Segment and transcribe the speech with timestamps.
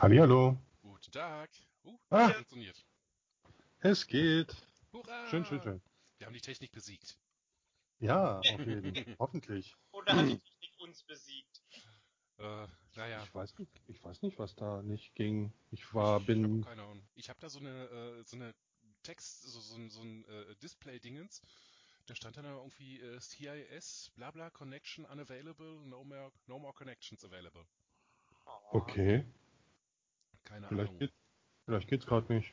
[0.00, 0.56] Hallihallo.
[0.82, 1.50] Guten Tag.
[1.84, 2.30] Uh, Ah.
[2.30, 2.76] funktioniert.
[3.80, 4.54] Es geht.
[4.92, 5.26] Hurra!
[5.28, 5.80] Schön, schön, schön.
[6.18, 7.18] Wir haben die Technik besiegt.
[8.00, 8.94] Ja, auf jeden.
[9.18, 9.76] Hoffentlich.
[9.92, 11.62] Oder hat die Technik uns besiegt?
[12.38, 12.66] Äh,
[12.96, 15.52] naja, Ich weiß nicht, ich weiß nicht, was da nicht ging.
[15.70, 17.02] Ich war, ich hab bin, keine Ahnung.
[17.14, 18.54] Ich habe da so eine, äh, so eine
[19.02, 21.42] Text, so, so, ein- so ein äh, Display-Dingens.
[22.06, 27.24] Da stand dann irgendwie äh, CIS, bla bla, Connection unavailable, no more, no more connections
[27.24, 27.64] available.
[28.72, 29.24] Okay.
[30.50, 30.98] Keine Vielleicht Ahnung.
[30.98, 31.12] geht,
[31.64, 32.52] vielleicht geht's gerade nicht.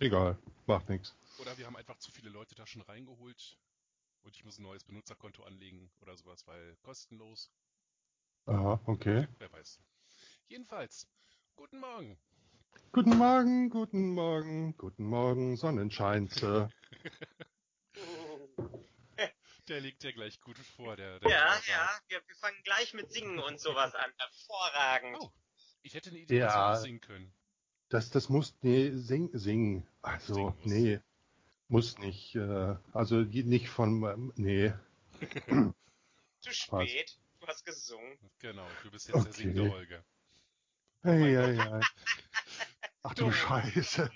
[0.00, 1.14] Egal, macht nichts.
[1.38, 3.56] Oder wir haben einfach zu viele Leute da schon reingeholt
[4.22, 7.50] und ich muss ein neues Benutzerkonto anlegen oder sowas, weil kostenlos.
[8.46, 9.28] Aha, okay.
[9.38, 9.78] Wer weiß.
[10.48, 11.06] Jedenfalls,
[11.54, 12.18] guten Morgen.
[12.92, 16.68] Guten Morgen, guten Morgen, guten Morgen, Sonnenscheinze.
[19.68, 21.62] Der liegt ja gleich gut vor, der, der Ja, Bauer.
[21.66, 24.10] ja, wir, wir fangen gleich mit Singen und sowas an.
[24.16, 25.18] Hervorragend.
[25.20, 25.30] Oh,
[25.82, 26.70] ich hätte eine Idee, Ja.
[26.72, 27.32] noch singen können.
[27.88, 29.86] Das, das muss, nee, sing, singen.
[30.02, 30.64] Also, Singen muss.
[30.66, 31.00] nee,
[31.68, 34.72] muss nicht, äh, also nicht von, ähm, nee.
[36.40, 37.18] Zu spät.
[37.40, 38.18] Du hast gesungen.
[38.40, 39.32] Genau, du bist jetzt der Okay.
[39.32, 40.04] singende Holger.
[41.02, 41.80] Hey, hey, hey.
[43.02, 43.32] Ach du Dumm.
[43.32, 44.10] Scheiße.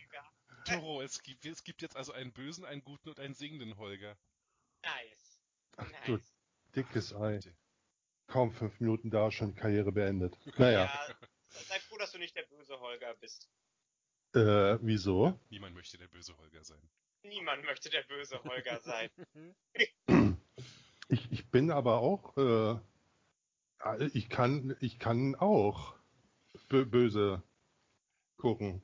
[0.64, 4.16] Toro, es gibt, es gibt jetzt also einen bösen, einen guten und einen singenden Holger.
[4.83, 5.40] Nice.
[5.77, 6.06] Ach nice.
[6.06, 6.18] du
[6.77, 7.40] dickes Ei.
[8.27, 10.38] Kaum fünf Minuten da, schon Karriere beendet.
[10.58, 11.14] Naja, Ja,
[11.53, 13.48] sei froh, dass du nicht der böse Holger bist.
[14.34, 15.39] äh, wieso?
[15.50, 16.83] Niemand möchte der böse Holger sein.
[17.22, 19.11] Niemand möchte der böse Holger sein.
[21.08, 22.80] Ich, ich bin aber auch, äh,
[24.14, 25.95] ich kann, ich kann auch
[26.70, 27.42] bö böse
[28.39, 28.80] gucken.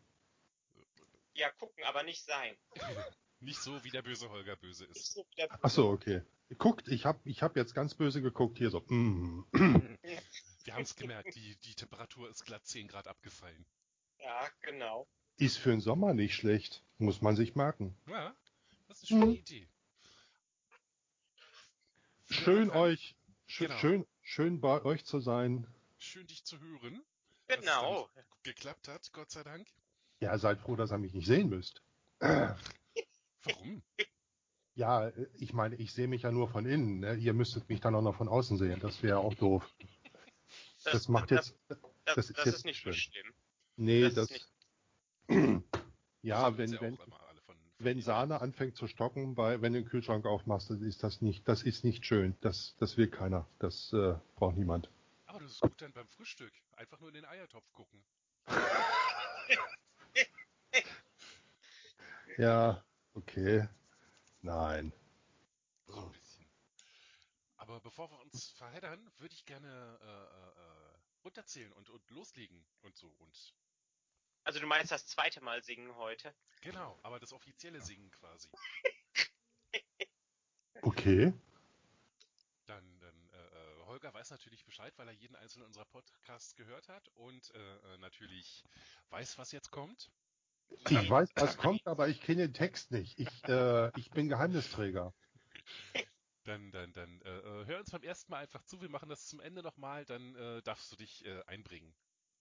[1.32, 2.54] Ja, gucken, aber nicht sein.
[3.40, 5.12] Nicht so, wie der böse Holger böse ist.
[5.12, 6.22] so böse Ach so, okay.
[6.58, 8.80] Guckt, ich hab, ich hab jetzt ganz böse geguckt, hier so.
[8.88, 9.44] Mm.
[10.68, 13.64] Wir haben es gemerkt, die, die Temperatur ist glatt 10 Grad abgefallen.
[14.18, 15.08] Ja, genau.
[15.38, 17.96] Ist für den Sommer nicht schlecht, muss man sich merken.
[18.06, 18.36] Ja,
[18.86, 19.38] das ist eine schöne Mhm.
[19.38, 19.68] Idee.
[22.28, 22.82] Schön Anfang.
[22.82, 23.78] euch, sch Genau.
[23.78, 25.66] schön, schön bei euch zu sein.
[25.96, 27.02] Schön, dich zu hören.
[27.46, 28.10] dass es Genau.
[28.42, 29.66] geklappt hat, Gott sei Dank.
[30.20, 31.82] Ja, seid froh, dass ihr mich nicht sehen müsst.
[32.20, 33.82] Warum?
[34.74, 37.00] Ja, äh, ich meine, ich sehe mich ja nur von innen.
[37.00, 37.14] Ne?
[37.14, 38.80] Ihr müsstet mich dann auch noch von außen sehen.
[38.80, 39.66] Das wäre auch doof.
[40.92, 41.54] Das, macht jetzt.
[41.68, 43.12] Das, das das, ist jetzt ist nicht so schön.
[43.12, 43.34] schlimm.
[43.76, 44.50] Nee, das das.
[46.22, 47.12] ja, wenn, sie wenn, von,
[47.78, 48.00] wenn.
[48.00, 51.62] Sahne anfängt zu stocken, bei, wenn du den Kühlschrank aufmachst, dann ist das nicht, das
[51.62, 52.36] ist nicht schön.
[52.40, 53.46] Das, das will keiner.
[53.58, 54.90] Das äh, braucht niemand.
[55.26, 56.52] Aber das ist gut dann beim Frühstück.
[56.72, 58.02] Einfach nur in den Eiertopf gucken.
[62.38, 62.84] Ja,
[63.14, 63.68] okay.
[64.42, 64.92] Nein.
[67.68, 69.68] Aber bevor wir uns verheddern, würde ich gerne
[70.00, 73.08] äh, äh, äh, runterzählen und, und loslegen und so.
[73.18, 73.54] Und
[74.44, 76.34] Also du meinst das zweite Mal singen heute?
[76.62, 78.48] genau, aber das offizielle Singen quasi.
[80.80, 81.34] Okay.
[82.66, 86.88] Dann, dann äh, äh, Holger weiß natürlich Bescheid, weil er jeden einzelnen unserer Podcasts gehört
[86.88, 88.62] hat und äh, äh, natürlich
[89.10, 90.10] weiß, was jetzt kommt.
[90.88, 93.18] Ich weiß, was kommt, aber ich kenne den Text nicht.
[93.18, 95.12] Ich, äh, ich bin Geheimnisträger.
[96.48, 98.80] Dann, dann, dann äh, äh, hör uns beim ersten Mal einfach zu.
[98.80, 101.94] Wir machen das zum Ende nochmal, dann äh, darfst du dich äh, einbringen.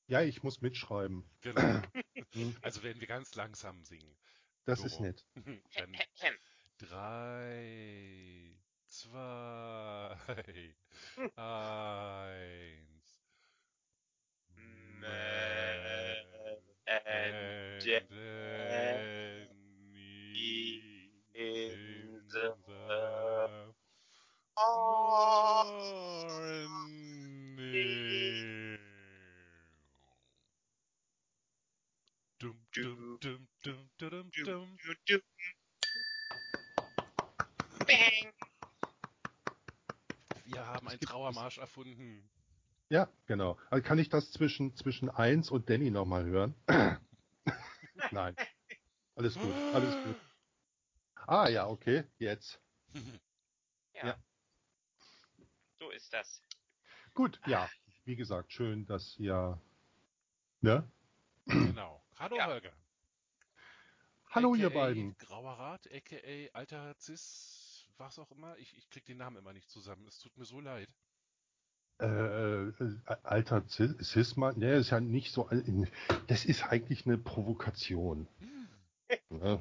[0.07, 1.29] Ja, ich muss mitschreiben.
[1.41, 1.81] Genau.
[2.33, 4.17] Hm, Also werden wir ganz langsam singen.
[4.65, 4.85] Das So.
[4.85, 5.25] ist nett.
[5.75, 5.97] Dann
[6.77, 8.57] drei,
[8.87, 10.17] zwei,
[11.35, 13.21] eins.
[21.33, 22.66] In the the
[24.77, 26.67] morning.
[32.39, 34.29] Dum, dum, dum, dum, dum,
[35.07, 35.21] dum.
[37.87, 38.33] Bang.
[40.45, 42.29] Wir haben einen Trauermarsch erfunden.
[42.89, 43.57] Ja, genau.
[43.69, 46.55] Also kann ich das zwischen, zwischen eins und Danny nochmal hören?
[48.11, 48.35] Nein.
[49.15, 50.15] Alles gut, alles gut.
[51.25, 52.61] Ah ja, okay, jetzt.
[53.93, 54.09] Ja.
[54.09, 54.26] Ja.
[55.79, 56.41] So ist das.
[57.13, 57.69] Gut, ja.
[58.05, 59.59] Wie gesagt, schön, dass ihr.
[60.61, 60.89] Ne?
[61.45, 62.03] Genau.
[62.17, 62.47] Hallo Ja.
[62.47, 62.73] Holger.
[64.31, 65.17] Hallo, ihr AKA beiden.
[65.17, 68.57] Grauer Rat, aka alter Cis, was auch immer.
[68.57, 70.05] Ich, ich krieg den Namen immer nicht zusammen.
[70.07, 70.89] Es tut mir so leid.
[71.99, 75.49] Äh, äh, alter Cis- Cis-Mann, der ist ja nicht so.
[76.27, 78.27] Das ist eigentlich eine Provokation.
[79.29, 79.59] Ne?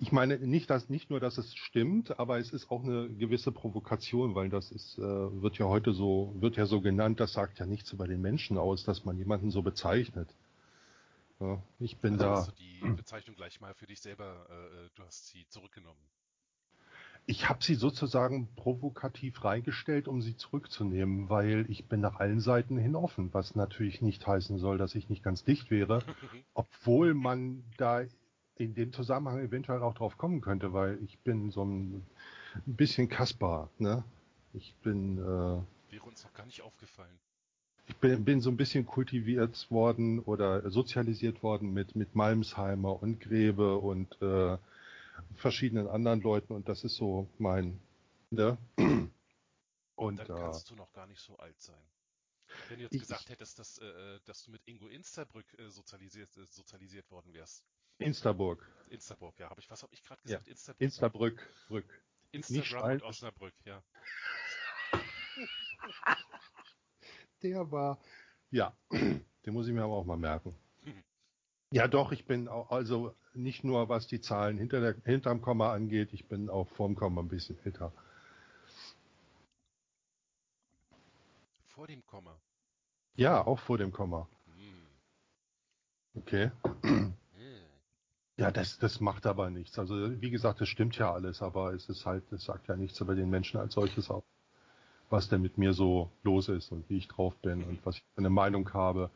[0.00, 3.50] Ich meine nicht, dass nicht nur, dass es stimmt, aber es ist auch eine gewisse
[3.50, 7.58] Provokation, weil das ist, äh, wird ja heute so, wird ja so genannt, das sagt
[7.58, 10.28] ja nichts über den Menschen aus, dass man jemanden so bezeichnet.
[11.40, 12.36] Ja, ich bin Also da.
[12.36, 16.00] hast du die Bezeichnung gleich mal für dich selber, äh, äh, du hast sie zurückgenommen.
[17.26, 22.78] Ich habe sie sozusagen provokativ reingestellt, um sie zurückzunehmen, weil ich bin nach allen Seiten
[22.78, 26.02] hin offen, was natürlich nicht heißen soll, dass ich nicht ganz dicht wäre,
[26.54, 28.04] obwohl man da
[28.58, 32.04] in dem Zusammenhang eventuell auch drauf kommen könnte, weil ich bin so ein,
[32.66, 34.04] bisschen Kaspar, ne?
[34.54, 37.18] Ich bin, äh, Wäre uns noch gar nicht aufgefallen.
[37.86, 43.20] ich bin, bin so ein bisschen kultiviert worden oder sozialisiert worden mit, mit Malmsheimer und
[43.20, 44.58] Grebe und äh,
[45.36, 47.78] verschiedenen anderen Leuten und das ist so mein,
[48.30, 48.58] ne?
[49.96, 51.82] Und Dann äh, kannst du noch gar nicht so alt sein.
[52.68, 56.36] Wenn du jetzt Ich- gesagt hättest, dass, äh, dass du mit Ingo Insterbrück äh, sozialisiert,
[56.36, 57.64] äh, sozialisiert worden wärst.
[57.98, 59.50] Instaburg, Insterburg, ja.
[59.50, 60.38] Hab ich, was habe ich gerade Ja.
[60.38, 60.48] gesagt?
[60.48, 60.80] Instaburg?
[60.80, 62.02] Instabrück, Brück.
[62.32, 63.82] Instagram und Osnabrück, ja.
[67.42, 67.98] Der war,
[68.50, 70.54] ja, den muss ich mir aber auch mal merken.
[71.70, 75.74] Ja, doch, ich bin auch, also nicht nur was die Zahlen hinter der, hinterm Komma
[75.74, 77.92] angeht, ich bin auch vorm Komma ein bisschen älter.
[81.66, 82.40] Vor dem Komma.
[83.16, 84.26] Ja, auch vor dem Komma.
[84.46, 84.86] Hm.
[86.14, 86.50] Okay.
[88.38, 89.78] Ja, das, das macht aber nichts.
[89.80, 93.00] Also, wie gesagt, das stimmt ja alles, aber es ist halt, es sagt ja nichts
[93.00, 94.22] über den Menschen als solches aus.
[95.10, 98.02] Was denn mit mir so los ist und wie ich drauf bin und was ich
[98.14, 99.10] für eine Meinung habe.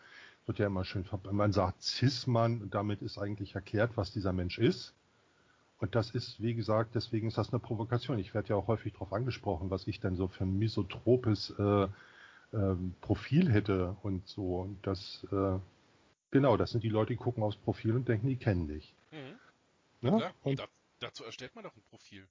[0.46, 4.58] Wird ja immer schön, man sagt Cis-Mann und damit ist eigentlich erklärt, was dieser Mensch
[4.58, 4.92] ist.
[5.78, 8.18] Und das ist, wie gesagt, deswegen ist das eine Provokation.
[8.18, 11.86] Ich werde ja auch häufig darauf angesprochen, was ich denn so für ein misotropes äh,
[12.52, 14.62] ähm, Profil hätte und so.
[14.62, 15.58] Und das, äh,
[16.32, 18.96] genau, das sind die Leute, die gucken aufs Profil und denken, die kennen dich.
[20.02, 20.16] Ne?
[20.16, 20.68] Klar, Und da,
[20.98, 22.28] dazu erstellt man doch ein Profil.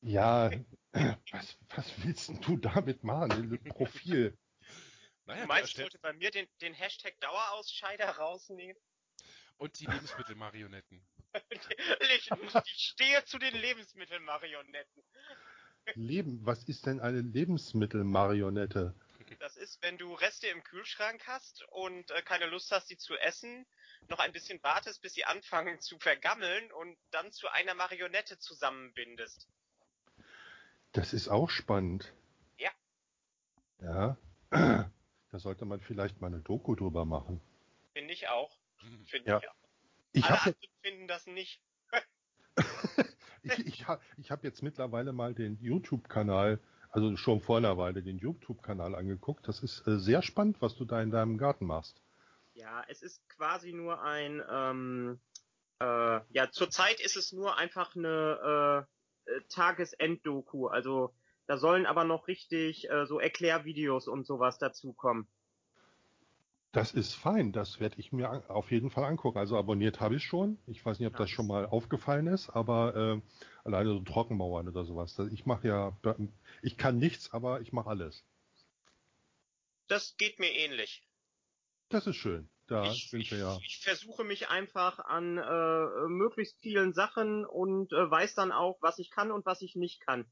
[0.00, 0.50] Ja,
[0.92, 3.30] was, was willst denn du damit machen?
[3.32, 4.36] Ein Profil.
[5.26, 8.76] Naja, meinst, ich erstellt, sollte bei mir den, den Hashtag Dauerausscheider rausnehmen?
[9.62, 11.00] und die Lebensmittelmarionetten.
[12.14, 15.02] Ich, ich stehe zu den Lebensmittelmarionetten.
[15.94, 18.94] Leben, was ist denn eine Lebensmittelmarionette?
[19.38, 23.16] Das ist, wenn du Reste im Kühlschrank hast und äh, keine Lust hast, sie zu
[23.16, 23.64] essen,
[24.08, 29.48] noch ein bisschen wartest, bis sie anfangen zu vergammeln und dann zu einer Marionette zusammenbindest.
[30.92, 32.12] Das ist auch spannend.
[32.58, 32.70] Ja.
[33.80, 34.16] Ja.
[34.50, 37.40] Da sollte man vielleicht mal eine Doku drüber machen.
[37.94, 38.54] Finde ich auch.
[38.80, 39.06] Hm.
[39.06, 39.38] Finde Ja.
[39.38, 39.54] ich auch.
[40.12, 41.62] Ich Alle habe anderen finden das nicht.
[43.42, 46.60] ich, ich hab, ich hab jetzt mittlerweile mal den YouTube-Kanal,
[46.90, 49.48] also schon vor einer Weile den YouTube-Kanal angeguckt.
[49.48, 52.02] Das ist äh, sehr spannend, was du da in deinem Garten machst.
[52.54, 55.20] Ja, es ist quasi nur ein, ähm,
[55.80, 58.86] äh, ja, zurzeit ist es nur einfach eine
[59.26, 60.66] äh, äh, Tagesenddoku.
[60.66, 61.14] Also
[61.46, 65.26] da sollen aber noch richtig äh, so Erklärvideos und sowas dazukommen.
[66.72, 69.38] Das ist fein, das werde ich mir auf jeden Fall angucken.
[69.38, 70.58] Also abonniert habe ich schon.
[70.66, 73.20] Ich weiß nicht, ob das schon mal aufgefallen ist, aber äh,
[73.64, 75.18] alleine so Trockenmauern oder sowas.
[75.32, 75.96] Ich mache ja,
[76.62, 78.24] ich kann nichts, aber ich mache alles.
[79.88, 81.06] Das geht mir ähnlich.
[81.92, 82.48] Das ist schön.
[82.66, 83.58] Da ich, sind wir ja.
[83.64, 88.98] ich versuche mich einfach an äh, möglichst vielen Sachen und äh, weiß dann auch, was
[88.98, 90.24] ich kann und was ich nicht kann.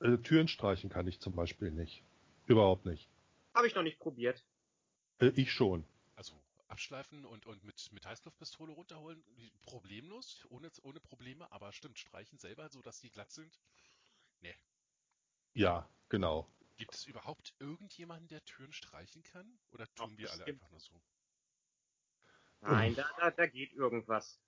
[0.00, 2.02] Äh, Türen streichen kann ich zum Beispiel nicht.
[2.46, 3.08] Überhaupt nicht.
[3.54, 4.44] Habe ich noch nicht probiert.
[5.20, 5.84] Äh, ich schon.
[6.16, 6.34] Also
[6.68, 9.22] abschleifen und, und mit, mit Heißluftpistole runterholen,
[9.62, 13.58] problemlos, ohne, ohne Probleme, aber stimmt, streichen selber, so dass die glatt sind.
[15.54, 16.46] Ja, genau.
[16.82, 19.56] Gibt es überhaupt irgendjemanden, der Türen streichen kann?
[19.70, 21.00] Oder Doch, tun wir alle einfach nur so?
[22.60, 24.40] Nein, da, da, da geht irgendwas.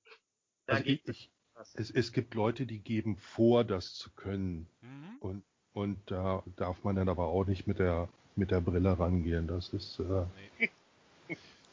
[0.66, 1.72] Da Also geht ich, ich, was.
[1.74, 4.66] es, es gibt Leute, die geben vor, das zu können.
[4.82, 5.20] Mhm.
[5.20, 9.46] Und, und da darf man dann aber auch nicht mit der, mit der Brille rangehen.
[9.46, 10.50] Das ist, äh, Nee.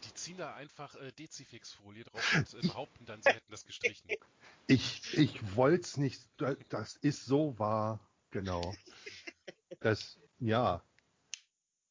[0.04, 4.10] Die ziehen da einfach äh, Dezifix-Folie drauf und äh, behaupten dann, sie hätten das gestrichen.
[4.68, 8.00] Ich, ich wollte es nicht, da- das ist so wahr,
[8.32, 8.76] genau.
[9.82, 10.84] Das, ja.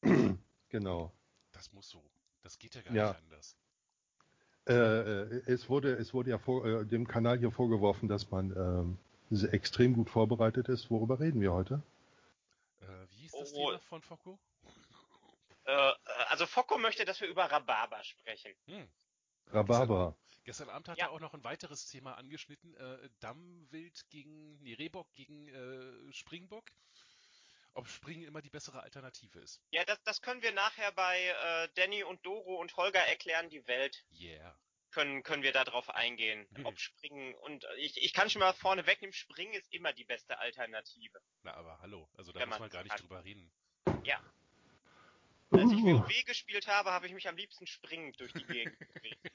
[0.68, 1.12] genau.
[1.52, 2.02] Das muss so.
[2.42, 3.08] Das geht ja gar Ja.
[3.08, 3.56] nicht anders.
[4.68, 8.98] Äh, äh, es wurde, es wurde ja vor, äh, dem Kanal hier vorgeworfen, dass man
[9.30, 10.90] sehr extrem gut vorbereitet ist.
[10.90, 11.82] Worüber reden wir heute?
[12.80, 13.66] Äh, wie hieß das Oh.
[13.68, 14.38] Thema von Focco?
[15.64, 15.92] Äh,
[16.28, 18.52] also Focko möchte, dass wir über Rhabarber sprechen.
[18.66, 18.88] Hm.
[19.52, 20.16] Rhabarber.
[20.44, 21.06] Gestern Abend hat Ja.
[21.06, 22.74] er auch noch ein weiteres Thema angeschnitten.
[22.74, 26.64] Äh, Dammwild gegen, nee, Rehbock gegen äh, Springbock.
[27.74, 29.62] Ob Springen immer die bessere Alternative ist.
[29.70, 33.66] Ja, das, das können wir nachher bei äh, Danny und Doro und Holger erklären die
[33.66, 34.04] Welt.
[34.12, 34.56] Yeah.
[34.90, 36.66] Können, können wir darauf eingehen, Mhm.
[36.66, 40.04] ob Springen und äh, ich, ich kann schon mal vorne wegnehmen, Springen ist immer die
[40.04, 41.20] beste Alternative.
[41.44, 42.08] Na, aber hallo.
[42.16, 43.00] Also da Wenn muss man man gar nicht kann.
[43.06, 43.52] drüber reden.
[45.52, 45.82] Als ich.
[45.82, 49.32] WoW gespielt habe, habe ich mich am liebsten springend durch die Gegend bewegt.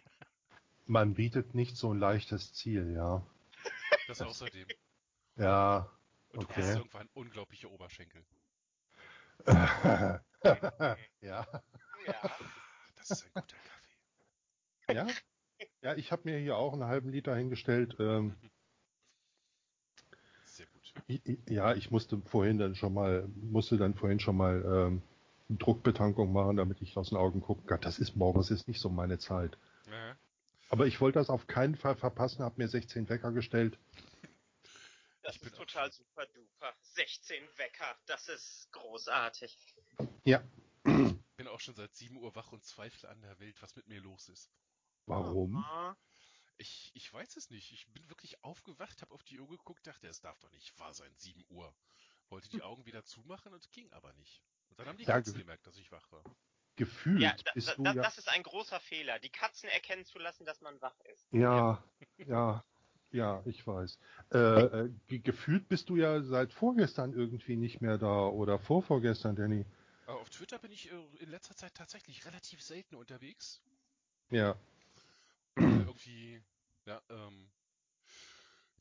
[0.86, 3.25] Man bietet nicht so ein leichtes Ziel, ja.
[4.08, 4.68] Das außerdem.
[5.38, 5.89] Ja,
[6.36, 6.62] Und du Okay.
[6.62, 8.24] hast irgendwann unglaubliche Oberschenkel.
[9.46, 10.20] ja.
[11.22, 11.46] Ja.
[12.96, 13.58] Das ist ein guter
[14.88, 14.94] Kaffee.
[14.94, 15.08] Ja?
[15.82, 17.96] Ja, ich habe mir hier auch einen halben Liter hingestellt.
[18.00, 18.36] Ähm,
[20.46, 20.94] Sehr gut.
[21.50, 25.01] ja, ich musste vorhin dann schon mal, musste dann vorhin schon mal ähm,
[25.50, 27.82] eine Druckbetankung machen, damit ich aus den Augen gucken kann.
[27.82, 29.58] Das ist morgens ist nicht so meine Zeit.
[29.89, 30.15] Ja.
[30.70, 33.77] Aber ich wollte das auf keinen Fall verpassen, habe mir 16 Wecker gestellt.
[35.25, 36.75] Das Ich bin ist total super duper.
[36.82, 39.58] 16 Wecker, das ist großartig.
[40.24, 40.44] Ja.
[40.84, 44.00] Bin auch schon seit 7 Uhr wach und zweifle an der Welt, was mit mir
[44.01, 44.51] los ist.
[45.08, 45.65] Warum?
[46.58, 47.72] Ich, ich weiß es nicht.
[47.72, 50.94] Ich bin wirklich aufgewacht, habe auf die Uhr geguckt, dachte, es darf doch nicht wahr
[50.94, 51.75] sein, 7 Uhr.
[52.29, 54.44] Wollte die Augen wieder zumachen und ging aber nicht.
[54.70, 56.24] Und dann haben die Ja, Katzen ge- gemerkt, dass ich wach war.
[56.75, 58.03] Gefühlt Ja, da, bist da, du da, ja.
[58.03, 61.27] das ist ein großer Fehler, die Katzen erkennen zu lassen, dass man wach ist.
[61.32, 61.84] Ja,
[62.17, 62.63] ja,
[63.15, 64.00] ja, ich weiß.
[64.34, 69.36] Äh, äh, ge- gefühlt bist du ja seit vorgestern irgendwie nicht mehr da oder vorvorgestern,
[69.36, 69.65] Danny.
[70.05, 73.62] Aber auf Twitter bin ich äh, in letzter Zeit tatsächlich relativ selten unterwegs.
[74.31, 74.55] Ja,
[75.57, 76.43] irgendwie,
[76.86, 77.50] ja, ähm,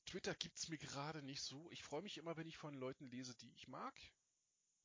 [0.07, 1.69] Twitter gibt's mir gerade nicht so.
[1.71, 3.95] Ich freue mich immer, wenn ich von Leuten lese, die ich mag.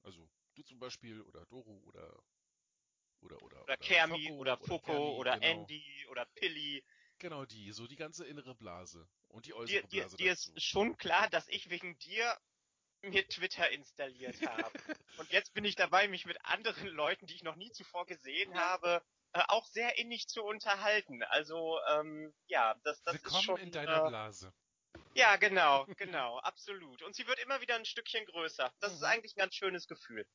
[0.04, 2.24] Also du zum Beispiel oder Doro oder
[3.22, 5.62] oder oder Oder Kermi Focko oder Foko Kermi, oder genau.
[5.62, 6.84] Andy oder Pilli.
[7.20, 10.52] Genau die, so die ganze innere Blase und die Dir, äußere dir, Blase dir dazu.
[10.52, 12.38] ist schon klar, dass ich wegen dir
[13.02, 14.72] mir Twitter installiert habe.
[15.18, 18.56] Und jetzt bin ich dabei, mich mit anderen Leuten, die ich noch nie zuvor gesehen
[18.56, 21.24] habe, äh, auch sehr innig zu unterhalten.
[21.24, 23.58] Also, ähm, ja, das, das Willkommen ist schon...
[23.58, 24.54] in deiner äh, Blase.
[25.14, 27.02] ja, genau, genau, absolut.
[27.04, 28.74] Und sie wird immer wieder ein Stückchen größer.
[28.80, 29.06] Das ist Mhm.
[29.06, 30.28] eigentlich ein ganz schönes Gefühl.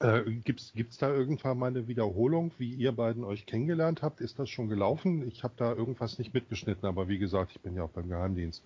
[0.00, 4.20] Äh, gibt's gibt's da irgendwann mal eine Wiederholung, wie ihr beiden euch kennengelernt habt?
[4.20, 5.26] Ist das schon gelaufen?
[5.28, 8.64] Ich habe da irgendwas nicht mitgeschnitten, aber wie gesagt, ich bin ja auch beim Geheimdienst.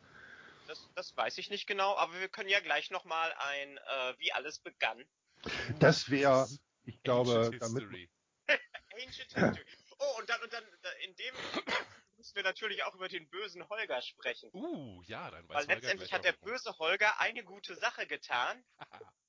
[0.68, 4.32] Das, das weiß ich nicht genau, aber wir können ja gleich nochmal ein, äh, wie
[4.32, 5.04] alles begann.
[5.78, 6.48] Das wäre,
[6.84, 8.10] ich glaube, Ancient damit History.
[9.04, 9.66] Ancient History.
[9.98, 10.64] Oh, und dann, und dann,
[11.04, 11.34] in dem
[12.16, 14.50] müssen wir natürlich auch über den bösen Holger sprechen.
[14.52, 18.64] Uh, ja, dann weiß Weil Holger letztendlich hat der böse Holger eine gute Sache getan.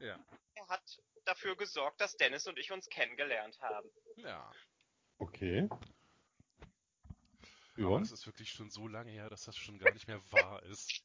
[0.00, 0.18] ja,
[0.54, 3.90] Er hat dafür gesorgt, dass Dennis und ich uns kennengelernt haben.
[4.16, 4.50] ja.
[5.18, 5.68] okay.
[5.70, 5.80] Aber
[7.76, 7.98] Ja.
[7.98, 11.02] das ist wirklich schon so lange her, dass das schon gar nicht mehr wahr ist.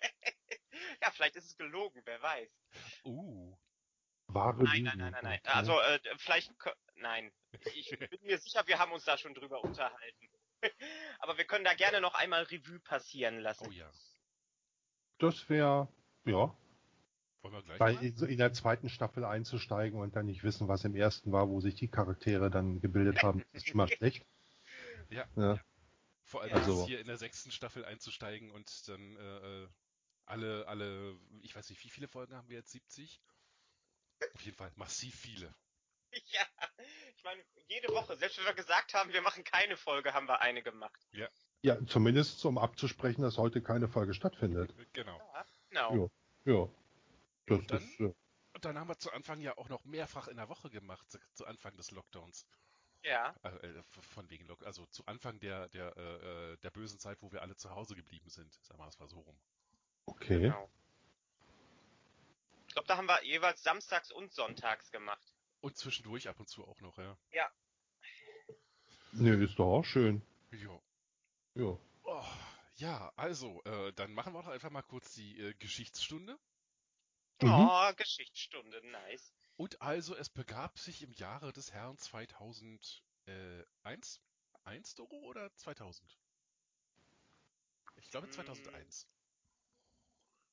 [1.02, 2.50] Ja, vielleicht ist es gelogen, wer weiß.
[3.04, 3.56] Uh.
[4.26, 5.40] Wahre Nein, nein, nein, nein, nein.
[5.44, 5.50] Okay.
[5.56, 6.52] Also, äh, vielleicht,
[6.96, 7.32] nein.
[7.74, 10.30] Ich bin mir sicher, wir haben uns da schon drüber unterhalten.
[11.20, 13.66] Aber wir können da gerne noch einmal Revue passieren lassen.
[13.68, 13.90] Oh ja.
[15.18, 15.88] Das wäre,
[16.24, 16.56] ja,
[17.42, 20.94] Wollen wir gleich bei in, der zweiten Staffel einzusteigen und dann nicht wissen, was im
[20.94, 24.24] ersten war, wo sich die Charaktere dann gebildet haben, ist immer schlecht.
[25.10, 25.26] Ja.
[25.36, 25.58] Ja.
[26.22, 29.68] Vor allem Also- hier in der sechsten Staffel einzusteigen und dann äh, äh,
[30.26, 32.72] alle, alle, ich weiß nicht, wie viele Folgen haben wir jetzt?
[32.72, 33.22] 70?
[34.34, 35.54] Auf jeden Fall massiv viele.
[36.32, 36.40] Ja,
[37.16, 40.40] ich meine, jede Woche, selbst wenn wir gesagt haben, wir machen keine Folge, haben wir
[40.40, 40.98] eine gemacht.
[41.62, 44.74] Ja, zumindest um abzusprechen, dass heute keine Folge stattfindet.
[44.94, 45.18] Genau.
[45.18, 46.10] Ja, genau.
[46.44, 46.52] Ja.
[46.52, 46.68] Ja.
[47.48, 47.82] Das Und dann?
[47.82, 48.14] ist, äh,
[48.54, 51.18] Und dann haben wir zu Anfang ja auch noch mehrfach in der Woche gemacht, zu,
[51.34, 52.46] zu Anfang des Lockdowns.
[53.04, 56.98] Ja, Äh, äh, von wegen Lock also zu Anfang der, der, äh, äh, der bösen
[56.98, 58.52] Zeit, wo wir alle zu Hause geblieben sind.
[58.64, 59.40] Sagen wir es mal so rum.
[60.06, 60.40] okay.
[60.40, 60.70] genau.
[62.66, 65.34] Ich glaube, da haben wir jeweils samstags und sonntags gemacht.
[65.60, 67.18] Und zwischendurch ab und zu auch noch, ja.
[69.12, 70.22] Nö, ist doch auch schön.
[70.50, 70.82] Jo.
[71.54, 71.78] Ja.
[72.04, 72.24] Oh,
[72.76, 76.38] ja, also, äh, dann machen wir doch einfach mal kurz die äh, Geschichtsstunde.
[77.42, 77.50] Mhm.
[77.50, 79.32] Oh, Geschichtsstunde, nice.
[79.56, 83.02] Und also, es begab sich im Jahre des Herrn 2001.
[84.64, 86.18] Eins, Doro, oder 2000?
[87.96, 88.30] Ich glaube Hm.
[88.30, 89.08] 2001.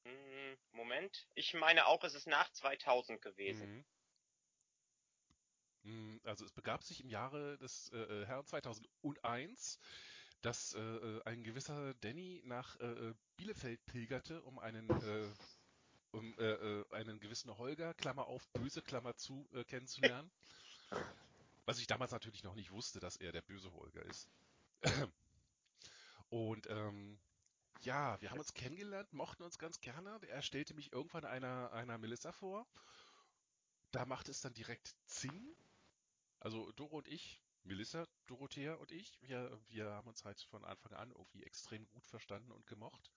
[0.06, 3.68] Hm, Moment, ich meine auch, es ist nach 2000 gewesen.
[3.68, 3.86] Mhm.
[5.84, 9.80] Mm, Also es begab sich im Jahre des äh, äh, Herrn 2001,
[10.42, 14.88] dass äh, äh, ein gewisser Danny nach äh, äh, Bielefeld pilgerte, um einen
[16.16, 20.32] um äh, äh, einen gewissen Holger, Klammer auf, böse Klammer zu, äh, kennenzulernen.
[21.66, 24.30] Was ich damals natürlich noch nicht wusste, dass er der böse Holger ist.
[26.30, 27.20] Und ähm,
[27.82, 30.20] ja, wir haben uns kennengelernt, mochten uns ganz gerne.
[30.28, 32.68] Er stellte mich irgendwann einer, einer Melissa vor.
[33.92, 35.56] Da macht es dann direkt Zing.
[36.40, 40.94] Also Doro und ich, Melissa, Dorothea und ich, wir, wir haben uns halt von Anfang
[40.94, 43.12] an irgendwie extrem gut verstanden und gemocht.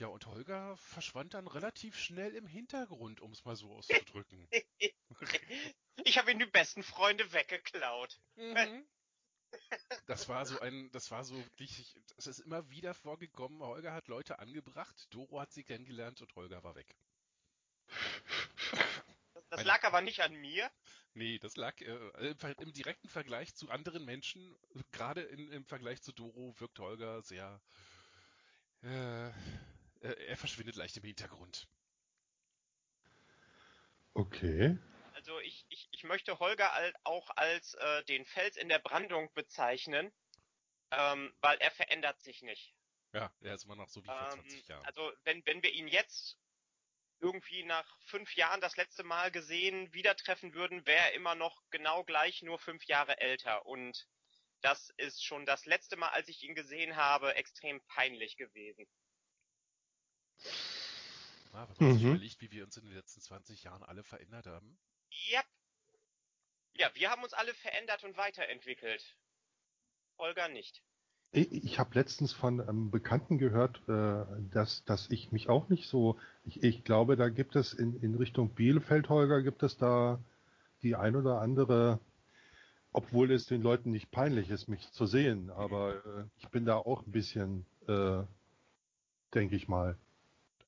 [0.00, 4.48] Ja, und Holger verschwand dann relativ schnell im Hintergrund, um es mal so auszudrücken.
[6.04, 8.18] Ich habe ihm die besten Freunde weggeklaut.
[8.36, 8.88] Mhm.
[10.06, 14.08] Das war so ein, das war so wirklich, es ist immer wieder vorgekommen, Holger hat
[14.08, 16.96] Leute angebracht, Doro hat sie kennengelernt und Holger war weg.
[19.50, 20.70] Das lag aber nicht an mir.
[21.12, 24.56] Nee, das lag äh, im, direkten Vergleich zu anderen Menschen,
[24.92, 27.60] gerade in, im Vergleich zu Doro wirkt Holger sehr,
[28.82, 29.30] äh,
[30.00, 31.68] er verschwindet leicht im Hintergrund.
[34.14, 34.78] Okay.
[35.14, 36.70] Also ich, ich, ich möchte Holger
[37.04, 40.12] auch als äh, den Fels in der Brandung bezeichnen,
[40.90, 42.74] ähm, weil er verändert sich nicht.
[43.12, 44.84] Ja, er ist immer noch so wie vor Ähm, 20 Jahren.
[44.86, 46.38] also wenn, wenn wir ihn jetzt
[47.20, 51.62] irgendwie nach fünf Jahren das letzte Mal gesehen wieder treffen würden, wäre er immer noch
[51.70, 53.66] genau gleich, nur fünf Jahre älter.
[53.66, 54.08] Und
[54.62, 58.86] das ist schon das letzte Mal, als ich ihn gesehen habe, extrem peinlich gewesen.
[61.52, 62.10] Ja, wenn man sich Mhm.
[62.10, 64.78] überlegt, wie wir uns in den letzten 20 Jahren alle verändert haben.
[65.32, 65.44] Yep.
[66.74, 69.16] Ja, wir haben uns alle verändert und weiterentwickelt.
[70.18, 70.82] Holger nicht.
[71.32, 75.88] Ich, ich habe letztens von einem Bekannten gehört, äh, dass, dass ich mich auch nicht
[75.88, 76.18] so.
[76.44, 80.22] Ich, ich glaube, da gibt es in, in Richtung Bielefeld, Holger, gibt es da
[80.82, 82.00] die ein oder andere,
[82.92, 86.76] obwohl es den Leuten nicht peinlich ist, mich zu sehen, aber äh, ich bin da
[86.76, 88.22] auch ein bisschen, äh,
[89.34, 89.96] denke ich mal.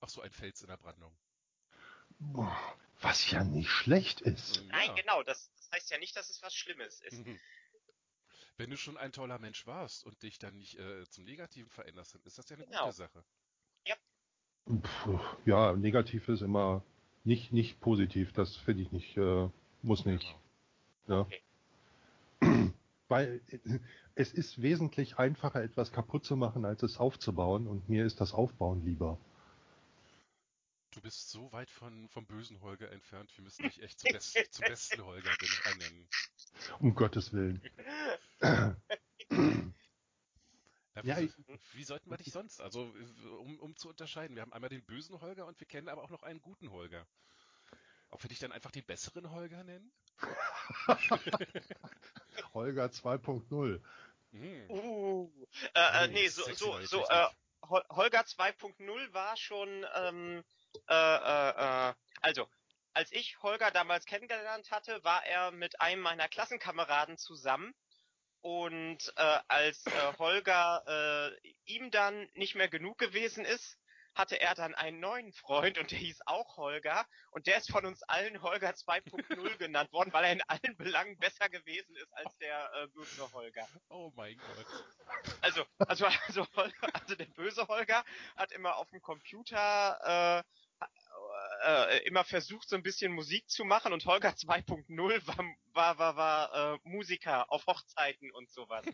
[0.02, 1.16] Ach so, ein Fels in der Brandung.
[2.18, 2.56] Boah,
[3.00, 4.62] Was ja nicht schlecht ist.
[4.68, 4.94] Nein, Ja.
[4.94, 7.24] genau, das, das heißt ja nicht, dass es was Schlimmes ist.
[7.24, 7.38] Mhm.
[8.56, 12.14] Wenn du schon ein toller Mensch warst und dich dann nicht äh, zum Negativen veränderst,
[12.14, 12.84] dann ist das ja eine Genau.
[12.86, 13.24] gute Sache.
[14.64, 16.82] Puh, Ja, negativ ist immer
[17.24, 18.32] nicht, nicht positiv.
[18.32, 19.48] Das finde ich nicht, äh,
[19.82, 20.36] muss nicht.
[21.06, 21.26] Genau.
[21.26, 21.26] Ja.
[22.40, 22.72] Okay.
[23.08, 23.58] Weil äh,
[24.14, 27.66] es ist wesentlich einfacher, etwas kaputt zu machen, als es aufzubauen.
[27.66, 29.18] Und mir ist das Aufbauen lieber.
[30.92, 34.36] Du bist so weit von, vom bösen Holger entfernt, wir müssen dich echt zum, Best,
[34.52, 36.08] zum besten Holger ben- ernennen.
[36.80, 37.62] Um Gottes Willen.
[38.42, 38.76] Ja,
[41.02, 41.32] wie, Ja, so- ich-
[41.72, 42.60] wie sollten wir dich sonst?
[42.60, 45.88] Also, äh, um, um zu unterscheiden, wir haben einmal den bösen Holger und wir kennen
[45.88, 47.06] aber auch noch einen guten Holger.
[48.10, 49.90] Ob wir dich dann einfach den besseren Holger nennen?
[52.52, 53.80] Holger 2.0.
[54.32, 54.70] Hm.
[54.70, 55.30] Uh,
[55.74, 57.26] äh, äh, Oh, nee, so, so, so, äh,
[57.62, 60.44] Hol- Holger 2.0 war schon, ähm,
[60.88, 62.48] äh, äh, äh, also,
[62.94, 67.74] als ich Holger damals kennengelernt hatte, war er mit einem meiner Klassenkameraden zusammen.
[68.42, 73.78] Und äh, als äh, Holger äh, ihm dann nicht mehr genug gewesen ist,
[74.14, 77.06] hatte er dann einen neuen Freund und der hieß auch Holger.
[77.30, 81.16] Und der ist von uns allen Holger 2.0 genannt worden, weil er in allen Belangen
[81.18, 83.66] besser gewesen ist als der äh, böse Holger.
[83.88, 84.66] Oh mein Gott.
[85.40, 88.04] Also, also, also, Holger, also der böse Holger
[88.36, 90.61] hat immer auf dem Computer äh,
[91.62, 96.16] äh, immer versucht, so ein bisschen Musik zu machen und Holger 2.0 war, war, war,
[96.16, 98.84] war äh, Musiker auf Hochzeiten und sowas.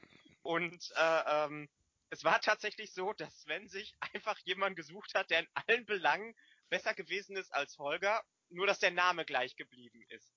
[0.43, 1.69] Und äh, ähm,
[2.11, 6.35] es war tatsächlich so, dass Sven sich einfach jemanden gesucht hat, der in allen Belangen
[6.71, 10.33] besser gewesen ist als Holger, nur dass der Name gleich geblieben ist.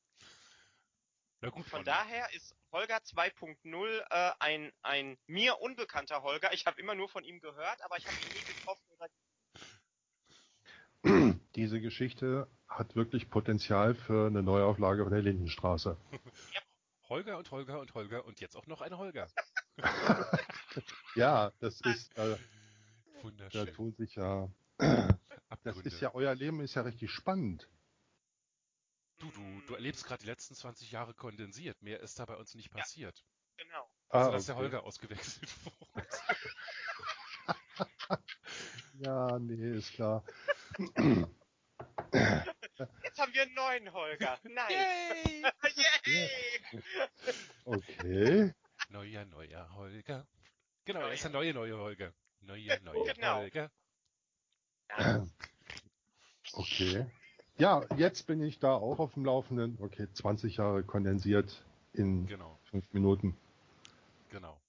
[1.41, 1.85] Na gut, Von Mann.
[1.85, 6.53] daher ist Holger 2.0 äh, ein, ein mir unbekannter Holger.
[6.53, 8.85] Ich habe immer nur von ihm gehört, aber ich habe ihn nie getroffen.
[8.91, 9.07] Oder
[11.61, 15.95] Diese Geschichte hat wirklich Potenzial für eine Neuauflage von der Lindenstraße.
[17.07, 19.27] Holger und Holger und Holger und jetzt auch noch ein Holger.
[21.15, 23.73] Ja, das ist, äh, da Wunderschön.
[23.75, 24.49] tun sich ja,
[25.63, 27.69] das ist ja, euer Leben ist ja richtig spannend.
[29.19, 31.79] Du, du, du erlebst gerade die letzten 20 Jahre kondensiert.
[31.83, 33.23] Mehr ist da bei uns nicht passiert.
[33.57, 33.87] Genau.
[34.09, 34.63] Also, Ah, dass der okay.
[34.63, 35.47] Holger ausgewechselt
[35.93, 36.07] wurde.
[38.99, 40.23] Ja, nee, ist klar.
[42.13, 44.39] Jetzt haben wir einen neuen Holger.
[44.43, 44.69] Nice.
[44.69, 45.43] Yay!
[46.05, 46.83] Yay!
[47.65, 48.53] Okay.
[48.89, 50.27] Neuer, neuer Holger.
[50.85, 51.13] Genau, er Neuer.
[51.13, 52.13] ist der neue, neue Holger.
[52.41, 53.37] Neuer, neuer Genau.
[53.37, 53.71] Holger.
[56.53, 57.05] Okay.
[57.57, 59.77] Ja, jetzt bin ich da auch auf dem Laufenden.
[59.81, 63.37] Okay, 20 Jahre kondensiert in Genau, fünf Minuten.
[64.29, 64.59] genau.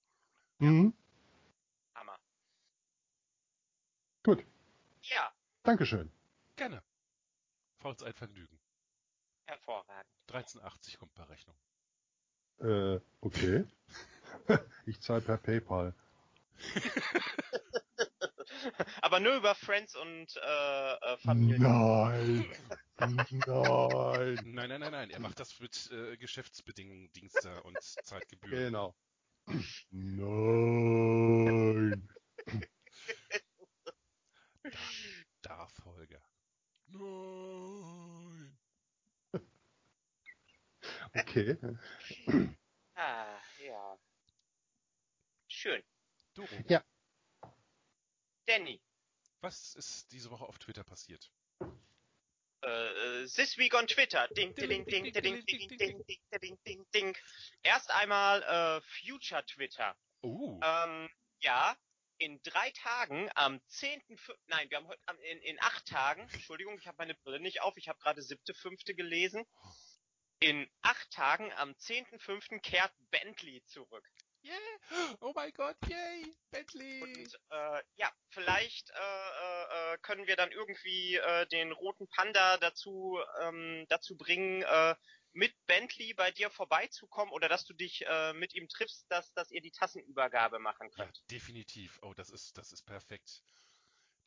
[0.59, 0.93] Mhm.
[1.95, 2.15] Hammer.
[4.23, 4.45] Gut,
[5.03, 6.11] Ja, Dankeschön.
[6.55, 6.81] Gerne.
[7.83, 8.59] War uns ein Vergnügen.
[9.45, 10.09] hervorragend.
[10.27, 11.55] 1380 kommt bei Rechnung.
[12.59, 13.65] Äh, okay.
[14.85, 15.93] Ich zahle per PayPal.
[19.01, 21.59] Aber nur über Friends und äh, äh, Familie.
[21.59, 22.45] Nein.
[22.99, 24.39] Nein.
[24.45, 25.09] Nein, nein, nein, nein.
[25.09, 28.65] Er macht das mit äh, Geschäftsbedingungen, Dienste und Zeitgebühren.
[28.65, 28.95] Genau.
[29.91, 32.07] Nein.
[36.93, 38.57] Nein.
[41.15, 41.57] Okay.
[42.95, 43.97] Ah, ja.
[45.47, 45.83] Schön.
[46.33, 46.83] Doro, Ja.
[48.45, 48.81] Danny,
[49.41, 51.31] was ist diese Woche auf Twitter passiert?
[52.61, 54.27] äh, this week on Twitter.
[54.35, 57.17] Ding, ding, ding, ding, ding, ding, ding, ding, ding, ding, ding, ding.
[57.63, 59.95] Erst einmal äh, Future Twitter.
[60.21, 61.75] Oh, Ähm, ja,
[62.17, 64.01] in drei Tagen am 10.
[64.17, 67.61] Fü- Nein, wir haben heute in, in acht Tagen, Entschuldigung, ich habe meine Brille nicht
[67.61, 69.45] auf, ich habe gerade siebte, fünfte gelesen.
[70.39, 72.59] In acht Tagen am 10.5.
[72.61, 74.05] kehrt Bentley zurück.
[74.43, 75.15] yeah.
[75.21, 77.01] Oh mein Gott, yay, Bentley.
[77.01, 82.57] Und äh, ja, vielleicht äh, äh, äh, können wir dann irgendwie äh, den roten Panda
[82.57, 84.95] dazu ähm, dazu bringen, äh,
[85.33, 89.51] mit Bentley bei dir vorbeizukommen oder dass du dich äh, mit ihm triffst, dass dass
[89.51, 91.23] ihr die Tassenübergabe machen Ja, könnt.
[91.31, 91.99] definitiv.
[92.01, 93.43] Oh, das ist, das ist perfekt.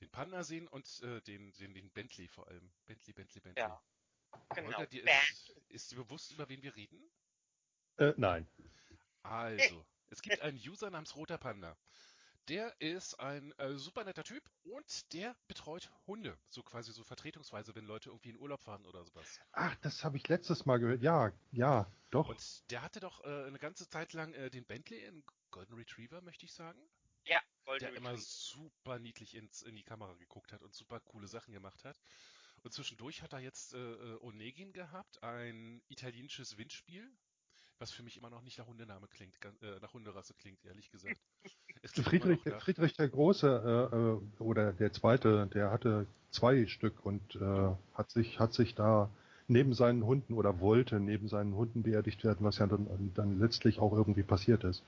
[0.01, 2.73] Den Panda sehen und äh, den, den, den Bentley vor allem.
[2.87, 3.63] Bentley, Bentley, Bentley.
[3.63, 3.83] Ja,
[4.55, 4.69] Genau.
[4.69, 7.01] Holger, dir ist, ist dir bewusst, über wen wir reden?
[7.99, 8.47] Äh, nein.
[9.23, 11.77] Also, es gibt einen User namens Roter Panda.
[12.49, 16.39] Der ist ein äh, super netter Typ und der betreut Hunde.
[16.49, 19.41] So quasi so vertretungsweise, wenn Leute irgendwie in Urlaub fahren oder sowas.
[19.53, 21.03] Ach, das habe ich letztes Mal gehört.
[21.03, 22.29] Ja, ja, doch.
[22.29, 26.21] Und der hatte doch äh, eine ganze Zeit lang äh, den Bentley in Golden Retriever,
[26.21, 26.81] möchte ich sagen.
[27.25, 28.17] Ja, Golden der immer Retriever.
[28.17, 32.01] super niedlich ins, in die Kamera geguckt hat und super coole Sachen gemacht hat.
[32.63, 37.11] Und zwischendurch hat er jetzt äh, äh, Onegin gehabt, ein italienisches Windspiel,
[37.79, 41.21] was für mich immer noch nicht nach Hundename klingt, äh, nach Hunderasse klingt, ehrlich gesagt.
[41.89, 47.37] Friedrich, nach, Friedrich der Große äh, äh, oder der Zweite, der hatte zwei Stück und
[47.37, 49.11] äh, hat sich hat sich da
[49.49, 53.79] neben seinen Hunden oder wollte neben seinen Hunden beerdigt werden, was ja dann, dann letztlich
[53.79, 54.83] auch irgendwie passiert ist.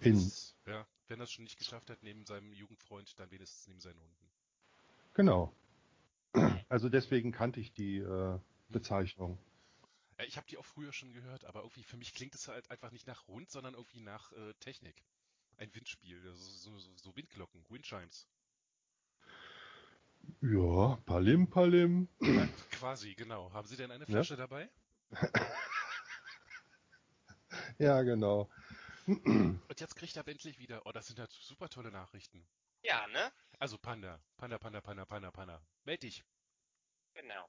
[0.00, 0.24] Hm.
[0.64, 3.80] Na, ja, wenn er es schon nicht geschafft hat, neben seinem Jugendfreund, dann wenigstens neben
[3.80, 4.30] seinen Hunden.
[5.14, 5.52] Genau.
[6.68, 9.38] Also deswegen kannte ich die äh, Bezeichnung.
[10.18, 12.70] Ja, ich habe die auch früher schon gehört, aber irgendwie für mich klingt es halt
[12.70, 15.02] einfach nicht nach Hund, sondern irgendwie nach äh, Technik.
[15.58, 18.28] Ein Windspiel, so, so, so Windglocken, Windchimes.
[20.40, 22.08] Ja, Palim Palim.
[22.20, 23.52] Ja, quasi, genau.
[23.52, 24.68] Haben Sie denn eine Flasche dabei?
[27.78, 28.50] Ja, genau.
[29.06, 30.84] Und jetzt kriegt er Bentley wieder.
[30.84, 32.46] Oh, das sind halt super tolle Nachrichten.
[32.82, 33.32] Ja, ne?
[33.58, 35.62] Also Panda, Panda, Panda, Panda, Panda, Panda.
[35.84, 36.24] Meld dich.
[37.14, 37.48] Genau.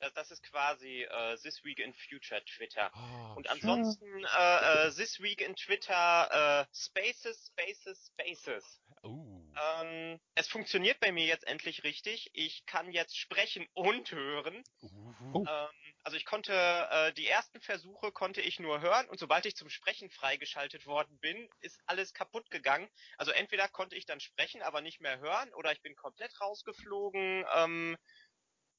[0.00, 2.90] Das, das ist quasi äh, This Week in Future Twitter.
[2.94, 8.80] Oh, Und ansonsten äh, äh, This Week in Twitter äh, Spaces, Spaces, Spaces.
[9.02, 12.30] Uh, Ähm, es funktioniert bei mir jetzt endlich richtig.
[12.34, 14.62] Ich kann jetzt sprechen und hören.
[14.82, 15.44] uh, Oh.
[15.46, 15.68] Ähm,
[16.02, 19.68] also ich konnte äh, die ersten Versuche konnte ich nur hören und sobald ich zum
[19.70, 22.88] Sprechen freigeschaltet worden bin, ist alles kaputt gegangen.
[23.18, 27.44] Also entweder konnte ich dann sprechen, aber nicht mehr hören, oder ich bin komplett rausgeflogen.
[27.54, 27.96] Ähm,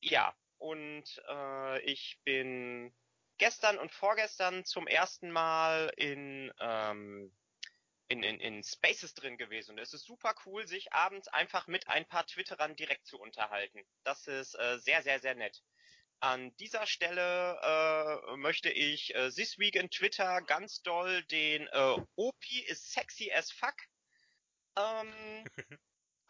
[0.01, 2.93] ja, und äh, ich bin
[3.37, 7.33] gestern und vorgestern zum ersten Mal in ähm,
[8.09, 9.71] in, in, in Spaces drin gewesen.
[9.71, 13.85] Und es ist super cool, sich abends einfach mit ein paar Twitterern direkt zu unterhalten.
[14.03, 15.63] Das ist äh, sehr, sehr, sehr nett.
[16.19, 21.95] An dieser Stelle äh, möchte ich äh, This Week in Twitter ganz doll den äh,
[22.15, 23.75] OP is sexy as fuck
[24.77, 25.45] ähm,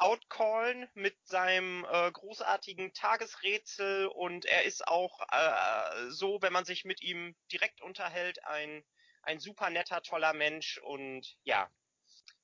[0.01, 6.85] outcallen mit seinem äh, großartigen Tagesrätsel und er ist auch äh, so, wenn man sich
[6.85, 8.83] mit ihm direkt unterhält, ein
[9.23, 11.69] ein super netter, toller Mensch und ja,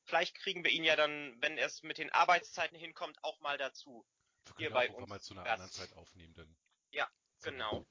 [0.06, 4.06] vielleicht kriegen wir ihn ja dann, wenn es mit den Arbeitszeiten hinkommt, auch mal dazu.
[4.46, 6.56] wir hier können bei auch irgendwann uns mal zu einer anderen Zeit aufnehmen, dann.
[6.92, 7.08] Ja,
[7.40, 7.50] So.
[7.50, 7.86] Genau.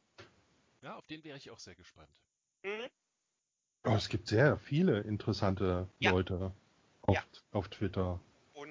[0.82, 2.08] Ja, auf den wäre ich auch sehr gespannt.
[2.62, 2.88] Mhm.
[3.84, 6.10] Oh, es gibt sehr viele interessante Ja.
[6.12, 6.52] Leute
[7.02, 7.24] auf, Ja.
[7.52, 8.20] auf Twitter.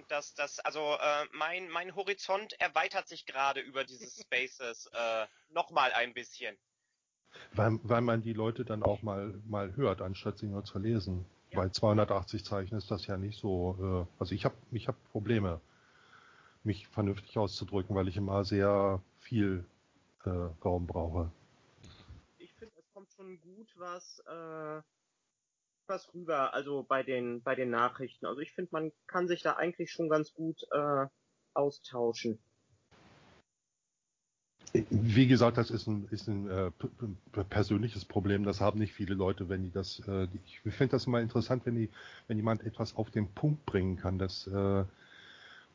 [0.05, 5.25] Und das, das, also äh, mein, mein Horizont erweitert sich gerade über diese Spaces äh,
[5.49, 6.55] nochmal ein bisschen.
[7.53, 11.25] Weil, weil man die Leute dann auch mal, mal hört, anstatt sie nur zu lesen.
[11.49, 11.61] Ja.
[11.61, 14.05] Bei 280 Zeichen ist das ja nicht so.
[14.07, 15.59] Äh, also ich habe ich hab Probleme,
[16.63, 19.65] mich vernünftig auszudrücken, weil ich immer sehr viel
[20.25, 21.31] äh, Raum brauche.
[22.37, 24.83] Ich finde, es kommt schon gut was, äh,
[25.87, 28.25] was rüber, also bei den, bei den Nachrichten.
[28.25, 31.05] Also ich finde, man kann sich da eigentlich schon ganz gut äh,
[31.53, 32.39] austauschen.
[34.73, 36.71] Wie gesagt, das ist ein, ist ein äh,
[37.49, 38.43] persönliches Problem.
[38.43, 39.99] Das haben nicht viele Leute, wenn die das.
[40.07, 41.89] Äh, die, ich finde das immer interessant, wenn die,
[42.27, 44.19] wenn jemand etwas auf den Punkt bringen kann.
[44.19, 44.83] Das, äh,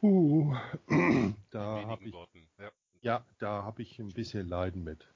[0.03, 0.55] uh,
[1.51, 2.15] da habe ich.
[2.59, 2.71] Ja.
[3.01, 5.07] ja, da habe ich ein bisschen Leiden mit.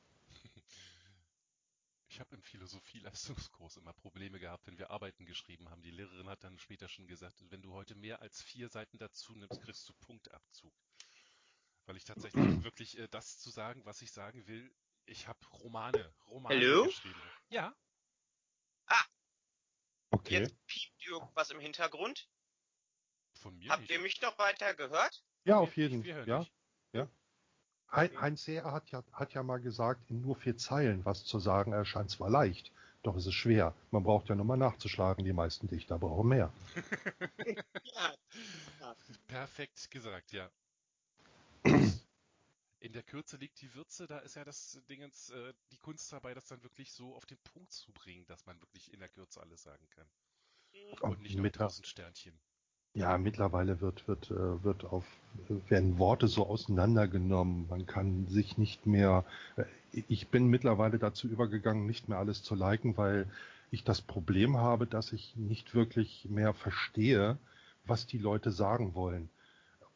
[2.14, 5.83] Ich habe im Philosophieleistungskurs immer Probleme gehabt, wenn wir Arbeiten geschrieben haben.
[5.83, 9.35] Die Lehrerin hat dann später schon gesagt, wenn du heute mehr als vier Seiten dazu
[9.35, 10.72] nimmst, kriegst du Punktabzug.
[11.87, 14.72] weil ich tatsächlich wirklich äh, das zu sagen, was ich sagen will,
[15.07, 16.85] ich habe Romane, Romane Hallo?
[16.85, 17.20] geschrieben.
[17.48, 17.74] Ja,
[20.12, 20.38] Okay.
[20.38, 22.29] Jetzt piept irgendwas im Hintergrund.
[23.33, 23.90] von mir Habt nicht.
[23.90, 25.24] ihr mich noch weiter gehört?
[25.44, 26.53] Ja, auf jeden hören Ja, dich.
[26.92, 27.11] ja.
[27.94, 31.38] Hein- Heinz Seher hat ja, hat ja mal gesagt, in nur vier Zeilen was zu
[31.38, 33.74] sagen erscheint zwar leicht, doch es ist schwer.
[33.90, 35.24] Man braucht ja nur mal nachzuschlagen.
[35.24, 36.50] Die meisten Dichter brauchen mehr.
[37.94, 38.14] Ja.
[39.28, 40.50] Perfekt gesagt, ja.
[42.80, 46.35] In der Kürze liegt die Würze, da ist ja das Dingens, äh, die Kunst dabei,
[46.35, 49.40] das dann wirklich so auf den Punkt zu bringen, dass man wirklich in der Kürze
[49.40, 50.07] alles sagen kann.
[51.00, 52.38] Und nicht nur mit, tausend Sternchen.
[52.94, 55.04] Ja, mittlerweile wird, wird, äh, wird auf,
[55.68, 57.66] werden Worte so auseinandergenommen.
[57.68, 59.24] Man kann sich nicht mehr,
[59.57, 59.64] äh,
[60.09, 63.26] ich bin mittlerweile dazu übergegangen, nicht mehr alles zu liken, weil
[63.72, 67.37] ich das Problem habe, dass ich nicht wirklich mehr verstehe,
[67.85, 69.28] was die Leute sagen wollen.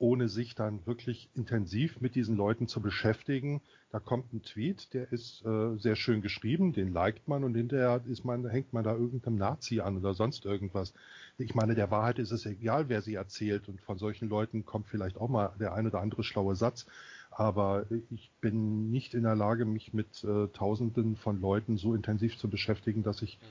[0.00, 3.60] Ohne sich dann wirklich intensiv mit diesen Leuten zu beschäftigen.
[3.90, 8.02] Da kommt ein Tweet, der ist äh, sehr schön geschrieben, den liked man und hinterher
[8.06, 10.94] ist man, hängt man da irgendeinem Nazi an oder sonst irgendwas.
[11.36, 14.86] Ich meine, der Wahrheit ist es egal, wer sie erzählt und von solchen Leuten kommt
[14.86, 16.86] vielleicht auch mal der ein oder andere schlaue Satz.
[17.30, 22.36] Aber ich bin nicht in der Lage, mich mit äh, Tausenden von Leuten so intensiv
[22.38, 23.46] zu beschäftigen, dass ich, Mhm.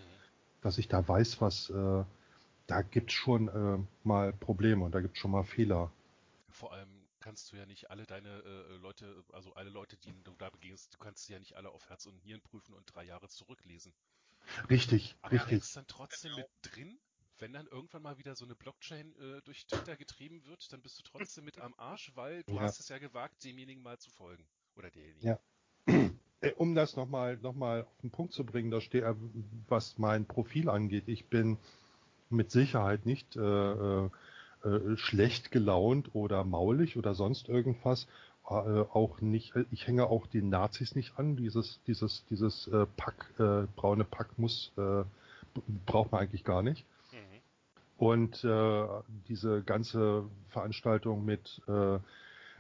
[0.62, 2.04] dass ich da weiß, was äh,
[2.68, 5.92] da gibt's schon äh, mal Probleme und da gibt's schon mal Fehler.
[6.50, 10.36] Vor allem kannst du ja nicht alle deine äh, Leute, also alle Leute, die du
[10.36, 13.04] da begegnest, du kannst sie ja nicht alle auf Herz und Nieren prüfen und drei
[13.04, 13.94] Jahre zurücklesen.
[14.70, 15.62] Richtig, Aber er richtig.
[15.62, 17.00] ist dann trotzdem mit drin.
[17.38, 20.98] Wenn dann irgendwann mal wieder so eine Blockchain äh, durch Twitter getrieben wird, dann bist
[20.98, 22.62] du trotzdem mit am Arsch, weil du Ja.
[22.62, 24.50] hast es ja gewagt, demjenigen mal zu folgen.
[24.74, 25.30] Oder derjenigen.
[25.30, 25.40] Ja.
[26.40, 29.16] Äh, Um das nochmal noch mal auf den Punkt zu bringen, da steht, äh,
[29.68, 31.58] was mein Profil angeht, ich bin
[32.30, 34.10] mit Sicherheit nicht äh,
[34.68, 38.08] äh, schlecht gelaunt oder maulig oder sonst irgendwas.
[38.50, 41.36] Äh, auch nicht, äh, ich hänge auch den Nazis nicht an.
[41.36, 45.04] Dieses, dieses, dieses äh, Pack, äh, braune Pack muss, äh,
[45.86, 46.86] braucht man eigentlich gar nicht.
[47.12, 47.98] Mhm.
[47.98, 48.88] Und äh,
[49.28, 52.00] diese ganze Veranstaltung mit äh,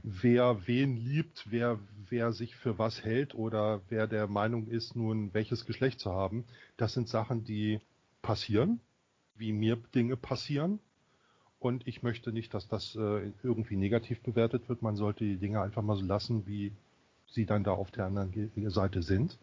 [0.03, 5.33] wer wen liebt, wer, wer sich für was hält oder wer der Meinung ist, nun
[5.33, 6.45] welches Geschlecht zu haben,
[6.77, 7.79] das sind Sachen, die
[8.21, 8.79] passieren,
[9.35, 10.79] wie mir Dinge passieren.
[11.59, 14.81] Und ich möchte nicht, dass das äh, irgendwie negativ bewertet wird.
[14.81, 16.71] Man sollte die Dinge einfach mal so lassen, wie
[17.27, 19.37] sie dann da auf der anderen Ge- Seite sind.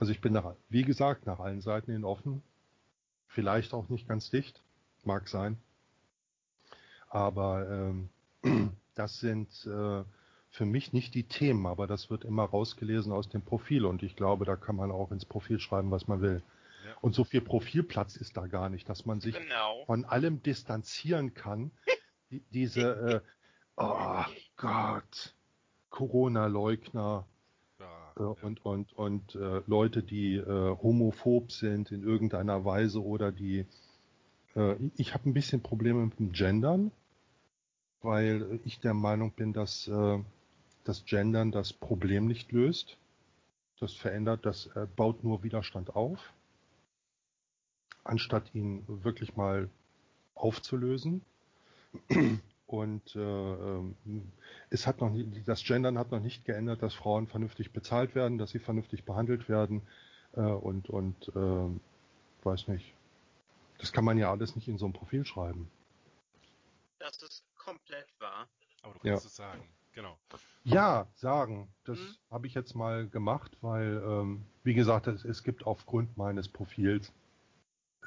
[0.00, 2.42] Also ich bin nach, wie gesagt, nach allen Seiten hin offen.
[3.28, 4.62] Vielleicht auch nicht ganz dicht.
[5.04, 5.58] Mag sein.
[7.10, 8.08] Aber ähm,
[8.94, 10.04] das sind äh,
[10.50, 14.16] für mich nicht die Themen, aber das wird immer rausgelesen aus dem Profil und ich
[14.16, 16.42] glaube, da kann man auch ins Profil schreiben, was man will.
[16.86, 16.96] Ja.
[17.00, 19.84] Und so viel Profilplatz ist da gar nicht, dass man sich Genau.
[19.86, 21.70] von allem distanzieren kann.
[22.30, 23.20] Die, diese, äh,
[23.76, 24.24] oh
[24.56, 25.34] Gott,
[25.90, 27.26] Corona-Leugner
[27.78, 28.26] Ja, äh, ja.
[28.42, 33.66] und, und, und äh, Leute, die äh, homophob sind in irgendeiner Weise oder die,
[34.54, 36.90] äh, ich habe ein bisschen Probleme mit dem Gendern,
[38.02, 40.18] weil ich der Meinung bin, dass äh,
[40.84, 42.96] das Gendern das Problem nicht löst.
[43.80, 46.18] Das verändert, das baut nur Widerstand auf,
[48.08, 49.68] anstatt ihn wirklich mal
[50.34, 51.22] aufzulösen.
[52.66, 53.96] Und äh, ähm,
[54.68, 58.36] es hat noch nie, das Gendern hat noch nicht geändert, dass Frauen vernünftig bezahlt werden,
[58.36, 59.80] dass sie vernünftig behandelt werden
[60.34, 62.92] äh, und und äh, weiß nicht.
[63.78, 65.70] Das kann man ja alles nicht in so ein Profil schreiben.
[66.98, 68.48] Das ist komplett wahr.
[68.82, 69.12] Aber du Ja.
[69.12, 69.66] kannst es sagen.
[69.92, 70.18] Genau.
[70.64, 71.68] Ja, sagen.
[71.84, 72.16] Das Mhm.
[72.30, 77.12] habe ich jetzt mal gemacht, weil, ähm, wie gesagt, es, es gibt aufgrund meines Profils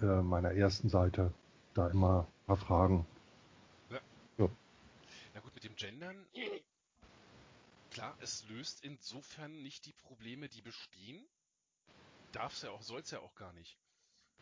[0.02, 1.34] äh, meiner ersten Seite
[1.74, 3.06] da immer ein paar Fragen.
[5.34, 6.26] Na gut, mit dem Gendern,
[7.90, 11.26] klar, es löst insofern nicht die Probleme, die bestehen.
[12.34, 13.78] Darf es ja auch, soll es ja auch gar nicht.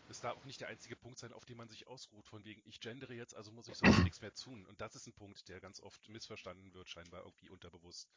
[0.09, 2.61] Es darf auch nicht der einzige Punkt sein, auf den man sich ausruht, von wegen,
[2.65, 4.65] ich gendere jetzt, also muss ich sonst nichts mehr tun.
[4.65, 8.09] Und das ist ein Punkt, der ganz oft missverstanden wird, scheinbar irgendwie unterbewusst.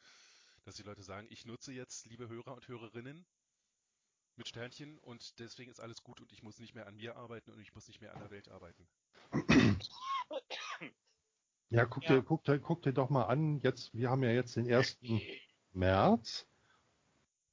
[0.63, 3.25] Dass die Leute sagen, ich nutze jetzt, liebe Hörer und Hörerinnen,
[4.37, 7.51] mit Sternchen und deswegen ist alles gut und ich muss nicht mehr an mir arbeiten
[7.51, 8.87] und ich muss nicht mehr an der Welt arbeiten.
[11.69, 12.15] Ja, guck, Ja.
[12.15, 14.99] Dir, guck, dir, guck dir doch mal an, jetzt, wir haben ja jetzt den 1.
[15.73, 16.45] März.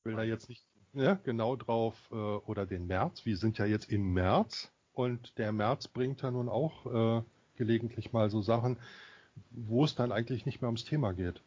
[0.05, 3.25] Will da jetzt nicht ja, genau drauf, äh, oder den März.
[3.25, 7.23] Wir sind ja jetzt im März und der März bringt ja nun auch äh,
[7.57, 8.79] gelegentlich mal so Sachen,
[9.51, 11.43] wo es dann eigentlich nicht mehr ums Thema geht.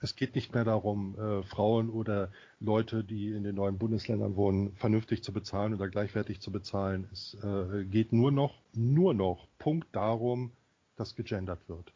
[0.00, 2.30] Es geht nicht mehr darum, äh, Frauen oder
[2.60, 7.08] Leute, die in den neuen Bundesländern wohnen, vernünftig zu bezahlen oder gleichwertig zu bezahlen.
[7.12, 10.52] Es äh, geht nur noch, nur noch Punkt darum,
[10.96, 11.92] dass gegendert wird.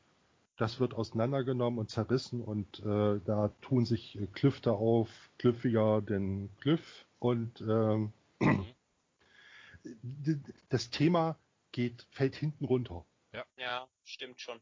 [0.57, 5.09] das wird auseinandergenommen und zerrissen und äh, da tun sich Klüfte auf,
[5.39, 8.75] klüffiger denn Klüff und ähm, Mhm.
[10.69, 11.39] das Thema
[11.73, 13.05] geht, fällt hinten runter.
[13.57, 14.61] Ja, stimmt schon.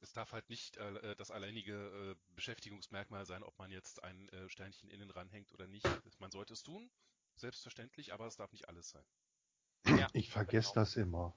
[0.00, 4.48] Es darf halt nicht äh, das alleinige äh, Beschäftigungsmerkmal sein, ob man jetzt ein äh,
[4.48, 5.86] Sternchen innen ranhängt oder nicht.
[6.20, 6.90] Man sollte es tun,
[7.36, 9.04] selbstverständlich, aber es darf nicht alles sein.
[9.86, 10.80] Ja, Ich vergesse genau.
[10.84, 11.32] das immer.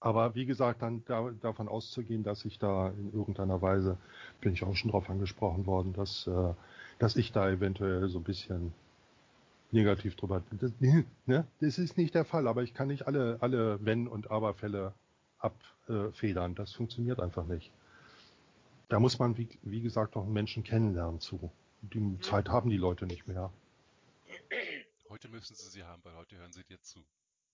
[0.00, 3.98] Aber wie gesagt, dann da, davon auszugehen, dass ich da in irgendeiner Weise,
[4.40, 6.54] bin ich auch schon drauf angesprochen worden, dass, äh,
[6.98, 8.72] dass ich da eventuell so ein bisschen
[9.72, 10.42] negativ drüber.
[10.52, 10.72] Das,
[11.26, 11.46] ne?
[11.60, 14.94] das ist nicht der Fall, aber ich kann nicht alle, alle Wenn- und Aber-Fälle
[15.40, 16.54] abfedern.
[16.54, 17.70] Das funktioniert einfach nicht.
[18.88, 21.50] Da muss man, wie, wie gesagt, auch einen Menschen kennenlernen zu.
[21.82, 23.52] Die Zeit haben die Leute nicht mehr.
[25.08, 27.00] Heute müssen sie sie haben, weil heute hören sie dir zu.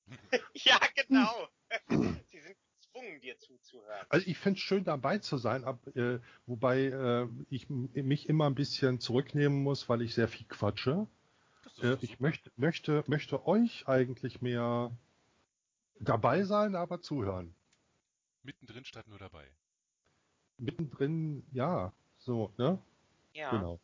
[0.55, 1.49] Ja, genau.
[2.29, 4.07] Sie sind gezwungen, dir zuzuhören.
[4.09, 8.47] Also ich finde es schön dabei zu sein, ab, äh, wobei äh, ich mich immer
[8.47, 11.07] ein bisschen zurücknehmen muss, weil ich sehr viel quatsche.
[11.83, 14.91] Äh, ich möchte, möchte, möchte euch eigentlich mehr
[16.01, 17.55] dabei sein, aber zuhören.
[18.47, 19.53] Mittendrin statt nur dabei.
[20.57, 22.81] Mittendrin, ja, so, ne?
[23.35, 23.51] Ja.
[23.51, 23.81] Genau.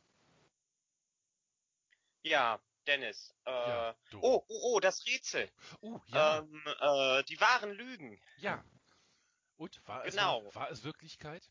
[2.23, 3.35] Ja, Dennis.
[3.45, 5.51] Äh, Ja, oh, oh, oh, das Rätsel.
[5.81, 8.21] Oh, ja, Ähm, äh, die wahren Lügen.
[8.39, 8.65] ja.
[9.59, 10.45] Und war es, genau.
[10.47, 11.49] war, war es Wirklichkeit?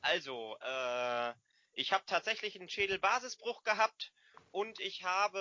[0.00, 1.34] Also, äh,
[1.74, 4.12] ich habe tatsächlich einen Schädelbasisbruch gehabt
[4.50, 5.38] und ich habe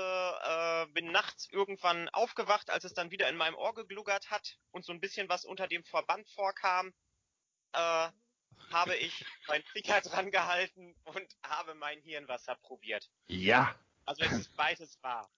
[0.88, 4.86] äh, bin nachts irgendwann aufgewacht, als es dann wieder in meinem Ohr gegluggert hat und
[4.86, 6.94] so ein bisschen was unter dem Verband vorkam.
[7.74, 8.10] Äh,
[8.72, 13.10] habe ich meinen Finger dran gehalten und habe mein Hirnwasser probiert.
[13.28, 13.76] Ja.
[14.06, 15.30] Also es ist beides wahr.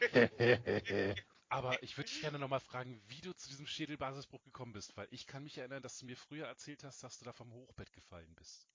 [1.48, 5.06] Aber ich würde dich gerne nochmal fragen, wie du zu diesem Schädelbasisbruch gekommen bist, weil
[5.10, 7.92] ich kann mich erinnern, dass du mir früher erzählt hast, dass du da vom Hochbett
[7.92, 8.66] gefallen bist.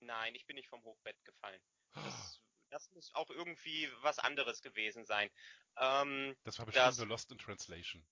[0.00, 1.60] Nein, ich bin nicht vom Hochbett gefallen.
[1.94, 5.30] Das, das muss auch irgendwie was anderes gewesen sein.
[5.78, 8.06] Ähm, Das war bestimmt das- nur Lost in Translation.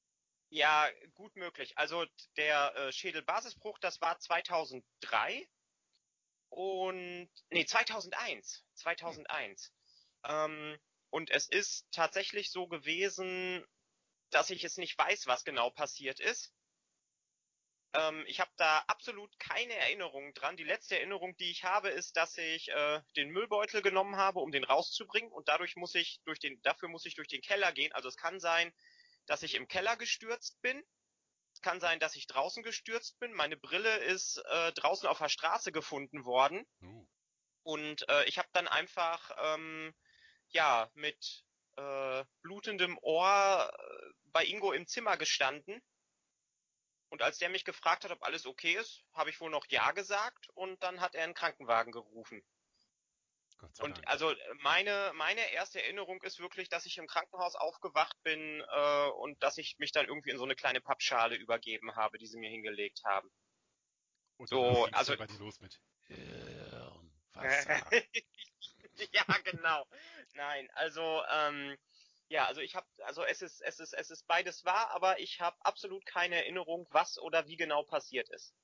[0.51, 1.77] Ja, gut möglich.
[1.79, 5.49] Also der äh, Schädelbasisbruch, das war 2003
[6.51, 9.73] und nee 2001, 2001.
[10.25, 10.79] Ähm,
[11.11, 13.65] und es ist tatsächlich so gewesen,
[14.31, 16.53] dass ich es nicht weiß, was genau passiert ist.
[17.95, 20.57] Ähm, ich habe da absolut keine Erinnerung dran.
[20.57, 24.51] Die letzte Erinnerung, die ich habe, ist, dass ich äh, den Müllbeutel genommen habe, um
[24.51, 27.93] den rauszubringen und dadurch muss ich durch den, dafür muss ich durch den Keller gehen.
[27.93, 28.73] Also es kann sein,
[29.27, 30.83] dass ich im Keller gestürzt bin.
[31.55, 33.33] Es kann sein, dass ich draußen gestürzt bin.
[33.33, 36.67] Meine Brille ist äh, draußen auf der Straße gefunden worden.
[36.83, 37.07] Uh,
[37.63, 39.95] Und äh, ich habe dann einfach ähm,
[40.49, 41.45] ja mit
[41.77, 45.81] äh, blutendem Ohr äh, bei Ingo im Zimmer gestanden.
[47.15, 49.93] Und als der mich gefragt hat, ob alles okay ist, habe ich wohl noch Ja
[49.93, 52.45] gesagt und dann hat er einen Krankenwagen gerufen.
[53.59, 54.09] Gott sei Und Dank.
[54.09, 59.41] also meine, meine erste Erinnerung ist wirklich, dass ich im Krankenhaus aufgewacht bin äh, und
[59.45, 62.51] dass ich mich dann irgendwie in so eine kleine Pappschale übergeben habe, die sie mir
[62.51, 63.31] hingelegt haben.
[64.37, 67.93] Und so, also- ja bei dir los mit Hirnwasser.
[69.13, 69.87] ja, genau.
[70.33, 71.79] Nein, also ähm,
[72.29, 75.41] ja, also ich habe, also es ist, es ist, es ist beides wahr, aber ich
[75.41, 78.55] habe absolut keine Erinnerung, was oder wie genau passiert ist.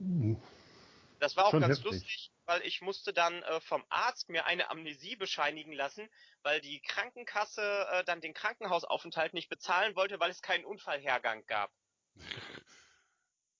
[0.00, 0.36] Uh,
[1.18, 1.84] Das war auch Schon ganz heftig.
[1.84, 6.08] lustig, weil ich musste dann äh, vom Arzt mir eine Amnesie bescheinigen lassen,
[6.42, 11.72] weil die Krankenkasse äh, dann den Krankenhausaufenthalt nicht bezahlen wollte, weil es keinen Unfallhergang gab.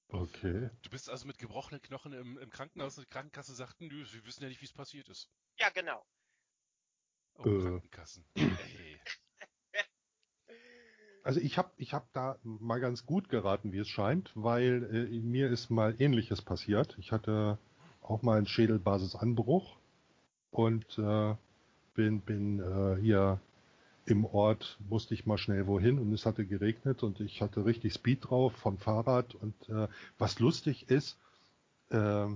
[0.09, 0.71] okay.
[0.83, 4.25] Du bist also mit gebrochenen Knochen im, im Krankenhaus und die Krankenkasse sagten, nö, wir
[4.27, 5.31] wissen ja nicht, wie es passiert ist.
[5.59, 6.07] Ja, genau.
[7.39, 7.61] Oh, Äh.
[7.61, 8.25] Krankenkassen.
[8.37, 9.01] Ey.
[11.23, 15.21] Also ich habe ich hab da mal ganz gut geraten, wie es scheint, weil äh,
[15.21, 16.97] mir ist mal ähnliches passiert.
[17.01, 17.59] Ich hatte
[18.01, 19.77] auch mal einen Schädelbasisanbruch
[20.53, 21.35] und äh,
[21.95, 23.41] bin, bin äh, hier
[24.05, 27.95] im Ort, musste ich mal schnell wohin und es hatte geregnet und ich hatte richtig
[27.95, 31.19] Speed drauf vom Fahrrad und äh, was lustig ist,
[31.91, 32.29] äh,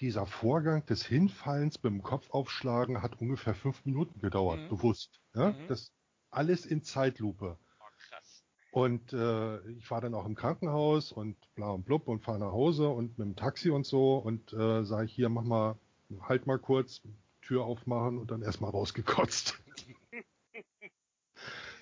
[0.00, 4.68] dieser Vorgang des Hinfallens beim Kopf aufschlagen hat ungefähr fünf Minuten gedauert, Mhm.
[4.68, 5.20] bewusst.
[5.34, 5.50] Ja?
[5.52, 5.66] Mhm.
[5.68, 5.92] Das
[6.30, 7.58] alles in Zeitlupe.
[7.80, 8.44] Oh, krass.
[8.70, 12.52] Und äh, ich war dann auch im Krankenhaus und bla und blub und fahre nach
[12.52, 15.76] Hause und mit dem Taxi und so und äh, sage ich hier, mach mal,
[16.20, 17.00] halt mal kurz,
[17.42, 19.58] Tür aufmachen und dann erstmal rausgekotzt.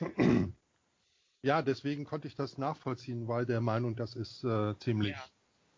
[1.42, 5.24] ja, deswegen konnte ich das nachvollziehen, weil der Meinung, das ist äh, ziemlich Ja.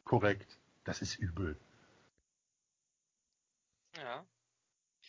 [0.05, 0.59] korrekt.
[0.85, 1.57] Das ist übel.
[4.01, 4.27] Ja.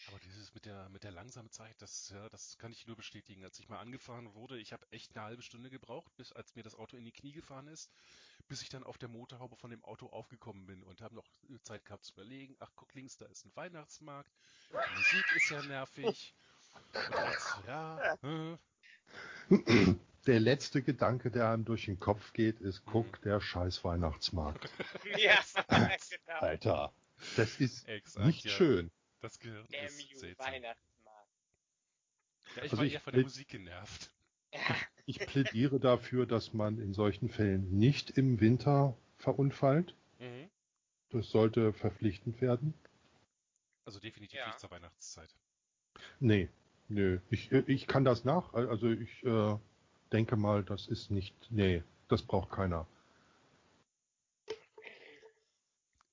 [0.08, 2.96] Aber dieses das mit der mit der langsamen Zeit, das ja, das kann ich nur
[2.96, 3.44] bestätigen.
[3.44, 6.64] Als ich mal angefahren wurde, ich habe echt eine halbe Stunde gebraucht, bis als mir
[6.64, 7.92] das Auto in die Knie gefahren ist,
[8.48, 11.28] bis ich dann auf der Motorhaube von dem Auto aufgekommen bin und habe noch
[11.64, 12.56] Zeit gehabt zu überlegen.
[12.60, 14.32] Ach, guck links, da ist ein Weihnachtsmarkt.
[14.72, 16.36] Die Musik ist ja nervig.
[16.94, 18.58] Und rechts, ja, äh,
[20.28, 24.70] Der letzte Gedanke, der einem durch den Kopf geht, ist, guck, der scheiß Weihnachtsmarkt.
[25.18, 25.34] Ja,
[25.68, 26.40] genau.
[26.40, 26.94] Alter,
[27.36, 28.52] das ist exakt, nicht ja.
[28.52, 28.92] schön.
[29.22, 30.22] Das Gehirn Damn ist you.
[30.38, 31.30] Weihnachtsmarkt.
[32.56, 34.12] Ja, ich Also war ich eher von der Musik genervt.
[35.06, 39.96] Ich plädiere dafür, dass man in solchen Fällen nicht im Winter verunfallt.
[40.20, 40.52] Mhm.
[41.10, 42.76] Das sollte verpflichtend werden.
[43.86, 44.46] Also definitiv Ja.
[44.48, 45.34] nicht zur Weihnachtszeit.
[46.20, 46.48] Nee,
[46.90, 47.20] nö.
[47.32, 48.54] Ich, ich kann das nach.
[48.54, 49.58] Also ich äh,
[50.12, 51.34] denke mal, das ist nicht.
[51.50, 52.86] Nee, das braucht keiner.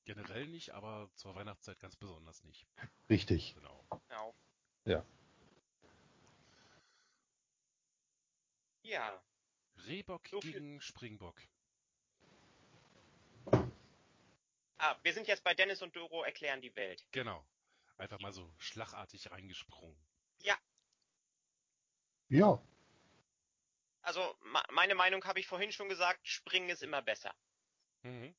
[0.06, 2.64] Generell nicht, aber zur Weihnachtszeit ganz besonders nicht.
[3.10, 3.54] Richtig.
[3.54, 3.84] Genau.
[4.08, 4.34] genau.
[4.84, 5.04] Ja.
[8.82, 9.20] Ja,
[9.88, 11.42] Rehbock So gegen Springbock.
[14.78, 17.04] ah, wir sind jetzt bei Dennis und Doro erklären die Welt.
[17.10, 17.44] Genau.
[17.98, 19.98] Einfach mal so schlagartig reingesprungen.
[20.42, 20.56] Ja,
[24.02, 27.34] Also ma meine Meinung habe ich vorhin schon gesagt, springen ist immer besser.
[28.02, 28.36] Mhm.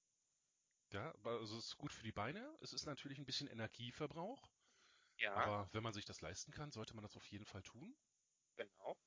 [0.91, 2.57] Ja, also es ist gut für die Beine.
[2.61, 4.49] Es ist natürlich ein bisschen Energieverbrauch.
[5.17, 7.95] Ja, Aber wenn man sich das leisten kann, sollte man das auf jeden Fall tun.
[8.55, 8.97] genau.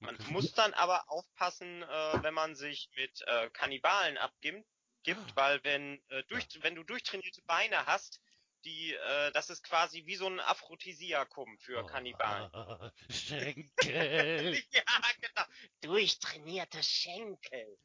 [0.00, 4.66] Man Man muss dann aber aufpassen, äh, wenn man sich mit äh, Kannibalen abgibt,
[5.02, 8.20] gibt, weil wenn äh, durch, wenn du durchtrainierte Beine hast,
[8.64, 12.50] die, äh, das ist quasi wie so ein Aphrodisiakum für Kannibalen.
[12.52, 14.54] Oh, Schenkel.
[14.70, 14.82] Ja,
[15.20, 15.46] genau.
[15.82, 17.78] Durchtrainierte Schenkel.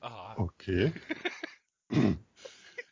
[0.00, 0.92] Ah, okay.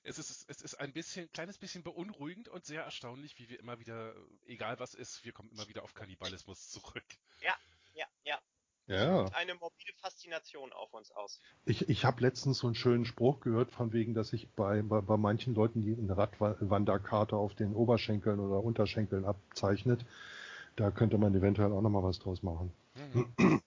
[0.05, 3.79] es ist, es ist ein bisschen, kleines bisschen beunruhigend und sehr erstaunlich, wie wir immer
[3.79, 4.15] wieder,
[4.47, 7.05] egal was ist, wir kommen immer wieder auf Kannibalismus zurück.
[7.41, 7.55] Ja,
[7.95, 8.07] ja.
[8.87, 9.27] Ja.
[9.33, 11.41] Eine morbide Faszination auf uns aus.
[11.65, 15.01] Ich, ich habe letztens so einen schönen Spruch gehört, von wegen, dass sich bei, bei,
[15.01, 20.05] bei manchen Leuten die eine Radwanderkarte auf den Oberschenkeln oder Unterschenkeln abzeichnet.
[20.77, 22.73] Da könnte man eventuell auch nochmal was draus machen.
[22.95, 23.63] Mhm.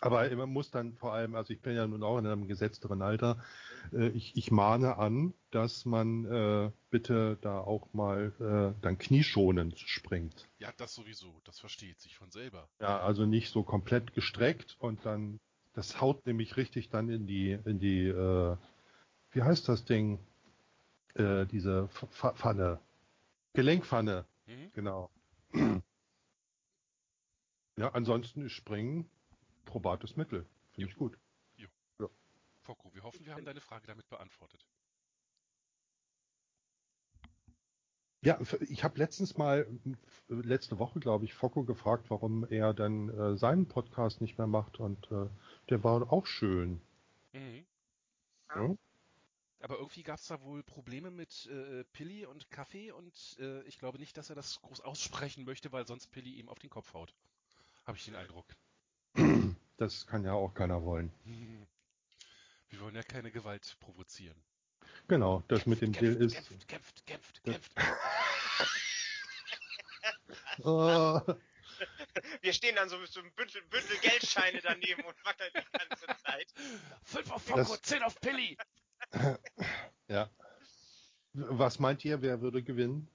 [0.00, 3.00] Aber man muss dann vor allem, also ich bin ja nun auch in einem gesetzteren
[3.00, 3.42] Alter,
[3.92, 9.78] äh, ich, ich mahne an, dass man äh, bitte da auch mal äh, dann knieschonend
[9.78, 10.46] springt.
[10.58, 12.68] Ja, das sowieso, das versteht sich von selber.
[12.80, 15.40] Ja, also nicht so komplett gestreckt und dann,
[15.72, 18.56] das haut nämlich richtig dann in die, in die, äh,
[19.32, 20.18] wie heißt das Ding?
[21.14, 22.80] Äh, diese Pf- Pf- Pfanne.
[23.54, 24.70] Gelenkpfanne, Mhm.
[24.74, 25.10] genau.
[27.78, 29.10] Ja, ansonsten ist Springen
[29.66, 30.46] probates Mittel.
[30.72, 31.18] Finde ich gut.
[32.66, 34.66] Foko, wir hoffen, wir haben deine Frage damit beantwortet.
[38.22, 39.68] Ja, ich habe letztens mal,
[40.28, 44.48] äh, letzte Woche, glaube ich, Focko gefragt, warum er dann äh, seinen Podcast nicht mehr
[44.48, 45.28] macht und äh,
[45.70, 46.80] der war auch schön.
[47.32, 47.64] Mhm.
[48.52, 48.74] Ja?
[49.60, 53.78] Aber irgendwie gab es da wohl Probleme mit äh, Pilli und Kaffee und äh, ich
[53.78, 56.94] glaube nicht, dass er das groß aussprechen möchte, weil sonst Pilli ihm auf den Kopf
[56.94, 57.14] haut.
[57.84, 58.46] Habe ich den Eindruck.
[59.76, 61.12] Das kann ja auch keiner wollen.
[61.24, 61.66] Mhm.
[62.68, 64.36] Wir wollen ja keine Gewalt provozieren.
[65.08, 66.34] Genau, das mit dem kämpft, Dill ist.
[66.34, 67.72] Kämpft, kämpft, kämpft, kämpft.
[70.62, 71.20] Oh,
[72.40, 76.06] Wir stehen dann so mit so einem Bündel, Bündel Geldscheine daneben und wackeln die ganze
[76.22, 76.52] Zeit.
[77.02, 78.56] Fünf auf Foko, zehn auf Pilli.
[80.08, 80.30] ja.
[81.34, 83.08] Was meint ihr, wer würde gewinnen?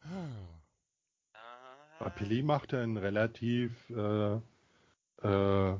[0.00, 0.48] Ah,
[1.98, 4.40] Apelli machte einen relativ äh,
[5.22, 5.76] äh,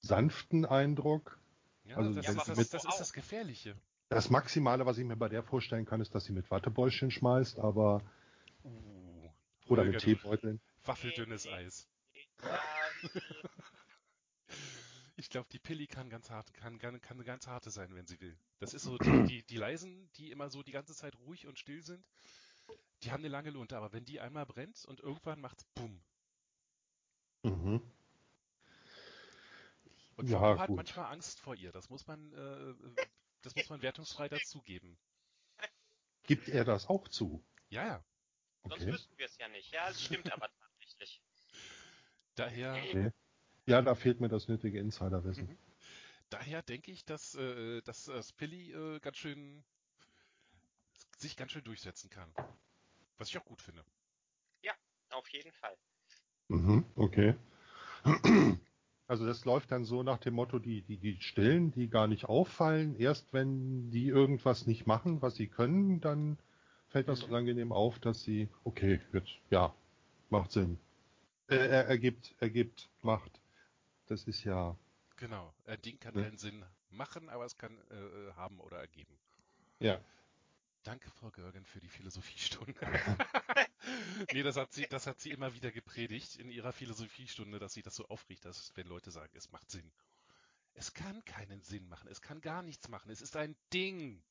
[0.00, 1.38] sanften Eindruck.
[1.84, 3.76] Ja, Also das, das, mit- das ist das Gefährliche.
[4.08, 7.58] Das Maximale, was ich mir bei der vorstellen kann, ist, dass sie mit Wattebäuschen schmeißt,
[7.58, 8.02] aber
[8.64, 9.28] Uh,
[9.68, 10.60] oder mit Teebeuteln.
[10.84, 11.88] Waffeldünnes Eis.
[15.18, 18.06] Ich glaube, die Pilli kann ganz hart, kann, kann, kann eine ganz harte sein, wenn
[18.06, 18.36] sie will.
[18.60, 21.58] Das ist so, die, die, die Leisen, die immer so die ganze Zeit ruhig und
[21.58, 22.04] still sind,
[23.02, 26.02] die haben eine lange Lunte, aber wenn die einmal brennt und irgendwann macht's Bumm.
[27.44, 27.80] Mhm.
[30.16, 30.76] Und Ja, hat gut.
[30.76, 31.72] manchmal Angst vor ihr.
[31.72, 32.96] Das muss man, äh,
[33.42, 34.98] das muss man wertungsfrei dazugeben.
[36.24, 37.44] Gibt er das auch zu?
[37.68, 38.04] Ja, ja.
[38.64, 38.92] sonst Okay.
[38.92, 39.72] wüssten wir es ja nicht.
[39.72, 41.22] Ja, es stimmt aber tatsächlich.
[42.34, 43.12] Daher, okay.
[43.66, 45.48] Ja, da fehlt mir das nötige Insiderwissen.
[45.48, 45.58] Mhm.
[46.30, 49.64] daher denke ich, dass, äh, dass das Pilli äh, ganz schön
[51.18, 52.32] sich ganz schön durchsetzen kann.
[53.18, 53.84] Was ich auch gut finde.
[55.10, 55.76] Auf jeden Fall.
[56.48, 57.34] Mhm, okay.
[59.08, 62.24] Also das läuft dann so nach dem Motto, die, die, die Stillen, die gar nicht
[62.24, 66.38] auffallen, erst wenn die irgendwas nicht machen, was sie können, dann
[66.88, 67.28] fällt das Mhm.
[67.30, 69.74] unangenehm auf, dass sie, okay, jetzt, ja,
[70.30, 70.78] macht Sinn.
[71.48, 73.40] Äh, er, ergibt, ergibt, macht.
[74.06, 74.76] Das ist ja,
[75.16, 75.54] Genau.
[75.66, 76.22] Ein Ding kann Ja.
[76.22, 79.16] keinen Sinn machen, aber es kann äh, haben oder ergeben.
[79.80, 80.00] ja.
[80.82, 82.74] Danke, Frau Görgen, für die Philosophiestunde.
[84.32, 87.82] nee, das hat sie, das hat sie immer wieder gepredigt in ihrer Philosophiestunde, dass sie
[87.82, 89.90] das so aufregt, dass wenn Leute sagen, es macht Sinn.
[90.74, 94.22] Es kann keinen Sinn machen, es kann gar nichts machen, es ist ein Ding,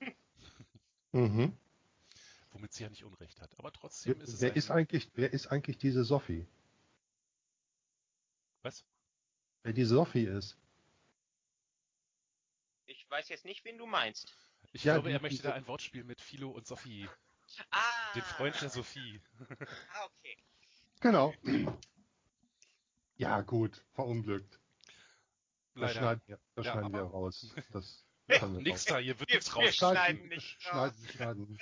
[1.12, 1.56] Mhm.
[2.52, 3.58] womit sie ja nicht Unrecht hat.
[3.58, 6.46] Aber trotzdem Wer, ist es wer ein, ist eigentlich, wer ist eigentlich diese Sophie?
[8.62, 8.84] was?
[9.62, 10.56] Wer die Sophie ist?
[12.86, 14.34] Ich weiß jetzt nicht, wen du meinst.
[14.72, 17.08] Ich Ja, glaube, die- er möchte die- da ein Wortspiel mit Philo und Sophie,
[17.70, 18.12] Ah.
[18.14, 19.20] den Freund der Sophie.
[19.92, 20.36] Ah, okay.
[21.00, 21.34] Genau.
[23.16, 24.58] Ja, gut, verunglückt.
[25.74, 25.94] Das Leider.
[26.00, 27.54] schneiden wir, das Ja, schneiden wir raus.
[27.72, 28.04] Das
[28.60, 29.96] nix da, hier wird Wir- nichts rausschneiden.
[30.18, 31.58] schneiden nicht schneiden, schneiden.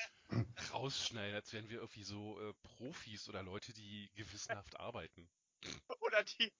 [0.72, 5.28] rausschneiden, als wären wir irgendwie so äh, Profis oder Leute, die gewissenhaft arbeiten.
[6.02, 6.52] Oder die,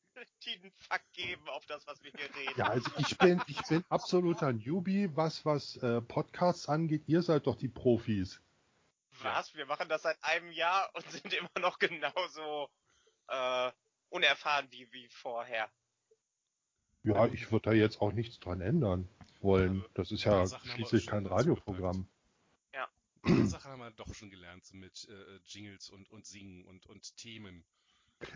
[0.45, 2.55] die einen Fuck geben auf das, was wir hier reden.
[2.57, 7.05] Ja, also ich bin, ich bin absoluter Newbie, was, was äh, Podcasts angeht.
[7.07, 8.41] Ihr seid doch die Profis.
[9.23, 9.55] Was?
[9.55, 12.71] Wir machen das seit einem Jahr und sind immer noch genauso
[13.29, 13.71] äh,
[14.11, 15.71] unerfahren wie, wie vorher.
[17.03, 19.09] Ja, ich würde da jetzt auch nichts dran ändern
[19.41, 19.85] wollen.
[19.95, 22.09] Das ist ja Sachen schließlich kein Radioprogramm.
[23.23, 26.87] Eine Sache haben wir doch schon gelernt, so mit äh, Jingles und, und Singen und,
[26.87, 27.65] und Themen.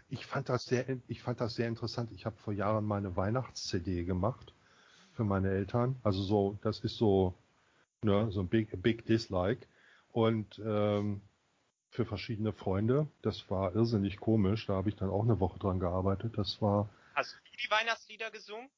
[0.08, 2.12] Ich fand das sehr, ich fand das sehr interessant.
[2.12, 4.54] Ich habe vor Jahren meine Weihnachts-CD gemacht
[5.12, 5.98] für meine Eltern.
[6.02, 7.34] Also so, das ist so,
[8.02, 9.66] ne, so ein Big, Big Dislike.
[10.12, 11.22] Und ähm,
[11.92, 13.06] für verschiedene Freunde.
[13.20, 14.66] Das war irrsinnig komisch.
[14.66, 16.38] Da habe ich dann auch eine Woche dran gearbeitet.
[16.38, 18.68] Das war Hast du die Weihnachtslieder gesungen?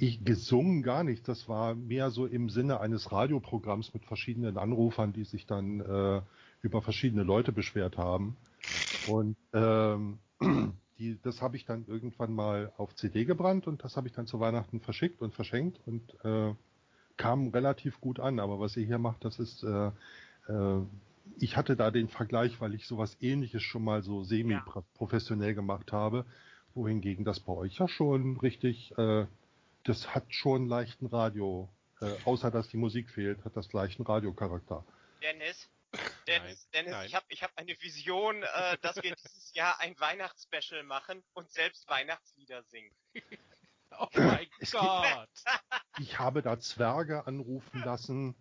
[0.00, 1.28] Ich gesungen gar nicht.
[1.28, 6.22] Das war mehr so im Sinne eines Radioprogramms mit verschiedenen Anrufern, die sich dann äh,
[6.62, 8.36] über verschiedene Leute beschwert haben.
[9.06, 10.18] Und ähm,
[10.98, 14.26] die, das habe ich dann irgendwann mal auf CD gebrannt und das habe ich dann
[14.26, 16.54] zu Weihnachten verschickt und verschenkt und äh,
[17.16, 18.40] kam relativ gut an.
[18.40, 19.90] Aber was ihr hier macht, das ist, äh,
[21.38, 26.26] ich hatte da den Vergleich, weil ich sowas ähnliches schon mal so semi-professionell gemacht habe,
[26.74, 29.26] wohingegen das bei euch ja schon richtig äh,
[29.84, 31.68] das hat schon leichten Radio,
[32.00, 34.84] äh, außer dass die Musik fehlt, hat das leichten Radiocharakter.
[35.22, 35.68] Dennis?
[36.26, 37.06] Dennis, Dennis, nein.
[37.06, 41.50] ich habe ich hab eine Vision, äh, dass wir dieses Jahr ein Weihnachtsspecial machen und
[41.50, 42.94] selbst Weihnachtslieder singen.
[43.98, 45.28] Oh mein Gott!
[45.98, 48.34] Ich habe da Zwerge anrufen lassen,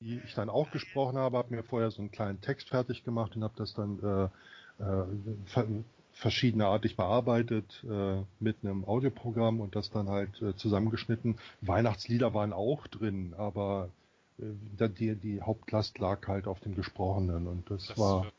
[0.00, 3.36] die ich dann auch gesprochen habe, habe mir vorher so einen kleinen Text fertig gemacht
[3.36, 5.06] und habe das dann äh, äh,
[5.46, 5.66] ver
[6.12, 11.38] verschiedeneartig bearbeitet äh, mit einem Audioprogramm und das dann halt äh, zusammengeschnitten.
[11.60, 13.90] Weihnachtslieder waren auch drin, aber
[14.38, 18.34] äh, die, die Hauptlast lag halt auf dem Gesprochenen und das, Das war wird,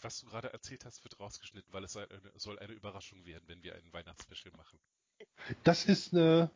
[0.00, 3.44] was du gerade erzählt hast, wird rausgeschnitten, weil es soll eine, soll eine Überraschung werden,
[3.48, 4.78] wenn wir ein Weihnachtsspecial machen.
[5.62, 6.50] das ist eine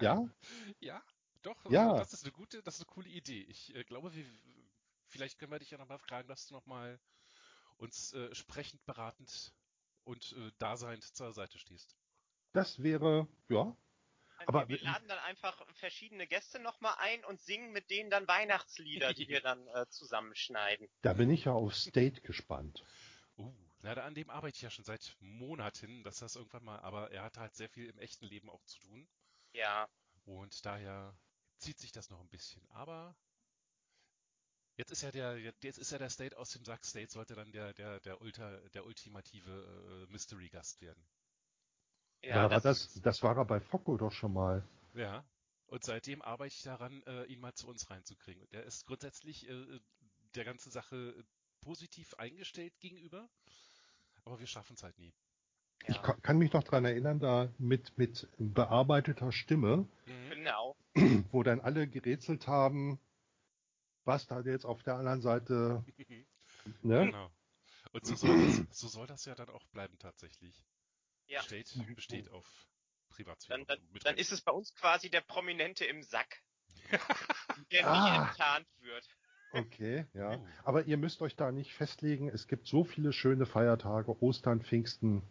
[0.00, 0.24] ja
[0.80, 1.02] Ja,
[1.46, 1.70] doch.
[1.70, 1.88] Ja.
[1.92, 3.42] also Das ist eine gute, das ist eine coole Idee.
[3.42, 4.24] Ich äh, glaube, wir,
[5.08, 7.00] vielleicht können wir dich ja nochmal fragen, dass du nochmal
[7.76, 9.52] uns äh, sprechend beratend
[10.04, 11.96] und äh, daseind zur Seite stehst.
[12.52, 13.76] Das wäre, ja,
[14.46, 18.28] Aber wir, wir laden dann einfach verschiedene Gäste nochmal ein und singen mit denen dann
[18.28, 20.88] Weihnachtslieder, die wir dann äh, zusammenschneiden.
[21.02, 22.84] da bin ich ja auf State gespannt.
[23.36, 26.78] Uh, na, da- an dem arbeite ich ja schon seit Monaten, dass das irgendwann mal,
[26.80, 29.08] aber er hat halt sehr viel im echten Leben auch zu tun.
[29.52, 29.88] Ja,
[30.24, 31.16] Und daher
[31.64, 32.62] zieht sich das noch ein bisschen.
[32.70, 33.16] Aber
[34.76, 36.84] jetzt ist ja der, jetzt ist ja der State aus dem Sack.
[36.84, 41.02] State sollte dann der, der, der, Ultra, der ultimative äh, Mystery-Gast werden.
[42.22, 44.62] ja, er das, das, das war er bei Focco doch schon mal.
[44.94, 45.24] Ja.
[45.66, 48.42] Und seitdem arbeite ich daran, äh, ihn mal zu uns reinzukriegen.
[48.42, 49.80] Und der ist grundsätzlich äh,
[50.34, 51.24] der ganzen Sache
[51.62, 53.28] positiv eingestellt gegenüber.
[54.24, 55.14] Aber wir schaffen es halt nie.
[55.86, 60.30] Ich ja, ka- kann mich noch dran erinnern, da mit, mit bearbeiteter Stimme, Mhm.
[60.30, 60.73] genau.
[61.32, 62.98] wo dann alle gerätselt haben,
[64.04, 65.84] was da jetzt auf der anderen Seite,
[66.82, 67.06] ne?
[67.06, 67.30] Genau.
[67.92, 70.64] Und so soll, das, so soll das ja dann auch bleiben tatsächlich.
[71.26, 71.40] Ja.
[71.40, 72.44] Besteht, besteht auf
[73.10, 73.64] Privatsphäre.
[73.64, 76.42] Dann, dann, dann ist es bei uns quasi der Prominente im Sack,
[77.70, 78.02] der Ah.
[78.02, 79.08] nie enttarnt wird.
[79.52, 80.36] Okay, ja.
[80.36, 80.46] Uh.
[80.64, 82.28] Aber ihr müsst euch da nicht festlegen.
[82.28, 85.22] Es gibt so viele schöne Feiertage, Ostern, Pfingsten.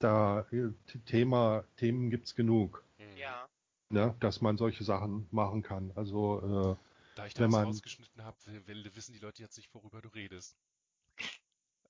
[0.00, 0.72] Da äh,
[1.06, 2.84] Thema, Themen gibt's genug.
[3.16, 3.48] Ja,
[3.90, 4.16] ne?
[4.20, 5.92] dass man solche Sachen machen kann.
[5.94, 6.76] Also äh,
[7.16, 8.36] Da ich wenn das man- rausgeschnitten habe,
[8.94, 10.56] wissen die Leute jetzt nicht, worüber du redest.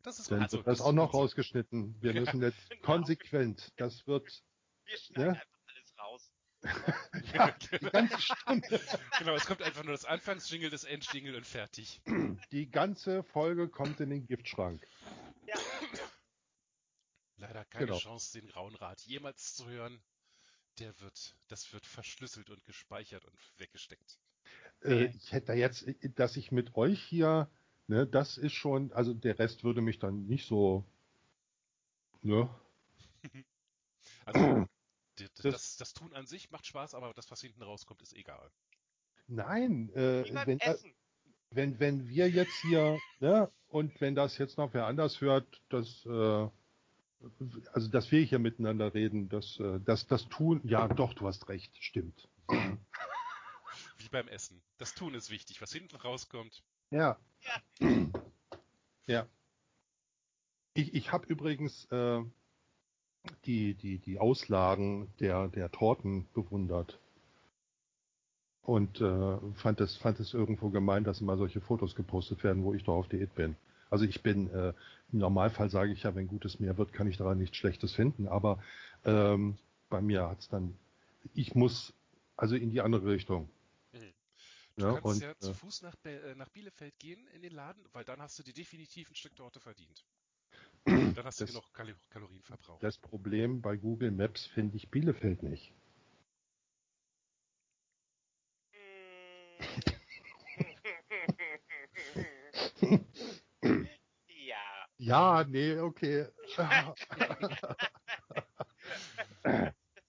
[0.02, 1.96] Das ist also, das ist auch noch rausgeschnitten.
[2.00, 2.20] Wir Ja.
[2.20, 2.82] müssen jetzt Genau.
[2.82, 3.72] konsequent.
[3.76, 4.42] Das wird
[4.84, 5.40] wir schneiden Ja.
[5.40, 6.32] einfach alles raus.
[7.34, 8.80] ja, Die ganze Stunde.
[9.18, 12.00] Genau, es kommt einfach nur das Anfangsjingle, das Endjingle und fertig.
[12.52, 14.86] Die ganze Folge kommt in den Giftschrank.
[15.46, 15.56] Ja.
[17.36, 17.98] Leider keine Genau.
[17.98, 20.00] Chance, den Grauen Rat jemals zu hören.
[20.78, 24.18] Der wird, das wird verschlüsselt und gespeichert und weggesteckt.
[24.84, 27.50] Äh, ich hätte da jetzt, dass ich mit euch hier,
[27.88, 30.84] ne, das ist schon, also der Rest würde mich dann nicht so,
[32.22, 32.48] ne?
[34.24, 34.66] Also,
[35.16, 38.52] Das- das, das Tun an sich macht Spaß, aber das, was hinten rauskommt, ist egal.
[39.26, 40.76] Nein, äh, wenn, äh,
[41.50, 46.06] wenn, wenn wir jetzt hier, ne, und wenn das jetzt noch wer anders hört, das,
[46.06, 46.48] äh,
[47.72, 51.48] also dass wir hier miteinander reden, das, äh, das, das tun, ja doch, du hast
[51.48, 52.28] recht, stimmt.
[53.98, 54.62] Wie beim Essen.
[54.78, 55.60] Das Tun ist wichtig.
[55.60, 57.18] Was hinten rauskommt, Ja.
[59.06, 59.26] Ja.
[60.74, 62.22] Ich, ich habe übrigens äh,
[63.44, 66.98] die, die, die Auslagen der, der Torten bewundert.
[68.62, 72.74] Und äh, fand es fand es irgendwo gemein, dass immer solche Fotos gepostet werden, wo
[72.74, 73.56] ich doch auf Diät bin.
[73.90, 74.74] Also ich bin, äh,
[75.12, 78.28] im Normalfall sage ich ja, wenn gutes mehr wird, kann ich daran nichts Schlechtes finden.
[78.28, 78.62] Aber
[79.04, 79.58] ähm,
[79.88, 80.78] bei mir hat's dann,
[81.34, 81.94] ich muss
[82.36, 83.48] also in die andere Richtung.
[83.92, 84.12] Mhm.
[84.76, 87.42] Du Ja, kannst und, ja äh, zu Fuß nach, Be äh, nach Bielefeld gehen in
[87.42, 90.04] den Laden, weil dann hast du dir definitiv ein Stück Torte verdient.
[90.84, 92.82] Dann hast du Das- genug Kal Kalorien verbraucht.
[92.82, 95.72] Das Problem bei Google Maps finde ich Bielefeld nicht.
[105.08, 105.44] ja.
[105.44, 106.26] Nee, okay.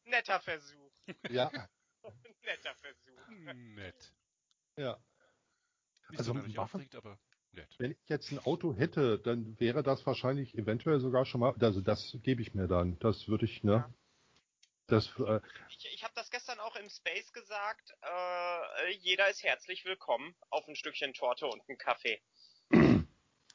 [0.05, 0.91] Netter Versuch.
[1.29, 1.51] ja,
[2.43, 3.27] Netter Versuch.
[3.53, 4.13] Nett.
[4.77, 4.97] ja.
[6.09, 7.19] Nicht Also sonderlich machen- aufregend, aber
[7.51, 7.69] nett.
[7.77, 11.81] Wenn ich jetzt ein Auto hätte, dann wäre das wahrscheinlich eventuell sogar schon mal, also
[11.81, 12.97] das gebe ich mir dann.
[12.99, 13.71] Das würde ich, ne?
[13.73, 13.93] Ja.
[14.87, 15.39] Das, äh,
[15.69, 17.93] Ich, ich habe das gestern auch im Space gesagt.
[18.01, 22.19] Äh, jeder ist herzlich willkommen auf ein Stückchen Torte und einen Kaffee.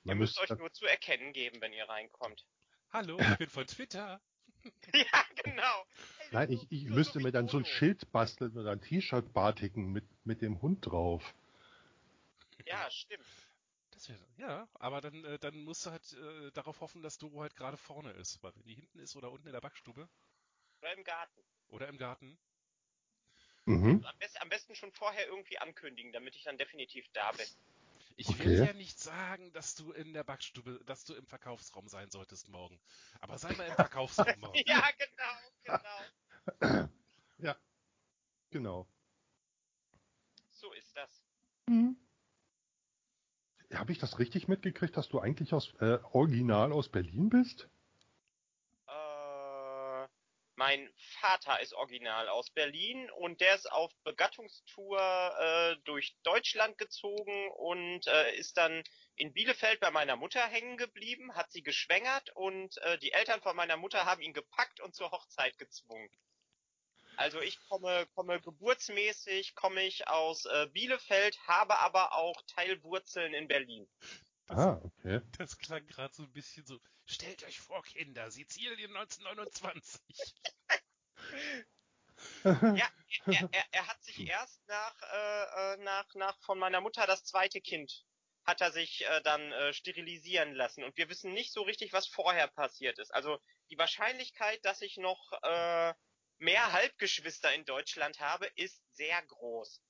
[0.04, 2.46] Ihr man müsst euch nur zu erkennen geben, wenn ihr reinkommt.
[2.92, 4.20] Hallo, ich bin von Twitter.
[4.94, 5.86] ja, genau.
[6.30, 7.64] nein, ich, ich So- müsste so mir dann so ein.
[7.64, 11.34] Schild basteln oder ein T-Shirt batiken mit, mit dem Hund drauf.
[12.66, 13.24] Ja, stimmt.
[13.90, 17.42] Das wäre, ja, aber dann, äh, dann musst du halt äh, darauf hoffen, dass Doro
[17.42, 18.42] halt gerade vorne ist.
[18.42, 20.08] Weil wenn die hinten ist oder unten in der Backstube
[20.80, 21.40] Oder im Garten.
[21.68, 22.38] oder im Garten,
[23.66, 24.04] Mhm.
[24.04, 27.46] Am, best, am besten schon vorher irgendwie ankündigen, damit ich dann definitiv da bin.
[28.16, 28.44] Ich Okay.
[28.44, 32.48] will ja nicht sagen, dass du in der Backstube, dass du im Verkaufsraum sein solltest
[32.48, 32.80] morgen.
[33.20, 34.62] Aber sei mal im Verkaufsraum morgen.
[34.66, 35.78] Ja, genau,
[36.60, 36.90] genau.
[37.38, 37.56] Ja,
[38.50, 38.86] genau.
[40.52, 41.24] So ist das.
[43.74, 47.68] Habe ich das richtig mitgekriegt, dass du eigentlich aus äh, original aus Berlin bist?
[48.86, 50.08] Äh,
[50.54, 50.88] mein
[51.24, 58.06] Vater ist original aus Berlin und der ist auf Begattungstour äh, durch Deutschland gezogen und
[58.06, 58.84] äh, ist dann
[59.16, 63.56] in Bielefeld bei meiner Mutter hängen geblieben, hat sie geschwängert und äh, die Eltern von
[63.56, 66.10] meiner Mutter haben ihn gepackt und zur Hochzeit gezwungen.
[67.16, 73.48] Also ich komme, komme geburtsmäßig, komme ich aus äh, Bielefeld, habe aber auch Teilwurzeln in
[73.48, 73.88] Berlin.
[74.48, 75.22] Ah, okay.
[75.38, 76.78] Das klang gerade so ein bisschen so.
[77.06, 80.02] Stellt euch vor, Kinder, Sizilien 1929.
[82.44, 82.88] Ja,
[83.26, 87.24] er, er, er hat sich erst nach, äh, äh, nach, nach von meiner Mutter das
[87.24, 88.04] zweite Kind
[88.44, 90.84] hat er sich äh, dann äh, sterilisieren lassen.
[90.84, 93.12] Und wir wissen nicht so richtig, was vorher passiert ist.
[93.14, 93.38] Also
[93.70, 95.94] die Wahrscheinlichkeit, dass ich noch äh,
[96.38, 99.80] mehr Halbgeschwister in Deutschland habe, ist sehr groß.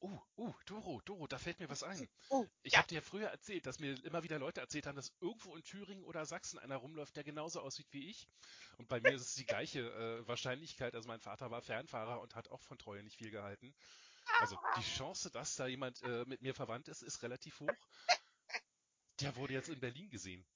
[0.00, 2.08] Uh, uh, Doro, Doro, da fällt mir was ein.
[2.28, 2.78] Oh, Ich ja.
[2.78, 6.04] habe dir früher erzählt, dass mir immer wieder Leute erzählt haben, dass irgendwo in Thüringen
[6.04, 8.28] oder Sachsen einer rumläuft, der genauso aussieht wie ich.
[8.76, 10.94] Und bei mir ist es die gleiche äh, Wahrscheinlichkeit.
[10.94, 13.74] Also mein Vater war Fernfahrer und hat auch von Treue nicht viel gehalten.
[14.40, 17.88] Also die Chance, dass da jemand äh, mit mir verwandt ist, ist relativ hoch.
[19.20, 20.46] Der wurde jetzt in Berlin gesehen.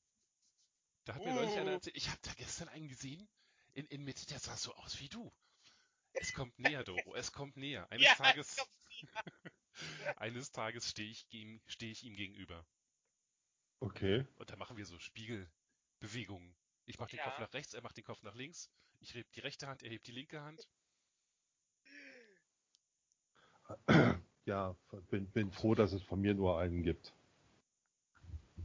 [1.05, 1.75] Da hat mir neulich einer Uh.
[1.75, 3.29] erzählt, ich habe da gestern einen gesehen,
[3.73, 5.33] in, in Mitte, der sah so aus wie du.
[6.13, 7.91] Es kommt näher, Doro, es kommt näher.
[7.91, 8.57] Eines Ja, Tages,
[10.17, 11.27] eines Tages stehe ich,
[11.67, 12.67] stehe ich ihm gegenüber.
[13.81, 14.27] Okay.
[14.37, 16.55] Und da machen wir so Spiegelbewegungen.
[16.87, 17.25] Ich mache den Ja.
[17.25, 18.71] Kopf nach rechts, er macht den Kopf nach links.
[19.01, 20.69] Ich heb die rechte Hand, er hebt die linke Hand.
[24.45, 24.75] Ja,
[25.11, 27.15] bin, bin froh, dass es von mir nur einen gibt.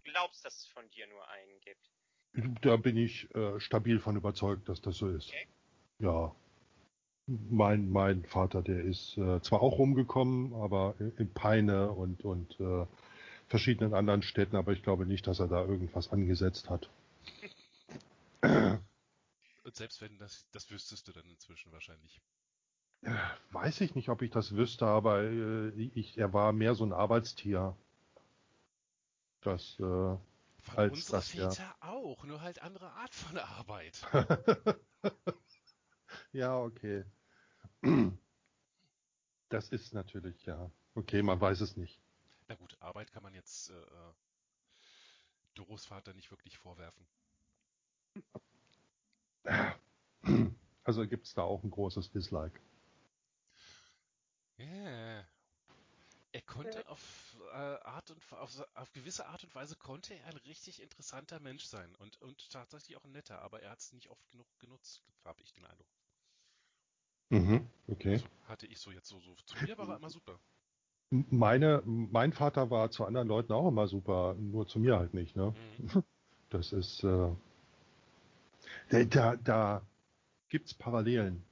[0.04, 1.92] glaubst, dass es von dir nur einen gibt.
[2.62, 5.30] Da bin ich äh, stabil von überzeugt, dass das so ist.
[5.30, 5.48] Okay.
[6.00, 6.36] Ja.
[7.28, 12.58] Mein, mein Vater, der ist äh, zwar auch rumgekommen, aber in in Peine und, und
[12.62, 12.86] äh,
[13.48, 16.90] verschiedenen anderen Städten, aber ich glaube nicht, dass er da irgendwas angesetzt hat.
[18.42, 22.22] Und selbst wenn, das, das wüsstest du dann inzwischen wahrscheinlich.
[23.52, 26.94] Weiß ich nicht, ob ich das wüsste, aber äh, ich, er war mehr so ein
[26.94, 27.76] Arbeitstier.
[29.42, 30.20] Das, äh, Waren
[30.76, 31.50] als unsere das, ja.
[31.50, 34.02] Väter auch, nur halt andere Art von Arbeit.
[36.38, 37.04] ja, okay.
[39.50, 40.70] Das ist natürlich, ja.
[40.94, 42.02] Okay, man weiß es nicht.
[42.50, 44.14] Na gut, Arbeit kann man jetzt äh, äh,
[45.54, 47.08] Doros Vater nicht wirklich vorwerfen.
[50.84, 52.62] Also gibt's da auch ein großes Dislike.
[54.58, 55.26] Yeah.
[56.32, 60.38] Er konnte auf, äh, Art und, auf, auf gewisse Art und Weise konnte er ein
[60.38, 64.10] richtig interessanter Mensch sein und, und tatsächlich auch ein netter, aber er hat es nicht
[64.10, 65.88] oft genug genutzt, habe ich den Eindruck.
[67.30, 68.14] Mhm, okay.
[68.14, 69.36] Also hatte ich so jetzt so, so.
[69.46, 70.40] Zu mir war er immer super.
[71.10, 75.36] Meine, mein Vater war zu anderen Leuten auch immer super, nur zu mir halt nicht,
[75.36, 75.54] ne?
[75.80, 76.04] Mhm.
[76.50, 77.30] Das ist, äh,
[78.90, 79.88] da, da, da
[80.48, 81.44] gibt's Parallelen.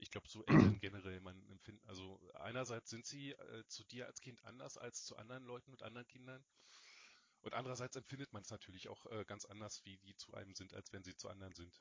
[0.00, 4.20] Ich glaube, so Eltern generell, man empfindet, also einerseits sind sie äh, zu dir als
[4.22, 6.42] Kind anders als zu anderen Leuten und anderen Kindern.
[7.48, 10.74] Und andererseits empfindet man es natürlich auch äh, ganz anders, wie die zu einem sind,
[10.74, 11.72] als wenn sie zu anderen sind.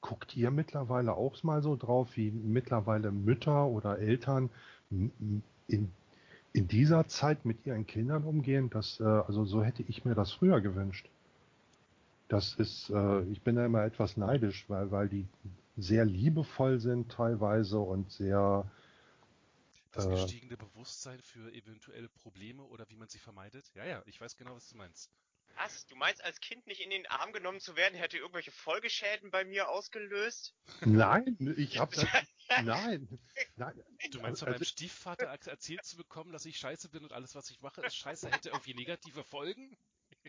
[0.00, 4.48] Guckt ihr mittlerweile auch mal so drauf, wie mittlerweile Mütter oder Eltern
[4.88, 5.92] in,
[6.52, 8.70] in dieser Zeit mit ihren Kindern umgehen?
[8.70, 11.10] Das, äh, also so hätte ich mir das früher gewünscht.
[12.28, 15.26] Das ist, äh, ich bin da immer etwas neidisch, weil, weil die
[15.76, 18.64] sehr liebevoll sind teilweise und sehr,
[19.96, 20.10] Das Äh.
[20.10, 23.70] gestiegene Bewusstsein für eventuelle Probleme oder wie man sie vermeidet.
[23.74, 25.10] Ja, ja, ich weiß genau, was du meinst.
[25.56, 25.86] Was?
[25.86, 29.44] Du meinst, als Kind nicht in den Arm genommen zu werden, hätte irgendwelche Folgeschäden bei
[29.44, 30.54] mir ausgelöst?
[30.82, 31.96] nein, ich hab's,
[32.62, 33.08] nein,
[33.56, 33.82] nein.
[34.10, 37.12] Du meinst von Also- meinem Stiefvater er- erzählt zu bekommen, dass ich scheiße bin und
[37.14, 39.78] alles, was ich mache, ist scheiße, hätte irgendwie negative Folgen?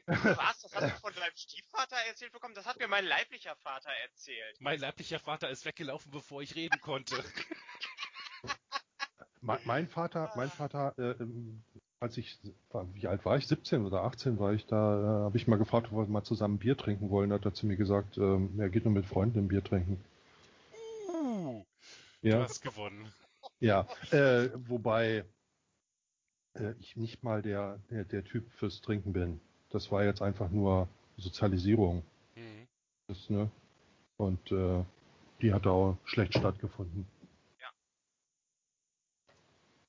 [0.05, 0.61] Was?
[0.61, 2.53] Das hast du von deinem Stiefvater erzählt bekommen?
[2.55, 4.55] Das hat mir mein leiblicher Vater erzählt.
[4.61, 7.21] Mein leiblicher Vater ist weggelaufen, bevor ich reden konnte.
[9.47, 11.63] Me- Mein Vater, mein Vater, äh, ähm,
[12.01, 12.37] als ich,
[12.93, 13.47] wie alt war ich?
[13.47, 16.57] 17 oder 18 war ich da, äh, habe ich mal gefragt, ob wir mal zusammen
[16.59, 17.31] Bier trinken wollen.
[17.31, 20.03] Hat er zu mir gesagt, ähm, er geht nur mit Freunden ein Bier trinken.
[21.09, 21.63] Uh,
[22.21, 23.11] du Ja, hast gewonnen.
[23.61, 23.87] ja.
[24.11, 25.23] Äh, wobei
[26.55, 29.39] äh, ich nicht mal der, der, der Typ fürs Trinken bin.
[29.69, 32.03] Das war jetzt einfach nur Sozialisierung.
[32.35, 32.67] Mhm.
[33.07, 33.49] Das, ne?
[34.17, 34.83] Und äh,
[35.41, 37.07] die hat auch schlecht stattgefunden.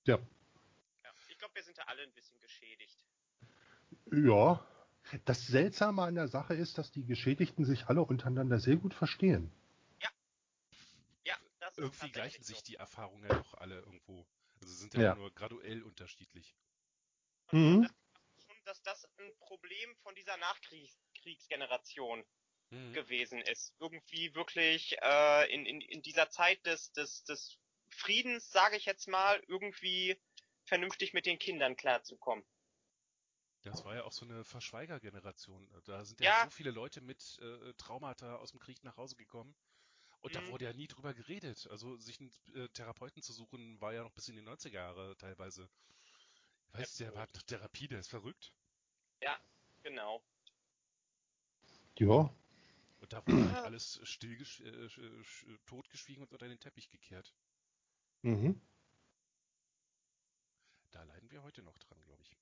[0.09, 0.16] Ja.
[0.16, 0.22] Ja.
[1.04, 2.98] Ja, ich glaube, wir sind da alle ein bisschen geschädigt.
[4.11, 4.64] Ja.
[5.24, 9.50] Das Seltsame an der Sache ist, dass die Geschädigten sich alle untereinander sehr gut verstehen.
[11.24, 12.52] Ja, das ist Irgendwie gleichen so.
[12.52, 14.26] sich die Erfahrungen ja doch alle irgendwo.
[14.61, 15.14] Also sind ja, Ja.
[15.14, 16.54] nur graduell unterschiedlich.
[17.52, 17.88] Mhm.
[18.46, 22.24] schon, dass das ein Problem von dieser Nachkriegsgeneration
[22.70, 22.92] Mhm.
[22.92, 23.74] gewesen ist.
[23.80, 27.59] Irgendwie wirklich äh, in, in, in dieser Zeit des, des, des
[27.91, 30.16] Friedens, sage ich jetzt mal, irgendwie
[30.64, 32.45] vernünftig mit den Kindern klarzukommen.
[33.62, 35.68] Das war ja auch so eine Verschweigergeneration.
[35.84, 36.45] Da sind ja, Ja.
[36.45, 39.55] so viele Leute mit äh, Traumata aus dem Krieg nach Hause gekommen.
[40.20, 40.51] Und da Mhm.
[40.51, 41.66] wurde ja nie drüber geredet.
[41.70, 45.16] Also sich einen äh, Therapeuten zu suchen, war ja noch bis in die 90er Jahre
[45.16, 45.68] teilweise.
[46.72, 48.53] Ich weiß, der war nach Therapie, der ist verrückt.
[49.82, 50.22] Genau.
[51.99, 52.32] Ja.
[53.01, 57.32] Und da wurde halt alles still, äh, sch- totgeschwiegen und unter den Teppich gekehrt.
[58.23, 58.61] Mhm.
[60.91, 62.37] Da leiden wir heute noch dran, glaube ich.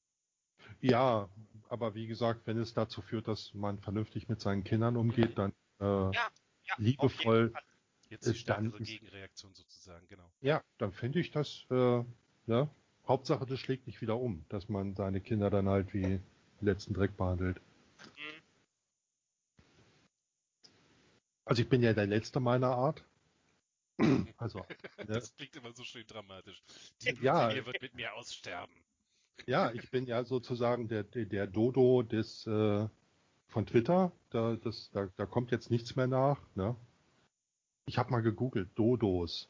[0.81, 1.29] Ja,
[1.69, 5.53] aber wie gesagt, wenn es dazu führt, dass man vernünftig mit seinen Kindern umgeht, dann
[5.81, 6.13] äh, Ja,
[6.65, 7.53] Ja, liebevoll.
[8.09, 10.31] Jetzt die Äh, dann ist- Gegenreaktion sozusagen, genau.
[10.41, 12.05] ja, dann finde ich das, äh,
[12.47, 12.69] ne?
[13.07, 16.21] Hauptsache, das schlägt nicht wieder um, dass man seine Kinder dann halt wie
[16.61, 17.61] letzten Dreck behandelt.
[18.17, 18.43] Mhm.
[21.45, 23.05] Also ich bin ja der Letzte meiner Art.
[24.39, 24.59] Also,
[24.99, 25.07] ne?
[25.07, 26.63] Das klingt immer so schön dramatisch.
[27.03, 27.47] Die Ja.
[27.47, 28.75] Blutlinie wird mit mir aussterben.
[29.47, 32.89] ja, ich bin ja sozusagen der, der, der Dodo des äh,
[33.49, 34.13] von Twitter.
[34.31, 36.41] Da, das, da, da kommt jetzt nichts mehr nach.
[36.55, 36.77] Ne?
[37.87, 39.49] Ich habe mal gegoogelt, Dodos.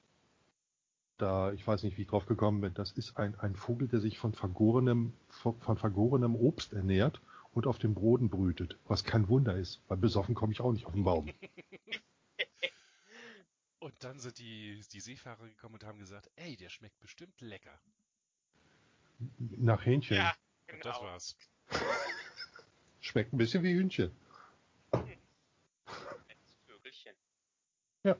[1.18, 2.74] Da, ich weiß nicht, wie ich drauf gekommen bin.
[2.74, 7.20] Das ist ein, ein Vogel, der sich von vergorenem, von, von vergorenem Obst ernährt
[7.52, 8.78] und auf dem Boden brütet.
[8.86, 11.32] Was kein Wunder ist, weil besoffen komme ich auch nicht auf den Baum.
[13.78, 17.78] Und dann sind die, die Seefahrer gekommen und haben gesagt, ey, der schmeckt bestimmt lecker.
[19.38, 20.16] Nach Hähnchen.
[20.16, 20.34] Ja,
[20.72, 21.10] Und das genau.
[21.10, 21.36] war's.
[23.00, 24.10] Schmeckt ein bisschen wie Hühnchen.
[24.92, 27.14] Nettes Vögelchen.
[28.04, 28.16] Ja.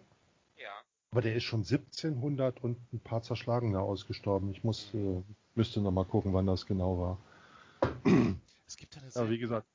[0.57, 0.73] Ja.
[1.11, 4.51] Aber der ist schon 1700 und ein paar zerschlagener ausgestorben.
[4.51, 5.23] Ich muss, äh,
[5.55, 7.19] müsste noch mal gucken, wann das genau war.
[8.67, 9.67] Es gibt eine Ja, sehr, wie gesagt,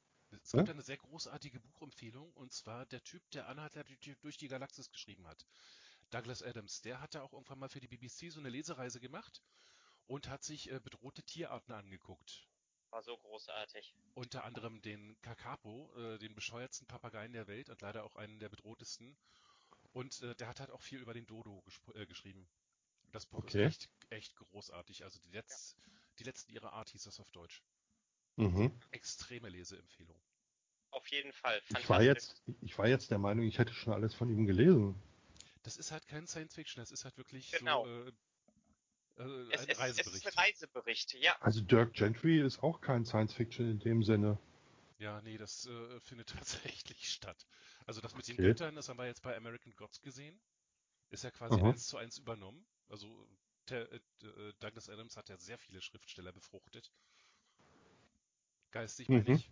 [0.43, 3.83] es gibt eine sehr großartige Buchempfehlung und zwar der Typ, der Anhalter
[4.21, 5.45] durch die Galaxis geschrieben hat.
[6.09, 9.41] Douglas Adams, der hatte auch irgendwann mal für die BBC so eine Lesereise gemacht
[10.07, 12.47] und hat sich äh, bedrohte Tierarten angeguckt.
[12.89, 13.95] War so großartig.
[14.15, 18.49] Unter anderem den Kakapo, äh, den bescheuertsten Papageien der Welt und leider auch einen der
[18.49, 19.17] bedrohtesten.
[19.93, 21.63] Und äh, der hat halt auch viel über den Dodo
[21.93, 22.49] äh, geschrieben.
[23.13, 23.65] Das Buch okay.
[23.65, 25.05] ist echt, echt großartig.
[25.05, 25.93] Also die, Letz ja.
[26.19, 27.63] die letzten ihrer Art hieß das auf Deutsch.
[28.35, 28.77] Mhm.
[28.91, 30.19] Extreme Leseempfehlung.
[30.91, 31.61] Auf jeden Fall.
[31.79, 35.01] Ich war, jetzt, ich war jetzt der Meinung, ich hätte schon alles von ihm gelesen.
[35.63, 37.85] Das ist halt kein Science Fiction, das ist halt wirklich genau.
[37.85, 38.11] so äh,
[39.17, 40.25] äh, es, ein es, Reisebericht.
[40.25, 41.35] Es ist ein Reisebericht, ja.
[41.39, 44.39] Also Dirk Gentry ist auch kein Science Fiction in dem Sinne.
[44.97, 47.47] Ja, nee, das äh, findet tatsächlich statt.
[47.85, 48.35] Also das mit okay.
[48.35, 50.39] den Göttern, das haben wir jetzt bei American Gods gesehen.
[51.09, 52.65] Ist ja quasi eins zu eins übernommen.
[52.87, 53.27] Also
[53.69, 56.91] der, äh, äh, Douglas Adams hat ja sehr viele Schriftsteller befruchtet.
[58.71, 59.35] Geistig meine mhm.
[59.35, 59.51] ich.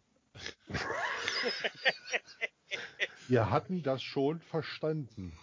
[3.28, 5.38] Wir hatten das schon verstanden.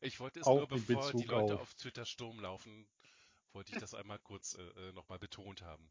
[0.00, 1.62] Ich wollte es Auch nur, bevor die Leute auf.
[1.62, 2.86] auf Twitter Sturm laufen,
[3.52, 5.90] wollte ich das einmal kurz äh, äh nochmal betont haben.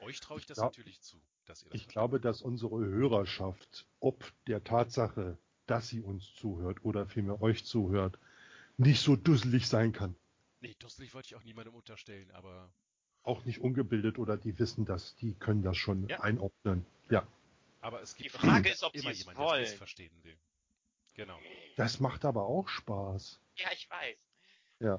[0.00, 1.92] Euch traue ich das glaub, natürlich zu, dass ihr das Ich versteht.
[1.92, 8.18] glaube, dass unsere Hörerschaft, ob der Tatsache, dass sie uns zuhört oder vielmehr euch zuhört,
[8.76, 10.14] nicht so dusselig sein kann.
[10.60, 12.72] Nee, dusselig wollte ich auch niemandem unterstellen, aber.
[13.28, 16.20] Auch nicht ungebildet oder die wissen das, die können das schon ja.
[16.20, 16.86] einordnen.
[17.10, 17.28] Ja.
[17.82, 20.38] Aber es gibt die Frage ist, ob immer jemand, der es verstehen will.
[21.12, 21.38] Genau.
[21.76, 23.38] Das macht aber auch Spaß.
[23.56, 24.16] Ja, ich weiß.
[24.80, 24.98] Ja.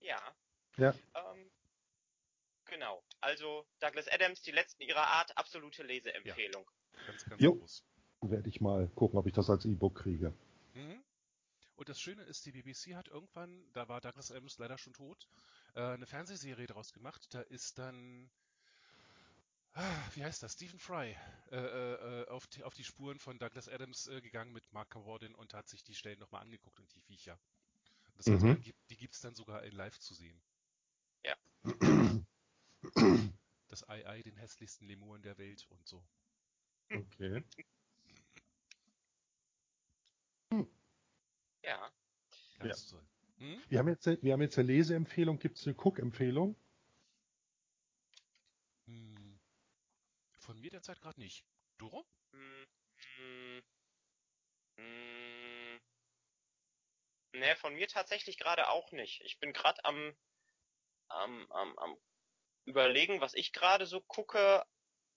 [0.00, 0.20] Ja.
[0.76, 0.94] Ja.
[1.14, 1.50] Ähm,
[2.66, 3.02] genau.
[3.22, 6.66] Also Douglas Adams, die letzten ihrer Art, absolute Leseempfehlung.
[6.92, 7.06] Ja.
[7.06, 7.54] Ganz, ganz jo.
[7.54, 7.84] groß.
[8.20, 10.34] Werde ich mal gucken, ob ich das als E-Book kriege.
[10.74, 11.02] Mhm.
[11.76, 15.26] Und das Schöne ist, die BBC hat irgendwann, da war Douglas Adams leider schon tot,
[15.76, 17.32] äh, eine Fernsehserie daraus gemacht.
[17.32, 18.30] Da ist dann,
[19.74, 21.16] ah, wie heißt das, Stephen Fry
[21.50, 25.34] äh, äh, auf, die, auf, die, Spuren von Douglas Adams äh, gegangen mit Mark Cawardin
[25.34, 27.38] und hat sich die Stellen nochmal angeguckt und die Viecher.
[28.16, 28.62] Das heißt, mhm.
[28.88, 30.40] die gibt es dann sogar in live zu sehen.
[31.22, 31.36] Ja.
[33.68, 36.06] Das Ei-Ei, den hässlichsten Lemuren der Welt und so.
[36.88, 37.42] Okay.
[41.62, 41.92] Ja.
[42.58, 42.96] Ganz ja.
[42.96, 43.06] toll.
[43.38, 43.62] Hm?
[43.68, 45.38] Wir, haben jetzt, wir haben jetzt eine Leseempfehlung.
[45.38, 46.56] Gibt es eine Cook-Empfehlung?
[48.86, 49.38] Hm.
[50.38, 51.44] Von mir derzeit gerade nicht.
[51.78, 52.06] Doro?
[52.32, 52.66] Hm,
[53.16, 53.62] hm,
[54.76, 55.80] hm.
[57.32, 59.20] Ne, von mir tatsächlich gerade auch nicht.
[59.22, 60.16] Ich bin gerade am,
[61.08, 61.96] am, am, am
[62.64, 64.64] überlegen, was ich gerade so gucke,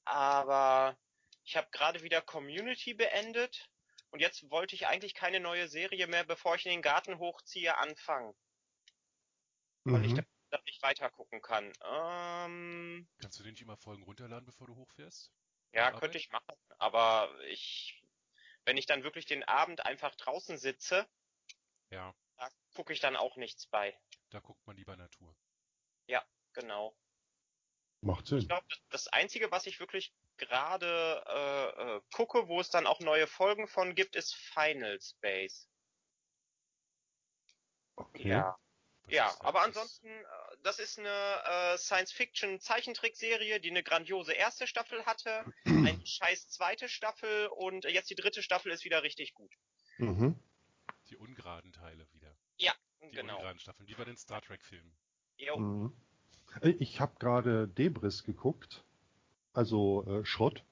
[0.05, 0.97] aber
[1.43, 3.69] ich habe gerade wieder Community beendet
[4.11, 7.77] und jetzt wollte ich eigentlich keine neue Serie mehr, bevor ich in den Garten hochziehe,
[7.77, 8.35] anfangen.
[9.83, 10.25] Weil ich mhm.
[10.49, 11.71] da nicht weiter gucken kann.
[11.83, 15.31] Ähm, Kannst du den nicht immer Folgen runterladen, bevor du hochfährst?
[15.71, 16.57] Ja, könnte ich machen.
[16.79, 18.03] Aber ich,
[18.65, 21.07] wenn ich dann wirklich den Abend einfach draußen sitze,
[21.91, 22.13] ja.
[22.37, 23.97] da gucke ich dann auch nichts bei.
[24.31, 25.35] Da guckt man lieber Natur.
[26.07, 26.95] Ja, genau.
[28.01, 28.39] Macht Sinn.
[28.39, 32.99] Ich glaube, das Einzige, was ich wirklich gerade äh, äh, gucke, wo es dann auch
[32.99, 35.69] neue Folgen von gibt, ist Final Space.
[37.95, 38.29] Okay.
[38.29, 38.57] Ja.
[39.11, 40.23] Ja, aber ansonsten, äh,
[40.63, 47.47] das ist eine äh, Science-Fiction-Zeichentrickserie, die eine grandiose erste Staffel hatte, eine scheiß zweite Staffel
[47.47, 49.51] und jetzt die dritte Staffel ist wieder richtig gut.
[49.97, 50.39] Mhm.
[51.09, 52.35] Die ungeraden Teile wieder.
[52.57, 53.33] Ja, die genau.
[53.33, 54.95] Die ungeraden Staffeln, wie bei den Star Trek-Filmen.
[55.37, 55.57] Jo.
[55.57, 55.93] Mhm.
[56.79, 58.83] Ich habe gerade Debris geguckt
[59.59, 60.63] also äh, Schrott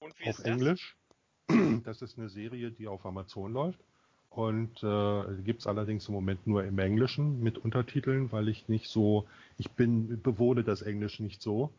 [0.00, 0.96] auf Englisch.
[1.84, 3.78] Das ist eine Serie, die auf Amazon läuft.
[4.30, 8.88] Und äh, gibt es allerdings im Moment nur im Englischen mit Untertiteln, weil ich nicht
[8.88, 11.70] so, ich bin, bewohne das Englisch nicht so,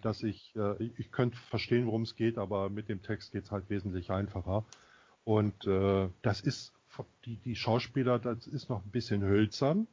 [0.00, 3.50] dass ich, äh, ich könnte verstehen, worum es geht, aber mit dem Text geht es
[3.50, 4.64] halt wesentlich einfacher.
[5.24, 6.72] Und äh, das ist,
[7.24, 9.88] die, die Schauspieler, das ist noch ein bisschen hölzern,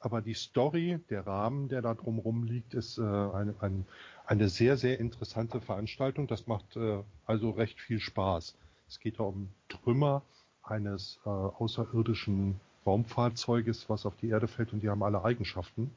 [0.00, 3.84] aber die Story, der Rahmen, der da drumherum liegt, ist äh, eine, ein,
[4.28, 6.26] eine sehr, sehr interessante Veranstaltung.
[6.26, 8.54] Das macht äh, also recht viel Spaß.
[8.86, 10.22] Es geht da um Trümmer
[10.62, 15.90] eines äh, außerirdischen Raumfahrzeuges, was auf die Erde fällt und die haben alle Eigenschaften.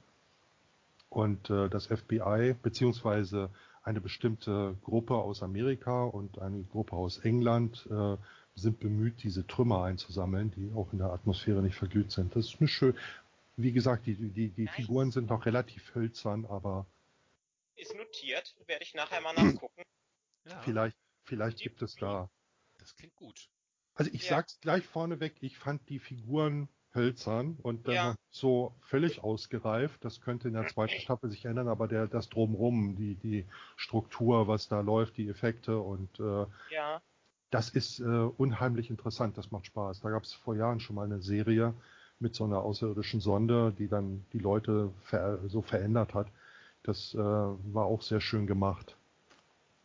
[1.10, 3.50] Und äh, das FBI beziehungsweise
[3.84, 8.16] eine bestimmte Gruppe aus Amerika und eine Gruppe aus England äh,
[8.56, 12.34] sind bemüht, diese Trümmer einzusammeln, die auch in der Atmosphäre nicht verglüht sind.
[12.34, 12.94] Das ist eine schön.
[13.58, 14.68] Wie gesagt, die, die, die.
[14.68, 16.86] Figuren sind noch relativ hölzern, aber
[17.82, 19.84] ist notiert, werde ich nachher mal nachgucken.
[20.44, 20.60] Ja.
[20.62, 22.28] Vielleicht, vielleicht gibt es da.
[22.80, 23.48] Das klingt gut.
[23.94, 24.30] Also ich ja.
[24.38, 28.16] sag's gleich vorneweg, ich fand die Figuren hölzern und dann Ja.
[28.32, 30.04] so völlig ausgereift.
[30.04, 33.46] Das könnte in der zweiten Staffel sich ändern, aber der, das drumrum, die, die
[33.78, 37.04] Struktur, was da läuft, die Effekte und äh, Ja.
[37.52, 40.02] das ist äh, unheimlich interessant, das macht Spaß.
[40.02, 41.76] Da gab es vor Jahren schon mal eine Serie
[42.18, 46.32] mit so einer außerirdischen Sonde, die dann die Leute ver so verändert hat.
[46.84, 48.98] Das äh, war auch sehr schön gemacht.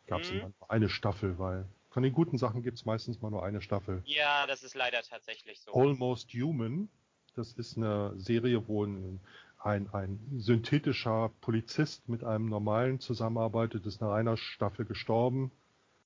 [0.06, 0.38] Gab es Mhm.
[0.38, 3.60] immer nur eine Staffel, weil von den guten Sachen gibt es meistens mal nur eine
[3.60, 4.02] Staffel.
[4.06, 5.72] Ja, das ist leider tatsächlich so.
[5.72, 6.88] Almost Human,
[7.34, 9.20] das ist eine Serie, wo ein,
[9.58, 15.50] ein, ein synthetischer Polizist mit einem normalen zusammenarbeitet, ist nach einer Staffel gestorben.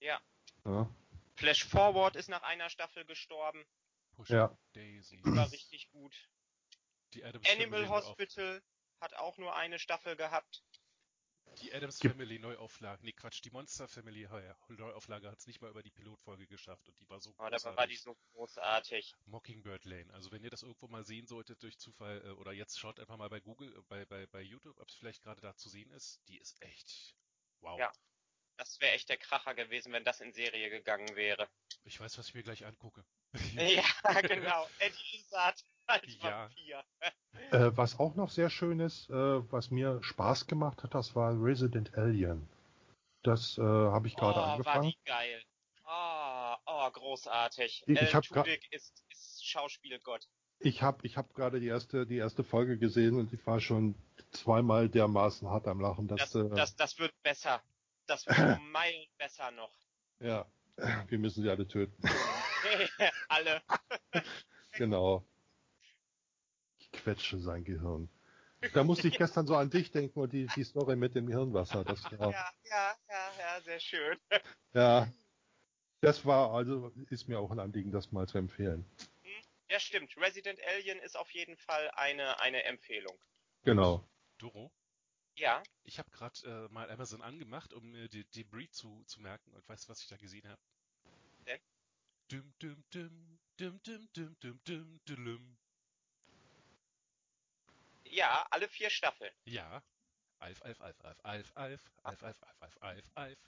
[0.01, 0.19] Ja.
[0.65, 0.89] Ja,
[1.37, 3.65] Flash Forward ist nach einer Staffel gestorben.
[4.17, 4.57] Push Ja.
[4.75, 5.21] Daisy.
[5.25, 6.15] War richtig gut.
[7.15, 8.63] Die Animal Hospital
[9.01, 10.63] hat auch nur eine Staffel gehabt.
[11.63, 13.05] Die Adams Gibt- Family Neuauflage.
[13.05, 14.27] Nee, Quatsch, die Monster Family
[14.69, 17.63] Neuauflage hat es nicht mal über die Pilotfolge geschafft und die war so Oh, großartig.
[17.65, 19.15] dabei war die so großartig.
[19.27, 20.13] Mockingbird Lane.
[20.15, 23.17] Also wenn ihr das irgendwo mal sehen solltet durch Zufall äh, oder jetzt schaut einfach
[23.17, 25.91] mal bei Google, äh, bei, bei, bei YouTube, ob es vielleicht gerade da zu sehen
[25.91, 26.21] ist.
[26.29, 27.15] Die ist echt
[27.61, 27.79] wow.
[27.79, 27.93] Ja.
[28.57, 31.49] Das wäre echt der Kracher gewesen, wenn das in Serie gegangen wäre.
[31.85, 33.05] Ich weiß, was ich mir gleich angucke.
[33.57, 34.69] ja, genau.
[34.81, 36.43] Eddie Izzard als Ja.
[36.43, 36.85] Vampir.
[37.53, 39.15] Äh, was auch noch sehr schön ist, äh,
[39.53, 42.49] was mir Spaß gemacht hat, das war Resident Alien.
[43.23, 44.91] Das äh, habe ich gerade oh, war angefangen.
[44.91, 45.43] die geil.
[45.87, 47.85] Oh, oh, großartig.
[47.87, 50.29] Ich- ich gra- Tudyk ist, ist Schauspielgott.
[50.61, 53.95] Ich habe ich hab gerade die erste, die erste Folge gesehen und ich war schon
[54.31, 56.07] zweimal dermaßen hart am Lachen.
[56.07, 57.63] Dass, Das, äh, das, das wird besser.
[58.07, 59.73] Das wird um Meilen besser noch.
[60.21, 60.47] ja,
[61.09, 61.97] wir müssen sie alle töten.
[63.29, 63.63] Alle.
[64.73, 65.25] genau.
[67.01, 68.11] Ich quetsche sein Gehirn.
[68.75, 71.83] Da musste ich gestern so an dich denken und die, die Story mit dem Hirnwasser.
[71.83, 74.19] Das war, Ja, ja, ja, ja, sehr schön.
[74.75, 75.09] ja,
[76.03, 78.85] das war also, ist mir auch ein Anliegen, das mal zu empfehlen.
[79.71, 80.15] Ja, stimmt.
[80.19, 83.19] Resident Alien ist auf jeden Fall eine, eine Empfehlung.
[83.65, 84.05] Genau.
[84.37, 84.71] Doro,
[85.37, 85.63] Ja.
[85.85, 89.67] ich habe gerade äh, mal Amazon angemacht, um mir die Debris zu, zu merken und
[89.69, 90.61] weißt du, was ich da gesehen habe?
[91.47, 91.61] Denn?
[92.29, 95.60] Dum, dum, dum, dum, dum, dum, dum, dum, dum.
[98.11, 99.33] Ja, alle vier Staffeln.
[99.45, 99.83] Ja.
[100.39, 103.39] Alf, Alf, Alf, Alf, Alf, Alf, Alf, Alf, Alf, Alf, Alf, Alf.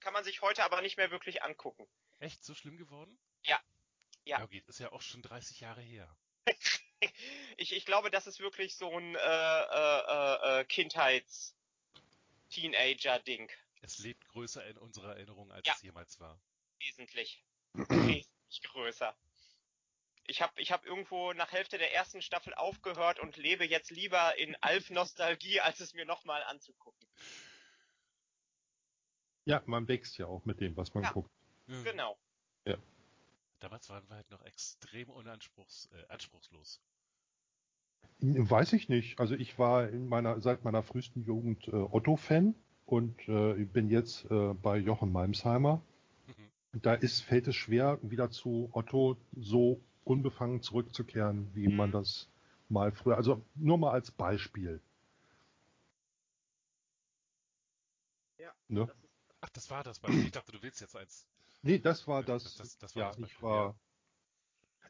[0.00, 1.86] Kann man sich heute aber nicht mehr wirklich angucken.
[2.18, 3.18] Echt so schlimm geworden?
[3.42, 3.58] Ja.
[4.24, 4.38] Ja.
[4.40, 4.66] Ja, geht.
[4.68, 6.08] Ist ja auch schon 30 Jahre her.
[7.56, 13.50] Ich, ich glaube, das ist wirklich so ein äh, äh, äh, Kindheits-Teenager-Ding.
[13.82, 15.74] Es lebt größer in unserer Erinnerung, als Ja.
[15.74, 16.40] es jemals war.
[16.78, 17.42] Wesentlich.
[17.74, 18.30] Wesentlich
[18.62, 19.14] größer.
[20.30, 24.38] Ich habe ich hab irgendwo nach Hälfte der ersten Staffel aufgehört und lebe jetzt lieber
[24.38, 27.08] in Alf-Nostalgie, als es mir nochmal anzugucken.
[29.44, 31.10] Ja, man wächst ja auch mit dem, was man Ja.
[31.10, 31.30] guckt.
[31.66, 31.84] Mhm.
[31.84, 32.16] Genau.
[33.58, 36.80] Damals waren wir halt noch extrem unanspruchs, äh, anspruchslos.
[38.20, 39.20] Weiß ich nicht.
[39.20, 42.54] Also ich war in meiner, seit meiner frühesten Jugend äh, Otto-Fan
[42.86, 45.82] und äh, bin jetzt äh, bei Jochen Malmsheimer.
[46.26, 46.80] Mhm.
[46.80, 51.92] Da ist, fällt es schwer, wieder zu Otto so unbefangen zurückzukehren, wie man Mhm.
[51.94, 52.28] das
[52.68, 53.16] mal früher.
[53.16, 54.80] Also nur mal als Beispiel.
[58.38, 58.86] Ja, Ne?
[58.86, 59.08] Das ist,
[59.42, 60.24] Ach, das war das Beispiel.
[60.26, 61.26] Ich dachte, du willst jetzt eins.
[61.62, 62.44] Nee, das war das.
[62.44, 63.74] das- das- das war ja, das ich Beispiel, war.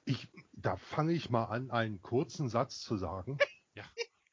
[0.06, 3.38] Ich, da fange ich mal an, einen kurzen Satz zu sagen.
[3.76, 3.84] Ja.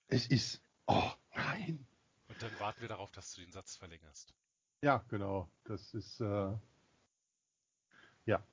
[0.07, 0.59] Es ist.
[0.87, 1.85] Oh, nein.
[2.27, 4.33] Und dann warten wir darauf, dass du den Satz verlängerst.
[4.81, 5.47] Ja, genau.
[5.65, 6.19] Das ist.
[6.19, 6.57] Äh,
[8.25, 8.43] ja.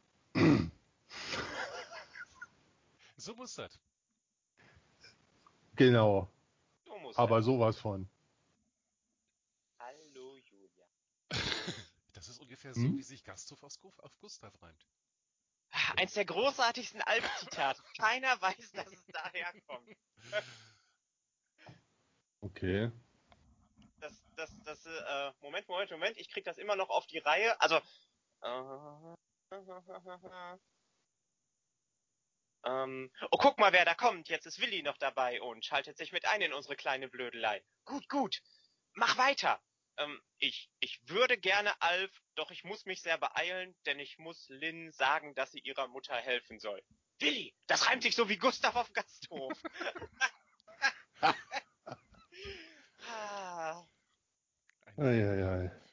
[3.24, 3.80] So muss das.
[5.76, 6.30] Genau.
[6.84, 7.46] so muss Aber das.
[7.46, 8.06] sowas von.
[9.78, 10.86] Hallo Julia.
[12.12, 12.96] Das ist ungefähr so, Hm?
[12.98, 14.86] wie sich Gasthof auf, auf Gustav reimt.
[15.96, 17.82] Eins der großartigsten Alp-Zitate.
[17.98, 19.96] Keiner weiß, dass es daherkommt.
[22.42, 22.92] Okay.
[24.00, 27.58] Das, das, das, äh, Moment, Moment, Moment, ich krieg das immer noch auf die Reihe.
[27.60, 27.76] Also,
[28.42, 29.14] äh,
[32.64, 34.28] ähm, oh, guck mal, wer da kommt.
[34.28, 37.62] Jetzt ist Willi noch dabei und schaltet sich mit ein in unsere kleine Blödelei.
[37.84, 38.40] Gut, gut.
[38.92, 39.60] Mach weiter.
[39.96, 44.48] Ähm, ich, ich würde gerne Alf, doch ich muss mich sehr beeilen, denn ich muss
[44.48, 46.82] Lynn sagen, dass sie ihrer Mutter helfen soll.
[47.20, 49.52] Willi, das reimt sich so wie Gustav auf Gasthof.
[53.08, 53.84] ah.
[54.96, 55.83] Ein- Eieiei.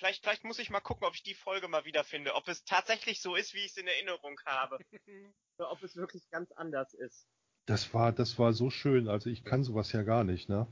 [0.00, 2.34] Vielleicht, vielleicht muss ich mal gucken, ob ich die Folge mal wiederfinde.
[2.34, 4.78] Ob es tatsächlich so ist, wie ich es in Erinnerung habe.
[5.58, 7.26] Oder ob es wirklich ganz anders ist.
[7.66, 9.08] Das war, das war so schön.
[9.08, 10.66] Also ich kann sowas ja gar nicht, ne?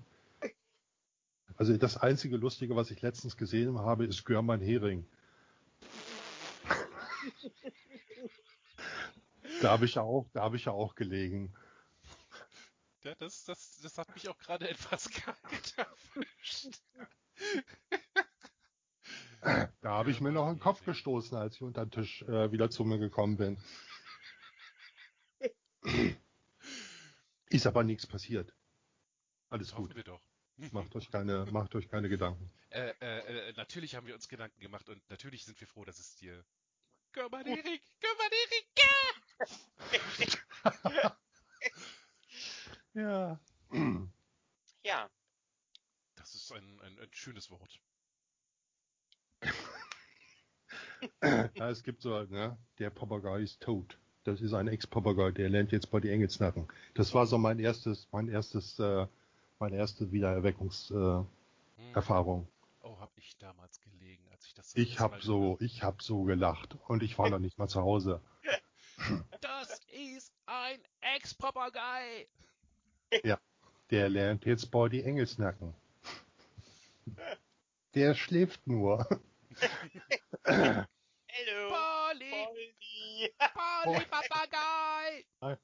[1.58, 5.06] Also das einzige Lustige, was ich letztens gesehen habe, ist Görmann Hering.
[9.60, 11.52] Da habe ich ja auch, da habe ich ja auch gelegen.
[13.02, 16.80] Ja, das, das, das hat mich auch gerade etwas kalt erwischt.
[19.80, 22.50] Da habe ich mir noch in den Kopf gestoßen, als ich unter den Tisch äh,
[22.52, 23.58] wieder zu mir gekommen bin.
[27.50, 28.52] Ist aber nichts passiert.
[29.50, 29.94] Alles gut.
[29.94, 30.20] wir doch.
[30.72, 32.50] Macht euch keine, macht euch keine Gedanken.
[32.70, 35.98] Äh, äh, äh, natürlich haben wir uns Gedanken gemacht und natürlich sind wir froh, dass
[36.00, 36.44] es dir.
[37.12, 38.68] Kümmer Erik, kümmer Erik!
[42.94, 43.38] Ja.
[44.82, 45.08] Ja,
[46.16, 47.80] Das ist ein, ein, ein schönes Wort.
[51.54, 53.98] Ja, es gibt so, ne, der Papagei ist tot.
[54.24, 56.68] Das ist ein Ex-Papagei, der lernt jetzt bei die Engelsnacken.
[56.94, 59.06] Das war so mein erstes, mein erstes, äh,
[59.58, 61.26] meine erste Wiedererweckungserfahrung.
[61.26, 61.94] Äh, Hm.
[61.94, 62.48] Erfahrung.
[62.82, 66.24] Oh, hab ich damals gelegen, als ich das zum ich hab so, ich hab so
[66.24, 68.20] gelacht und ich war noch nicht mal zu Hause.
[69.40, 70.80] Das ist ein
[71.16, 72.26] Ex-Papagei!
[73.90, 75.72] Der lernt jetzt bei die Engelsnacken.
[77.94, 79.06] Der schläft nur.
[80.44, 81.70] Hallo.
[81.70, 82.30] Polly!
[82.30, 83.32] Polly.
[83.84, 85.58] Polly Papagei!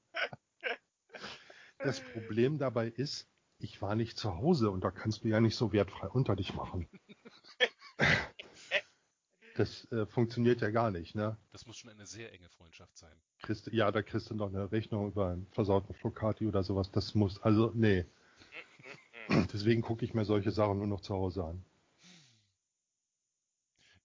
[1.79, 3.29] Das Problem dabei ist,
[3.59, 6.55] ich war nicht zu Hause und da kannst du ja nicht so wertfrei unter dich
[6.55, 6.89] machen.
[9.55, 11.37] Das äh, funktioniert ja gar nicht, ne?
[11.53, 13.17] Das muss schon eine sehr enge Freundschaft sein.
[13.47, 16.91] Du- ja, da kriegst du noch eine Rechnung über einen versauten Flocati oder sowas.
[16.91, 18.05] Das muss, also, nee.
[19.53, 21.65] Deswegen gucke ich mir solche Sachen nur noch zu Hause an.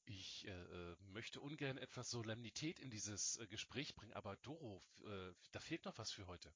[0.05, 5.33] Ich äh, äh, möchte ungern etwas Solemnität in dieses äh, Gespräch bringen, aber Doro, äh,
[5.51, 6.49] da fehlt noch was für heute.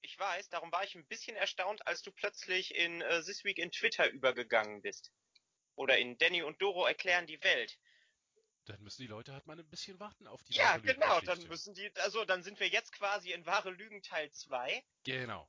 [0.00, 3.58] Ich weiß, darum war ich ein bisschen erstaunt, als du plötzlich in äh, This Week
[3.58, 5.12] in Twitter übergegangen bist.
[5.74, 7.78] Oder in Danny und Doro erklären die Welt.
[8.64, 11.74] Dann müssen die Leute halt mal ein bisschen warten auf die Ja, genau, dann müssen
[11.74, 14.82] die, also dann sind wir jetzt quasi in wahre Lügen Teil 2.
[15.04, 15.46] Genau.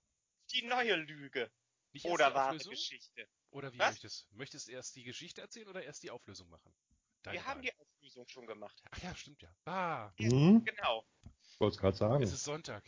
[0.51, 1.49] Die neue Lüge.
[1.93, 2.57] Nicht Oder wahre?
[2.57, 3.29] Geschichte.
[3.51, 3.91] Oder wie Was?
[3.91, 6.75] möchtest Möchtest du erst die Geschichte erzählen oder erst die Auflösung machen?
[7.23, 7.61] Deine Wir haben Wahl.
[7.63, 8.81] die Auflösung schon gemacht.
[8.91, 9.49] Ach ja, stimmt ja.
[9.65, 10.63] Ah, Hm?
[10.63, 11.05] Genau.
[11.51, 12.23] Ich wollte es gerade sagen.
[12.23, 12.83] es ist Sonntag.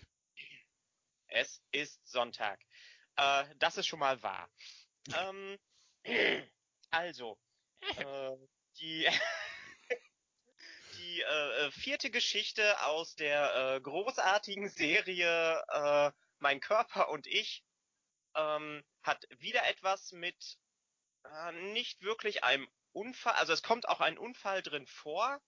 [1.27, 2.59] Es ist Sonntag.
[3.17, 4.49] Äh, das ist schon mal wahr.
[5.17, 5.59] ähm,
[6.91, 7.37] also,
[7.97, 8.37] äh,
[8.77, 9.07] die,
[10.97, 17.63] die äh, äh, vierte Geschichte aus der äh, großartigen Serie äh, Mein Körper und ich
[18.35, 20.57] ähm, hat wieder etwas mit
[21.25, 25.39] äh, nicht wirklich einem Unfall, also es kommt auch ein Unfall drin vor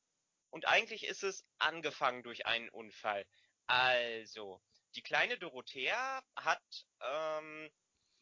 [0.50, 3.26] und eigentlich ist es angefangen durch einen Unfall.
[3.68, 4.62] Also,
[4.96, 7.72] die kleine Dorothea hat, ähm,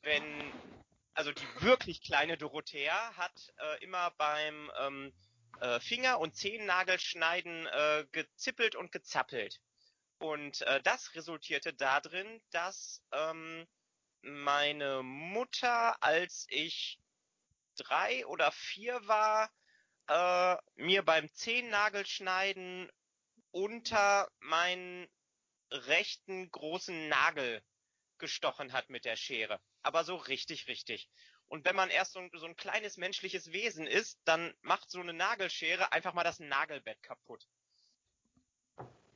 [0.02, 0.54] wenn,
[1.14, 5.14] also die wirklich kleine Dorothea hat äh, immer beim ähm,
[5.60, 9.60] äh, Finger- und Zehennagelschneiden äh, gezippelt und gezappelt.
[10.18, 13.68] Und äh, das resultierte darin, dass ähm,
[14.22, 17.01] meine Mutter, als ich
[17.76, 19.52] drei oder vier war,
[20.08, 22.92] äh, mir beim Zehennagelschneiden
[23.52, 25.10] unter meinen
[25.72, 27.64] rechten großen Nagel
[28.18, 29.60] gestochen hat mit der Schere.
[29.82, 31.10] Aber so richtig, richtig.
[31.48, 35.02] Und wenn man erst so ein, so ein kleines menschliches Wesen ist, dann macht so
[35.02, 37.46] eine Nagelschere einfach mal das Nagelbett kaputt.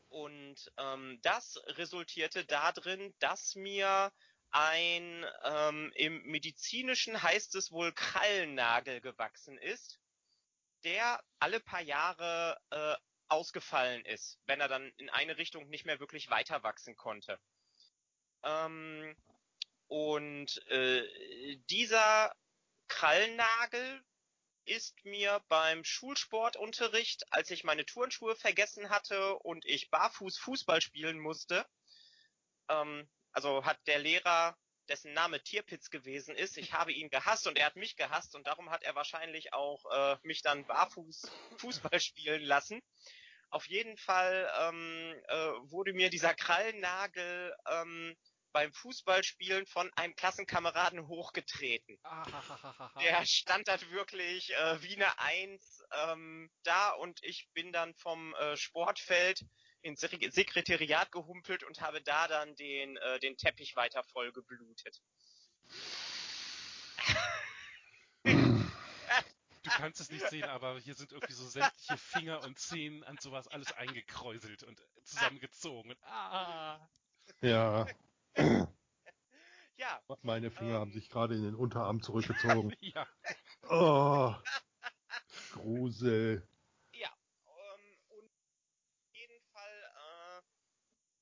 [0.10, 4.12] Und ähm, das resultierte darin, dass mir
[4.56, 10.00] ein, ähm, im medizinischen heißt es wohl Krallennagel gewachsen ist,
[10.86, 12.96] der alle paar Jahre äh,
[13.28, 17.38] ausgefallen ist, wenn er dann in eine Richtung nicht mehr wirklich weiter wachsen konnte.
[18.44, 19.18] Ähm,
[19.88, 22.34] und äh, dieser
[22.88, 24.06] Krallennagel
[24.64, 31.20] ist mir beim Schulsportunterricht, als ich meine Turnschuhe vergessen hatte und ich barfuß Fußball spielen
[31.20, 31.68] musste,
[32.70, 33.06] ähm,
[33.36, 34.58] also hat der Lehrer,
[34.88, 38.48] dessen Name Tierpitz gewesen ist, ich habe ihn gehasst und er hat mich gehasst und
[38.48, 41.24] darum hat er wahrscheinlich auch äh, mich dann barfuß
[41.60, 42.82] Fußball spielen lassen.
[43.50, 45.36] Auf jeden Fall ähm, äh,
[45.70, 48.16] wurde mir dieser Krallennagel ähm,
[48.54, 52.00] beim Fußballspielen von einem Klassenkameraden hochgetreten.
[53.02, 58.34] Der stand da wirklich äh, wie eine Eins ähm, da und ich bin dann vom
[58.36, 59.42] äh, Sportfeld
[59.86, 65.02] ins Sek- Sekretariat gehumpelt und habe da dann den, äh, den Teppich weiter voll geblutet.
[68.24, 73.18] Du kannst es nicht sehen, aber hier sind irgendwie so sämtliche Finger und Zehen an
[73.20, 75.92] sowas alles eingekräuselt und zusammengezogen.
[75.92, 76.88] Und, ah.
[77.42, 77.88] Ja,
[79.78, 80.80] Ja, meine Finger Ähm.
[80.82, 82.76] haben sich gerade in den Unterarm zurückgezogen.
[82.82, 83.08] Ja.
[83.70, 84.34] Oh,
[85.54, 86.48] Grusel.
[86.94, 87.10] ja.
[87.48, 88.32] Ähm, und
[89.00, 90.44] auf jeden Fall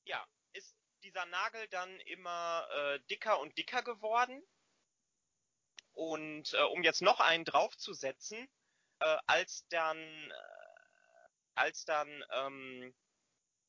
[0.05, 0.75] ja, ist
[1.13, 4.41] dieser Nagel dann immer äh, dicker und dicker geworden.
[5.93, 8.49] Und äh, um jetzt noch einen draufzusetzen,
[8.99, 10.33] äh, als dann, äh,
[11.53, 12.95] als dann ähm,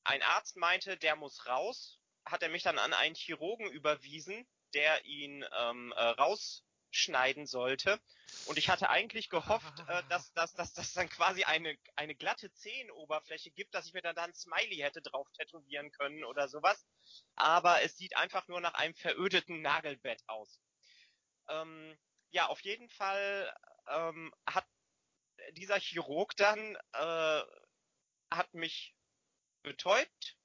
[0.04, 5.04] ein Arzt meinte, der muss raus, hat er mich dann an einen Chirurgen überwiesen, der
[5.04, 6.02] ihn ähm, äh,
[6.94, 8.00] rausschneiden sollte.
[8.46, 12.52] Und ich hatte eigentlich gehofft, äh, dass, dass, dass das dann quasi eine, eine glatte
[12.52, 16.86] Zehenoberfläche gibt, dass ich mir dann da ein Smiley hätte drauf tätowieren können oder sowas.
[17.36, 20.60] Aber es sieht einfach nur nach einem verödeten Nagelbett aus.
[21.48, 21.96] Ähm,
[22.30, 23.54] ja, auf jeden Fall
[23.88, 24.66] ähm, hat
[25.52, 27.42] dieser Chirurg dann äh,
[28.30, 28.94] hat mich
[29.62, 30.36] betäubt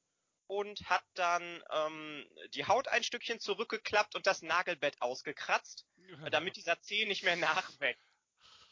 [0.50, 5.86] und hat dann ähm, die Haut ein Stückchen zurückgeklappt und das Nagelbett ausgekratzt,
[6.32, 8.04] damit dieser Zeh nicht mehr nachwächst.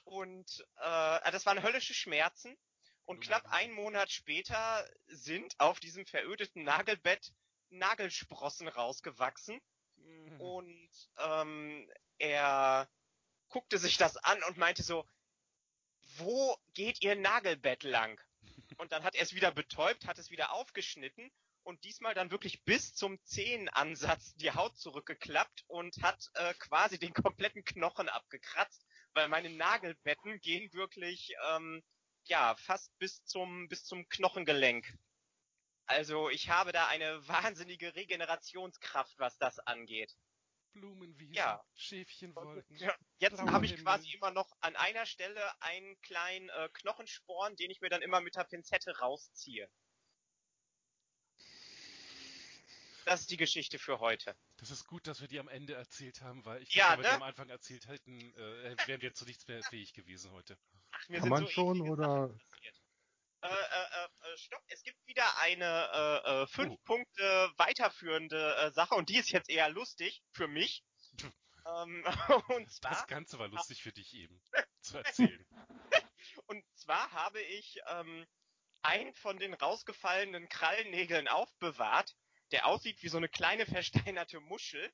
[0.03, 2.57] Und äh, das waren höllische Schmerzen.
[3.05, 7.33] Und knapp einen Monat später sind auf diesem verödeten Nagelbett
[7.69, 9.61] Nagelsprossen rausgewachsen.
[9.95, 10.41] Mhm.
[10.41, 12.89] Und ähm, er
[13.49, 15.07] guckte sich das an und meinte so,
[16.17, 18.19] wo geht Ihr Nagelbett lang?
[18.77, 21.31] Und dann hat er es wieder betäubt, hat es wieder aufgeschnitten
[21.67, 27.13] und diesmal dann wirklich bis zum Zehenansatz die Haut zurückgeklappt und hat äh, quasi den
[27.13, 31.83] kompletten Knochen abgekratzt, weil meine Nagelbetten gehen wirklich ähm,
[32.23, 34.97] ja fast bis zum bis zum Knochengelenk.
[35.87, 40.15] Also ich habe da eine wahnsinnige Regenerationskraft, was das angeht.
[40.71, 41.61] Blumenwiesen, Ja.
[41.75, 42.77] Schäfchenwolken.
[42.77, 47.71] Ja, jetzt habe ich quasi immer noch an einer Stelle einen kleinen äh, Knochensporn, den
[47.71, 49.69] ich mir dann immer mit der Pinzette rausziehe.
[53.07, 54.35] Das ist die Geschichte für heute.
[54.57, 57.05] Das ist gut, dass wir die am Ende erzählt haben, weil ich Ja, glaube, wenn
[57.05, 60.57] wir die am Anfang erzählt hätten, äh, wären wir zu nichts mehr fähig gewesen heute.
[60.91, 62.37] Ach, mir Kann sind man so schon oder.
[63.41, 66.77] Äh, äh, äh, äh, stopp, es gibt wieder eine äh, äh, fünf Oh.
[66.83, 70.83] Punkte weiterführende äh, Sache und die ist jetzt eher lustig für mich.
[71.65, 72.03] ähm,
[72.49, 74.41] und zwar Das Ganze war lustig für dich eben
[74.81, 75.45] zu erzählen.
[76.47, 78.25] Und zwar habe ich ähm,
[78.81, 82.15] einen von den rausgefallenen Krallennägeln aufbewahrt,
[82.51, 83.65] der aussieht wie so eine kleine
[84.13, 84.91] versteinerte Muschel.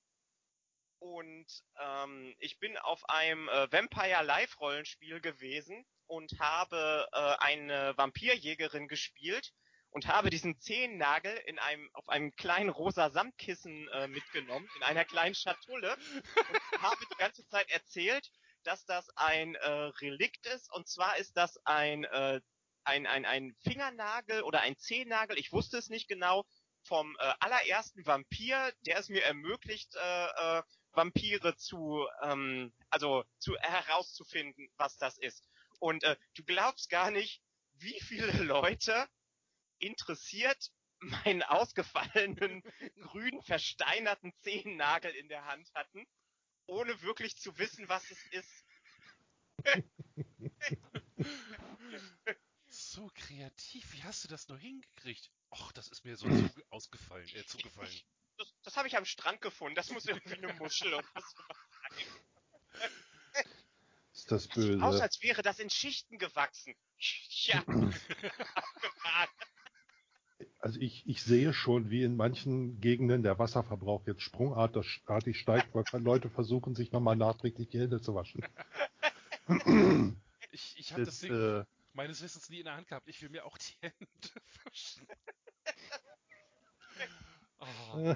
[1.00, 1.48] Und
[1.80, 8.88] ähm, ich bin auf einem äh, Vampire Live Rollenspiel gewesen und habe äh, eine Vampirjägerin
[8.88, 9.52] gespielt
[9.94, 15.06] und habe diesen Zehennagel in einem auf einem kleinen rosa Samtkissen äh, mitgenommen in einer
[15.06, 18.32] kleinen Schatulle und habe die ganze Zeit erzählt,
[18.64, 20.72] dass das ein äh, Relikt ist.
[20.74, 22.42] Und zwar ist das ein, äh,
[22.84, 26.46] ein, ein, ein Fingernagel oder ein Zehennagel, ich wusste es nicht genau,
[26.84, 33.56] vom äh, allerersten Vampir, der es mir ermöglicht, äh, äh, Vampire zu, ähm, also zu
[33.58, 35.48] herauszufinden, was das ist.
[35.80, 37.42] Und äh, du glaubst gar nicht,
[37.74, 39.08] wie viele Leute
[39.80, 42.64] interessiert meinen ausgefallenen
[43.02, 46.06] grün versteinerten Zehennagel in der Hand hatten,
[46.66, 48.66] ohne wirklich zu wissen, was es ist.
[52.94, 55.32] So kreativ, wie hast du das nur hingekriegt?
[55.50, 57.90] Och, das ist mir so zuge ausgefallen, äh, zugefallen.
[58.38, 59.74] Das, das habe ich am Strand gefunden.
[59.74, 62.92] Das muss irgendwie eine Muschel oder so sein.
[64.14, 65.02] ist das Das sieht aus, böse?
[65.02, 66.76] als wäre das in Schichten gewachsen.
[67.46, 67.64] Ja.
[70.60, 75.02] Also ich, ich sehe schon, wie in manchen Gegenden der Wasserverbrauch jetzt sprungartig
[75.40, 78.46] steigt, weil Leute versuchen, sich nochmal nachträglich die Hände zu waschen.
[80.52, 83.08] Ich, ich habe das Das, Ding äh, meines Wissens nie in der Hand gehabt.
[83.08, 85.08] Ich will mir auch die Hände waschen.
[87.60, 88.16] Oh,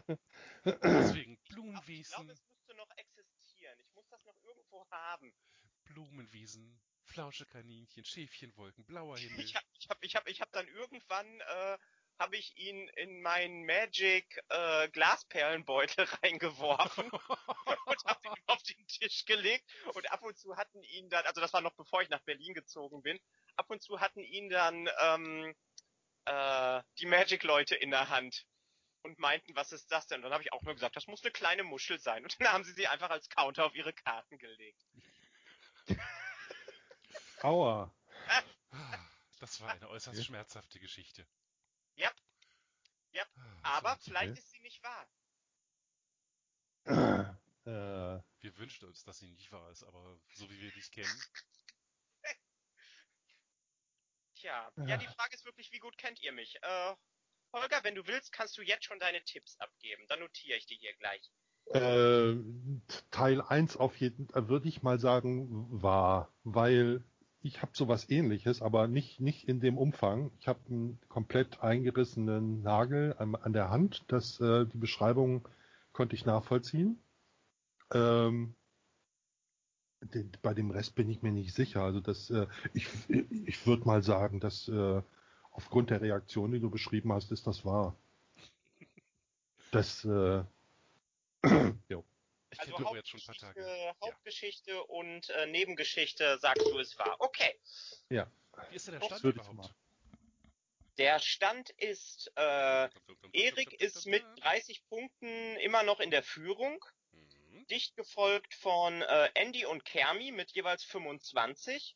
[0.65, 3.79] deswegen Ich glaube, Blumenwiesen, es müsste noch existieren.
[3.79, 5.33] Ich muss das noch irgendwo haben.
[5.85, 9.39] Blumenwiesen, Flauschekaninchen, Schäfchenwolken, blauer Himmel.
[9.39, 11.77] Ich habe ich hab, ich hab, ich hab dann irgendwann äh,
[12.19, 17.09] habe ich ihn in meinen Magic äh, Glasperlenbeutel reingeworfen
[17.85, 21.41] und habe ihn auf den Tisch gelegt und ab und zu hatten ihn dann, also
[21.41, 23.19] das war noch bevor ich nach Berlin gezogen bin,
[23.57, 25.55] ab und zu hatten ihn dann ähm,
[26.25, 28.45] äh, die Magic-Leute in der Hand
[29.03, 30.17] und meinten, was ist das denn?
[30.17, 32.23] Und dann habe ich auch nur gesagt, das muss eine kleine Muschel sein.
[32.23, 34.85] Und dann haben sie sie einfach als Counter auf ihre Karten gelegt.
[37.41, 37.93] aua.
[39.39, 40.25] Das war eine äußerst Ja.
[40.25, 41.27] schmerzhafte Geschichte.
[41.95, 42.11] Ja,
[43.63, 44.39] Ah, aber so, vielleicht okay.
[44.39, 45.07] ist sie nicht wahr.
[47.65, 51.21] Äh, Wir wünschen uns, dass sie nicht wahr ist, aber so wie wir dich kennen.
[54.39, 56.57] Tja, ja, die Frage ist wirklich, wie gut kennt ihr mich?
[56.61, 56.95] Äh,
[57.53, 60.03] Holger, wenn du willst, kannst du jetzt schon deine Tipps abgeben.
[60.09, 61.31] Dann notiere ich die hier gleich.
[61.73, 62.35] äh,
[63.11, 65.47] Teil 1 auf jeden Fall, würde ich mal sagen,
[65.81, 67.03] war, weil
[67.41, 70.31] ich habe sowas ähnliches, aber nicht, nicht in dem Umfang.
[70.39, 74.03] Ich habe einen komplett eingerissenen Nagel an, an der Hand.
[74.07, 75.47] Das, äh, die Beschreibung
[75.93, 77.01] konnte ich nachvollziehen.
[77.93, 78.55] Ähm,
[80.41, 81.81] bei dem Rest bin ich mir nicht sicher.
[81.81, 85.01] Also das, äh, ich, ich würde mal sagen, dass äh,
[85.51, 87.95] aufgrund der Reaktion, die du beschrieben hast, ist das wahr.
[89.71, 90.43] Das, äh,
[91.89, 92.03] jo.
[92.49, 93.95] Ich Also kenne jetzt schon ein paar Hauptgeschichte, Tage.
[94.01, 97.15] Hauptgeschichte und äh, Nebengeschichte sagst du, es war.
[97.19, 97.59] Okay.
[98.69, 99.73] Wie ist denn der Stand überhaupt?
[100.97, 102.89] Der Stand ist, äh,
[103.31, 106.83] Erik ist mit 30 Punkten immer noch in der Führung.
[107.67, 111.95] Dicht gefolgt von äh, Andy und Kermi mit jeweils 25.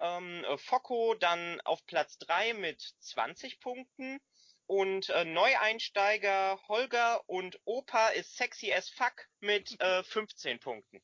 [0.00, 4.20] Ähm, äh, Focko dann auf Platz 3 mit 20 Punkten.
[4.66, 11.02] Und äh, Neueinsteiger Holger und Opa ist sexy as fuck mit äh, 15 Punkten.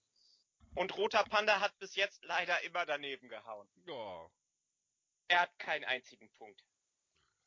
[0.75, 3.69] Und Roter Panda hat bis jetzt leider immer daneben gehauen.
[3.87, 4.31] Ja.
[5.29, 6.63] Er hat keinen einzigen Punkt.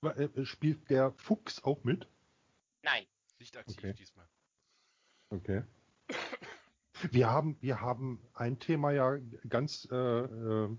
[0.03, 2.07] Äh, Spielt der Fuchs auch mit?
[2.81, 3.07] Nein.
[3.37, 3.93] Nicht aktiv Okay.
[3.93, 4.27] diesmal.
[5.29, 5.63] Okay.
[7.11, 9.17] Wir haben, wir haben ein Thema ja
[9.47, 10.69] ganz, äh, äh,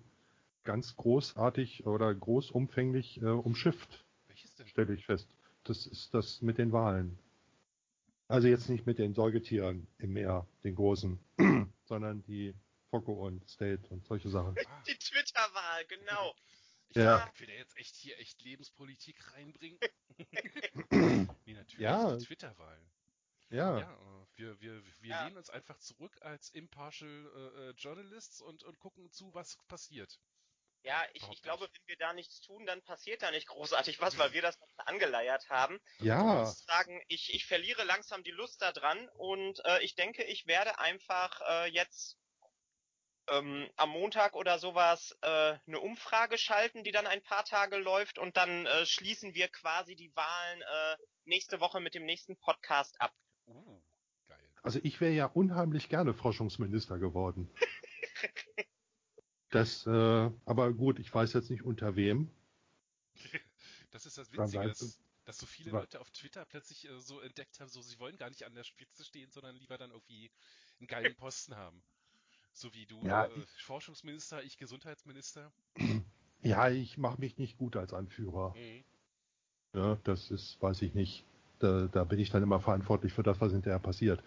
[0.65, 4.67] ganz großartig oder großumfänglich äh, umschifft, Welches denn?
[4.69, 5.29] stelle ich fest.
[5.65, 7.19] Das ist das mit den Wahlen.
[8.29, 11.19] Also jetzt nicht mit den Säugetieren im Meer, den großen,
[11.85, 12.55] sondern die
[12.91, 14.55] Focke und State und solche Sachen.
[14.87, 16.35] Die Twitter-Wahl, genau.
[16.91, 17.19] ich Ja.
[17.19, 19.79] dachte, will der jetzt echt hier echt Lebenspolitik reinbringen?
[20.91, 21.79] nee, natürlich.
[21.79, 22.17] Ja.
[22.17, 22.79] Die Twitter-Wahl.
[23.51, 25.25] Ja, Ja, äh, wir, wir, wir Ja.
[25.25, 30.19] lehnen uns einfach zurück als impartial äh, äh, Journalists und, und gucken zu, was passiert.
[30.83, 34.17] Ja, ich, ich glaube, wenn wir da nichts tun, dann passiert da nicht großartig was,
[34.19, 35.79] weil wir das angeleiert haben.
[35.99, 40.25] ja, Ich muss sagen, ich, ich verliere langsam die Lust daran und äh, ich denke,
[40.25, 42.17] ich werde einfach äh, jetzt
[43.29, 48.19] ähm, am Montag oder sowas äh, eine Umfrage schalten, die dann ein paar Tage läuft
[48.19, 52.99] und dann äh, schließen wir quasi die Wahlen äh, nächste Woche mit dem nächsten Podcast
[53.01, 53.13] ab.
[54.63, 57.49] Also ich wäre ja unheimlich gerne Forschungsminister geworden.
[59.53, 62.31] Das, äh, aber gut, ich weiß jetzt nicht unter wem.
[63.91, 67.59] Das ist das Witzige, dass, dass so viele Leute auf Twitter plötzlich äh, so entdeckt
[67.59, 70.31] haben, so sie wollen gar nicht an der Spitze stehen, sondern lieber dann irgendwie
[70.79, 71.83] einen geilen Posten haben.
[72.53, 75.53] So wie du Ja, äh, Forschungsminister, ich Gesundheitsminister.
[76.43, 78.55] Ja, ich mache mich nicht gut als Anführer.
[78.57, 78.85] Mhm.
[79.75, 81.25] Ja, das ist, weiß ich nicht.
[81.61, 84.23] Da, da bin ich dann immer verantwortlich für das, was hinterher passiert.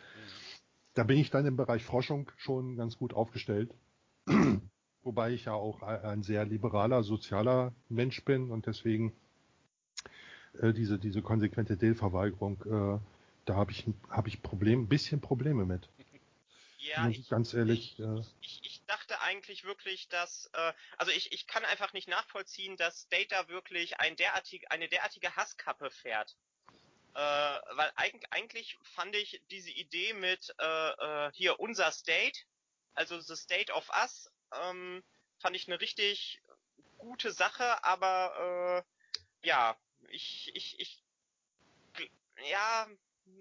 [0.94, 3.74] Da bin ich dann im Bereich Forschung schon ganz gut aufgestellt.
[5.04, 9.14] Wobei ich ja auch ein sehr liberaler, sozialer Mensch bin und deswegen
[10.62, 13.00] äh, diese, diese konsequente Deal-Verweigerung, äh,
[13.46, 15.90] da habe ich, hab ich Problem, ein bisschen Probleme mit.
[16.78, 21.48] Ja, ich ganz ehrlich, äh, ich, ich dachte eigentlich wirklich, dass, äh, also ich, ich
[21.48, 26.36] kann einfach nicht nachvollziehen, dass Data wirklich ein derartig, eine derartige Hasskappe fährt.
[27.15, 32.40] Äh, weil eigentlich, eigentlich fand ich diese Idee mit äh, äh, hier unser State,
[32.95, 35.03] also the State of Us, ähm,
[35.40, 36.41] fand ich eine richtig
[36.98, 38.84] gute Sache, aber
[39.44, 39.77] äh, ja,
[40.10, 41.03] ich, ich, ich,
[42.49, 42.88] ja,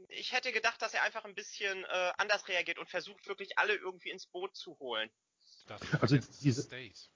[0.08, 3.74] ich hätte gedacht, dass er einfach ein bisschen äh, anders reagiert und versucht wirklich alle
[3.74, 5.10] irgendwie ins Boot zu holen.
[6.00, 7.08] Also diese- State.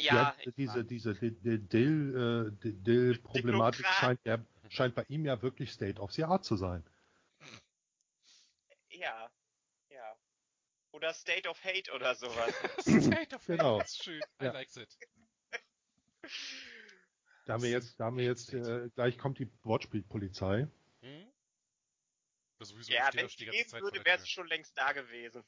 [0.00, 4.38] Ja, ja, diese, diese Dill, äh, Dill-Problematik scheint, ja,
[4.70, 6.84] scheint bei ihm ja wirklich State of the Art zu sein.
[8.90, 9.30] ja,
[9.88, 10.16] ja.
[10.92, 12.54] Oder State of Hate oder sowas.
[13.24, 13.78] State of Genau.
[13.78, 14.20] Hate ist schön.
[14.40, 14.52] I Ja.
[14.52, 14.98] like it.
[17.46, 20.68] Da haben wir jetzt, da haben wir jetzt, äh, gleich kommt die Wortspielpolizei.
[21.00, 21.32] Hm?
[22.58, 24.28] Das sowieso, ja, die wenn es geben Zeit würde, wäre es Tür.
[24.28, 25.44] schon längst da gewesen.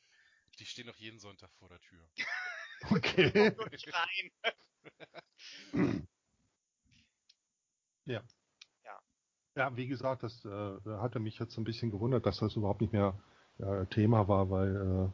[0.58, 2.08] Die stehen doch jeden Sonntag vor der Tür.
[2.90, 3.54] Okay.
[3.92, 4.30] Rein.
[9.56, 10.48] Ja, wie gesagt, das äh,
[10.86, 13.20] hatte mich jetzt ein bisschen gewundert, dass das überhaupt nicht mehr
[13.58, 15.10] äh, Thema war, weil äh,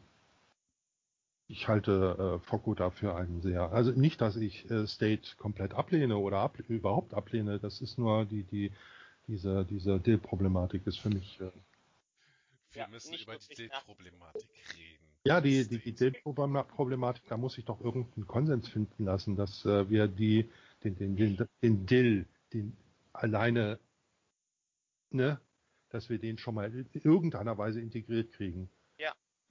[1.47, 6.17] ich halte äh, Focko dafür einen sehr, also nicht, dass ich äh, State komplett ablehne
[6.17, 8.71] oder ab, überhaupt ablehne, das ist nur die, die,
[9.27, 11.51] diese, diese Dill-Problematik ist für mich, äh,
[12.73, 15.05] Wir Ja, müssen nicht über die wirklich Problematik reden.
[15.25, 19.89] ja, die, die, die Dill-Problematik, da muss ich doch irgendeinen Konsens finden lassen, dass äh,
[19.89, 20.49] wir die,
[20.83, 22.77] den, den, den, den Dill, den
[23.13, 23.79] alleine,
[25.09, 25.41] ne,
[25.89, 28.71] dass wir den schon mal in irgendeiner Weise integriert kriegen.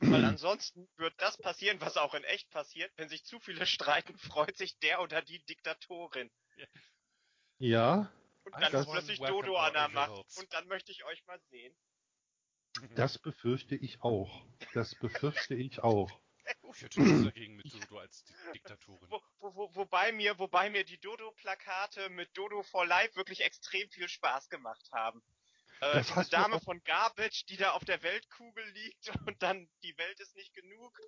[0.01, 2.93] Weil ansonsten wird das passieren, was auch in echt passiert.
[2.97, 6.31] Wenn sich zu viele streiten, freut sich der oder die Diktatorin.
[7.59, 8.13] Ja,
[8.45, 10.25] Und dann for ist plötzlich Dodo an der Macht.
[10.37, 11.75] Und dann möchte ich euch mal sehen.
[12.95, 14.45] Das befürchte ich auch.
[14.75, 16.11] Das befürchte ich auch.
[16.75, 19.11] Ich hätte nichts dagegen mit Dodo als Di Diktatorin.
[19.11, 23.89] Wo, wo, wo, wobei mir, wobei mir die Dodo-Plakate mit Dodo for Life wirklich extrem
[23.91, 25.25] viel Spaß gemacht haben.
[25.81, 29.97] Äh, Das diese Dame von Garbage, die da auf der Weltkugel liegt und dann die
[29.99, 30.99] Welt ist nicht genug.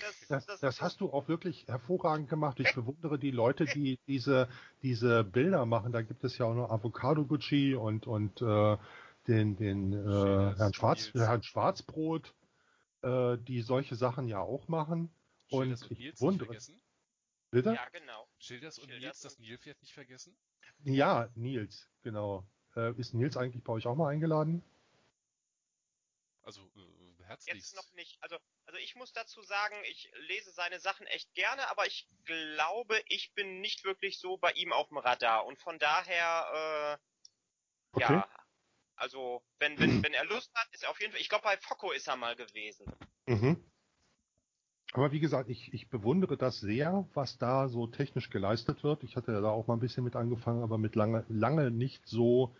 [0.00, 2.58] Das, Das, das hast du auch wirklich hervorragend gemacht.
[2.60, 4.48] Ich bewundere die Leute, die diese,
[4.82, 5.92] diese Bilder machen.
[5.92, 8.76] Da gibt es ja auch noch Avocado Gucci und, und äh,
[9.28, 11.12] den, den äh, Herrn, Schwarz.
[11.14, 12.34] Herrn Schwarzbrot,
[13.02, 15.10] äh, die solche Sachen ja auch machen.
[15.48, 16.46] Schilders Und und ich Nils nicht wundere.
[16.46, 16.80] vergessen?
[17.50, 17.74] Bitte?
[17.74, 18.28] Ja, genau.
[18.38, 20.36] Schilders und Schilders Nils, das Nilpferd nicht vergessen?
[20.84, 22.44] Ja, Nils, genau.
[22.78, 24.62] Äh, ist Nils eigentlich bei euch auch mal eingeladen?
[26.42, 27.72] Also, äh, herzlichst.
[27.72, 28.16] Jetzt noch nicht.
[28.22, 28.36] Also,
[28.66, 33.32] also ich muss dazu sagen, ich lese seine Sachen echt gerne, aber ich glaube, ich
[33.34, 35.44] bin nicht wirklich so bei ihm auf dem Radar.
[35.46, 36.98] Und von daher, äh,
[37.92, 38.04] Okay.
[38.04, 38.28] ja,
[38.94, 41.20] also wenn, wenn, wenn er Lust hat, ist er auf jeden Fall.
[41.20, 42.86] Ich glaube, bei Focco ist er mal gewesen.
[43.26, 43.62] Mhm.
[44.92, 49.04] Aber wie gesagt, ich, ich bewundere das sehr, was da so technisch geleistet wird.
[49.04, 52.06] Ich hatte ja da auch mal ein bisschen mit angefangen, aber mit lange, lange nicht
[52.06, 52.54] so.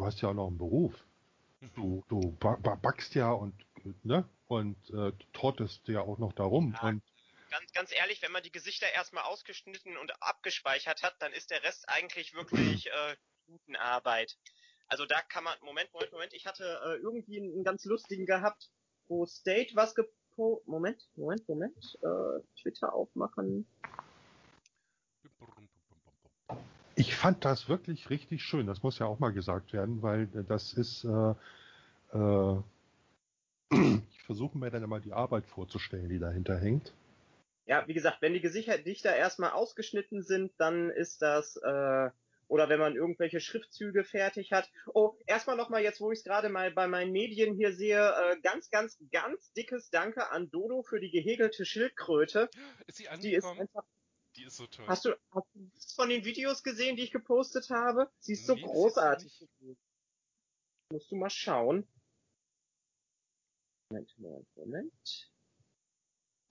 [0.00, 0.94] Du hast ja auch noch einen Beruf.
[1.76, 3.52] Du, du ba ba backst ja und
[4.02, 6.72] ne und äh, trottest ja auch noch darum.
[6.72, 6.88] Ja.
[6.88, 7.02] Und
[7.50, 11.62] Ganz, ganz ehrlich, wenn man die Gesichter erstmal ausgeschnitten und abgespeichert hat, dann ist der
[11.64, 14.38] Rest eigentlich wirklich äh, Arbeit.
[14.86, 18.70] Also da kann man, Moment, Moment, Moment, ich hatte äh, irgendwie einen, ganz lustigen gehabt,
[19.08, 20.62] wo State was gepo...
[20.64, 23.66] Moment, Moment, Moment, äh, Twitter aufmachen.
[27.00, 28.66] Ich fand das wirklich richtig schön.
[28.66, 31.04] Das muss ja auch mal gesagt werden, weil äh, das ist.
[31.04, 31.34] Äh,
[32.12, 32.62] äh,
[34.10, 36.92] ich versuche mir dann immer die Arbeit vorzustellen, die dahinter hängt.
[37.66, 42.10] Ja, wie gesagt, wenn die Gesichter erstmal ausgeschnitten sind, dann ist das, äh,
[42.48, 44.68] oder wenn man irgendwelche Schriftzüge fertig hat.
[44.92, 48.40] Oh, erstmal nochmal jetzt, wo ich es gerade mal bei meinen Medien hier sehe, äh,
[48.42, 52.50] ganz, ganz, ganz dickes Danke an Dodo für die gehegelte Schildkröte.
[52.88, 53.60] Ist sie Die ist angekommen?
[53.60, 53.84] einfach,
[54.40, 54.86] Die ist so toll.
[54.88, 58.10] hast du, hast du nichts von den Videos gesehen, die ich gepostet habe?
[58.20, 59.48] Sie ist so Nee, jetzt großartig.
[60.90, 61.86] Musst du mal schauen.
[63.90, 65.30] Moment, Moment, Moment.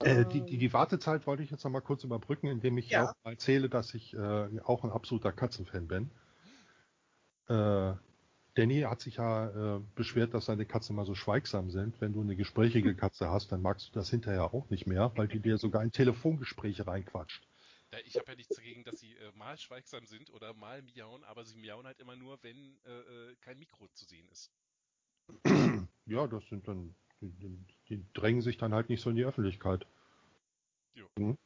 [0.04, 3.10] Äh, die, die, die Wartezeit wollte ich jetzt noch mal kurz überbrücken, indem ich Ja.
[3.10, 6.12] auch erzähle, dass ich äh, auch ein absoluter Katzenfan bin.
[7.48, 7.94] Äh,
[8.54, 12.00] Danny hat sich ja äh, beschwert, dass seine Katzen immer so schweigsam sind.
[12.00, 15.26] Wenn du eine gesprächige Katze hast, dann magst du das hinterher auch nicht mehr, weil
[15.26, 17.49] die dir sogar in Telefongespräche reinquatscht.
[17.90, 21.24] Da, ich habe ja nichts dagegen, dass sie äh, mal schweigsam sind oder mal miauen,
[21.24, 24.50] aber sie miauen halt immer nur, wenn äh, äh, kein Mikro zu sehen ist.
[26.06, 27.56] Ja, das sind dann, die,
[27.88, 29.86] die, drängen sich dann halt nicht so in die Öffentlichkeit.
[31.16, 31.38] Mhm.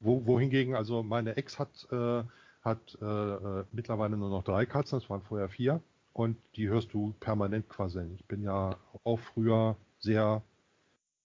[0.00, 2.24] Wo, wohingegen, also meine Ex hat, äh,
[2.62, 5.82] hat äh, äh, mittlerweile nur noch drei Katzen, das waren vorher vier,
[6.14, 8.14] und die hörst du permanent quasseln.
[8.14, 10.42] Ich bin ja auch früher sehr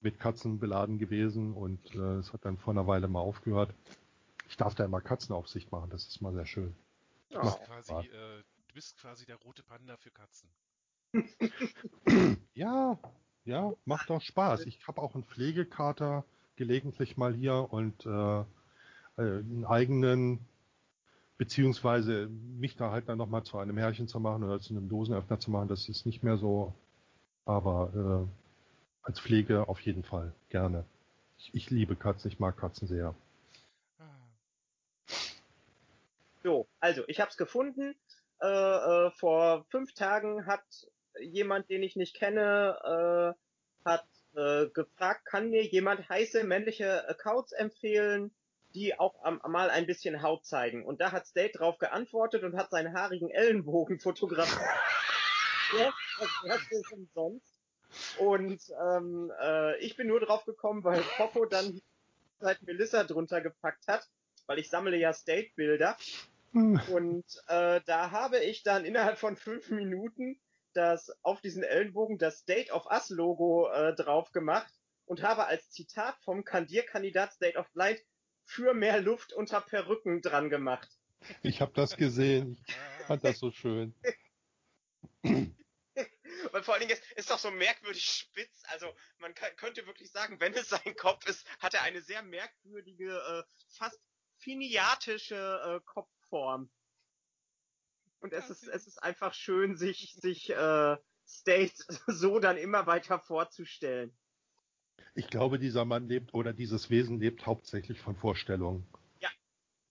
[0.02, 3.74] mit Katzen beladen gewesen und äh, es hat dann vor einer Weile mal aufgehört.
[4.52, 6.76] Ich darf da immer Katzenaufsicht machen, das ist mal sehr schön.
[7.30, 10.50] Du bist, quasi, äh, du bist quasi der rote Panda für Katzen.
[12.54, 13.00] Ja,
[13.46, 14.66] ja, macht doch Spaß.
[14.66, 16.26] Ich habe auch einen Pflegekater
[16.58, 18.10] gelegentlich mal hier und äh,
[18.42, 18.44] äh,
[19.16, 20.46] einen eigenen,
[21.38, 25.40] beziehungsweise mich da halt dann nochmal zu einem Härchen zu machen oder zu einem Dosenöffner
[25.40, 26.74] zu machen, das ist nicht mehr so.
[27.46, 30.84] Aber äh, als Pflege auf jeden Fall gerne.
[31.38, 33.16] Ich, ich liebe Katzen, ich mag Katzen sehr.
[33.98, 34.04] Ah,
[36.44, 37.96] So, also ich habe es gefunden.
[38.42, 40.64] Äh, äh, vor fünf Tagen hat
[41.20, 43.36] jemand, den ich nicht kenne,
[43.86, 44.06] äh, hat
[44.36, 48.32] äh, gefragt, kann mir jemand heiße männliche Accounts empfehlen,
[48.74, 50.86] die auch am, mal ein bisschen Haut zeigen.
[50.86, 54.62] Und da hat State drauf geantwortet und hat seinen haarigen Ellenbogen fotografiert.
[55.78, 55.94] ja,
[56.48, 57.60] das ist umsonst.
[58.18, 61.82] Und ähm, äh, ich bin nur drauf gekommen, weil Poco dann
[62.40, 64.08] seit Melissa drunter gepackt hat,
[64.48, 65.98] weil ich sammle ja State-Bilder.
[66.54, 70.40] Und äh, da habe ich dann innerhalb von fünf Minuten
[70.74, 74.74] das auf diesen Ellenbogen das State of Us Logo äh, drauf gemacht
[75.06, 78.00] und habe als Zitat vom Kandierkandidat State of Blind
[78.44, 80.90] für mehr Luft unter Perücken dran gemacht.
[81.42, 83.94] Ich habe das gesehen, ich fand das so schön.
[86.52, 88.64] Weil vor allen Dingen ist, ist doch so merkwürdig spitz.
[88.70, 88.88] Also
[89.20, 93.16] man kann, könnte wirklich sagen, wenn es sein Kopf ist, hat er eine sehr merkwürdige,
[93.16, 94.02] äh, fast
[94.38, 95.80] finiatische äh,
[96.32, 96.70] Kopfform.
[98.22, 100.98] Und es Ja, ist, es ist einfach schön, sich, sich äh,
[101.28, 101.74] State
[102.08, 104.18] so dann immer weiter vorzustellen.
[105.16, 108.86] Ich glaube, dieser Mann lebt oder dieses Wesen lebt hauptsächlich von Vorstellungen.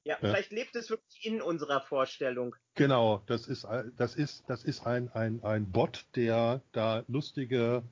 [0.03, 2.57] Ja, vielleicht lebt es wirklich in unserer Vorstellung.
[2.75, 7.83] Genau, das ist ein- das ist das ist ein ein ein Bot, der da lustige,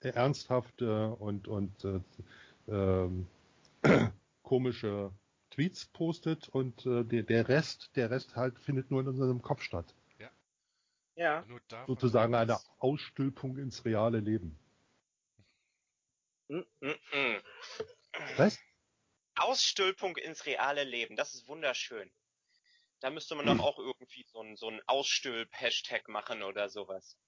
[0.00, 2.00] äh, ernsthafte und und äh,
[2.68, 3.26] ähm,
[4.42, 5.12] komische
[5.60, 9.62] Tweets postet und äh, der, der Rest, der Rest halt findet nur in unserem Kopf
[9.62, 9.94] statt.
[11.16, 11.44] Ja.
[11.48, 14.58] Nur davon Sozusagen eine Ausstülpung ins reale Leben.
[16.48, 17.42] Mm, mm, mm.
[18.38, 18.58] Was?
[19.34, 22.10] Ausstülpung ins reale Leben, das ist wunderschön.
[23.00, 27.18] Da müsste man doch auch irgendwie so ein, so ein Ausstülp-Hashtag machen oder sowas.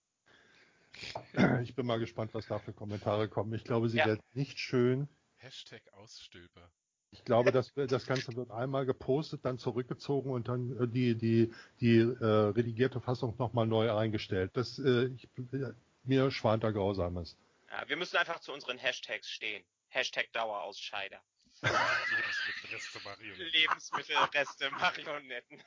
[1.62, 3.52] Ich bin mal gespannt, was da für Kommentare kommen.
[3.52, 4.06] Ich glaube, sie Ja.
[4.06, 5.06] werden nicht schön.
[5.36, 6.72] Hashtag Ausstülper.
[7.12, 11.52] Ich glaube, das, das Ganze wird einmal gepostet, dann zurückgezogen und dann äh, die, die,
[11.80, 14.50] die äh, redigierte Fassung nochmal neu eingestellt.
[14.54, 15.72] Das, äh, ich, äh,
[16.04, 17.36] mir schwant da Grausames.
[17.70, 19.62] Ja, wir müssen einfach zu unseren Hashtags stehen.
[19.88, 21.20] Hashtag Dauerausscheider.
[21.62, 23.44] Lebensmittelreste Marionette.
[23.44, 25.62] Lebensmittelreste, Marionetten.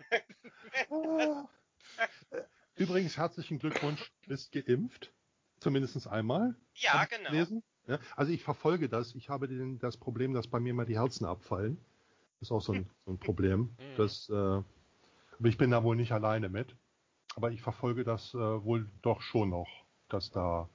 [2.75, 5.13] Übrigens, herzlichen Glückwunsch, bist geimpft.
[5.59, 6.55] Zumindest einmal.
[6.73, 7.29] Ja, genau.
[7.29, 7.63] gelesen.
[7.87, 9.13] Ja, also ich verfolge das.
[9.15, 11.77] Ich habe den, das Problem, dass bei mir mal die Herzen abfallen.
[12.39, 13.75] Das ist auch so ein, so ein Problem.
[13.79, 13.95] Mhm.
[13.95, 16.75] Das, äh, aber ich bin da wohl nicht alleine mit.
[17.35, 19.67] Aber ich verfolge das äh, wohl doch schon noch,
[20.09, 20.69] dass da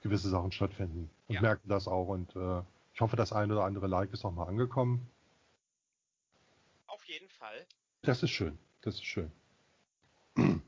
[0.00, 1.10] gewisse Sachen stattfinden.
[1.28, 1.40] Und Ja.
[1.42, 2.08] merke das auch.
[2.08, 2.62] Und äh,
[2.94, 5.08] ich hoffe, das eine oder andere Like ist auch mal angekommen.
[6.86, 7.66] Auf jeden Fall.
[8.02, 8.58] Das ist schön.
[8.80, 9.30] Das ist schön.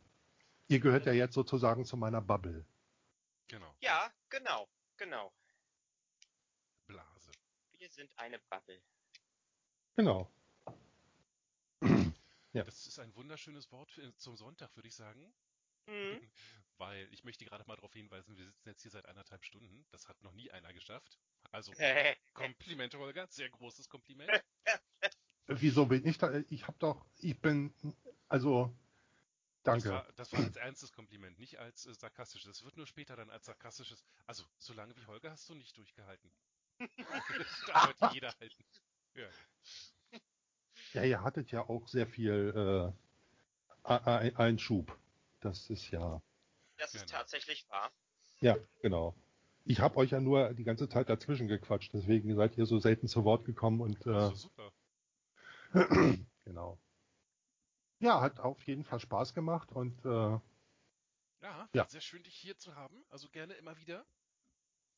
[0.68, 2.64] Ihr gehört ja jetzt sozusagen zu meiner Bubble.
[3.48, 3.74] Genau.
[3.80, 5.32] Ja, genau, genau.
[8.00, 8.80] Sind eine Bubble.
[9.96, 10.30] Genau.
[12.52, 12.64] Ja.
[12.64, 15.32] Das ist ein wunderschönes Wort für, zum Sonntag, würde ich sagen.
[15.86, 16.20] Mhm.
[16.78, 19.86] Weil ich möchte gerade mal darauf hinweisen, wir sitzen jetzt hier seit anderthalb Stunden.
[19.90, 21.20] Das hat noch nie einer geschafft.
[21.52, 21.72] Also
[22.34, 23.28] Kompliment, Holger.
[23.28, 24.30] Sehr großes Kompliment.
[25.46, 26.34] Wieso bin ich da?
[26.48, 27.72] Ich habe doch, ich bin,
[28.26, 28.74] also,
[29.62, 29.90] Das danke.
[29.90, 32.56] war, das war als ernstes Kompliment, nicht als äh, sarkastisches.
[32.56, 34.02] Das wird nur später dann als sarkastisches.
[34.26, 36.32] Also, solange wie Holger hast du nicht durchgehalten.
[37.66, 38.64] Da wird jeder halten.
[39.14, 39.28] Ja.
[40.94, 42.92] Ja, ihr hattet ja auch sehr viel
[43.84, 44.96] äh, Ein- Einschub.
[45.40, 46.20] Das ist ja,
[46.76, 47.18] Das ist Genau.
[47.18, 47.90] tatsächlich wahr.
[48.40, 49.14] ja, genau.
[49.64, 53.08] Ich habe euch ja nur die ganze Zeit dazwischen gequatscht, deswegen seid ihr so selten
[53.08, 54.72] zu Wort gekommen und äh, Also super.
[56.44, 56.78] genau.
[58.00, 60.38] Ja, hat auf jeden Fall Spaß gemacht und äh,
[61.42, 61.88] Ja, Ja.
[61.88, 63.04] sehr schön, dich hier zu haben.
[63.10, 64.04] Also gerne immer wieder.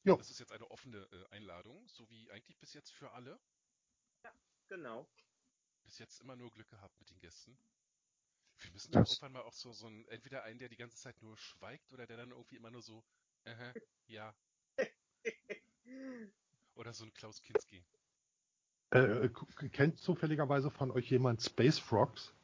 [0.04, 0.16] Jo.
[0.16, 3.38] Das ist jetzt eine offene äh, Einladung, so wie eigentlich bis jetzt für alle.
[4.68, 5.06] Genau.
[5.84, 7.56] Bis jetzt immer nur Glück gehabt mit den Gästen.
[8.58, 11.20] Wir müssen doch irgendwann mal auch so, so ein, entweder einen, der die ganze Zeit
[11.22, 13.04] nur schweigt oder der dann irgendwie immer nur so,
[13.44, 13.74] äh,
[14.06, 14.34] ja,
[16.74, 17.84] oder so ein Klaus Kinski.
[18.90, 22.34] äh, k- kennt zufälligerweise von euch jemand Space Frogs?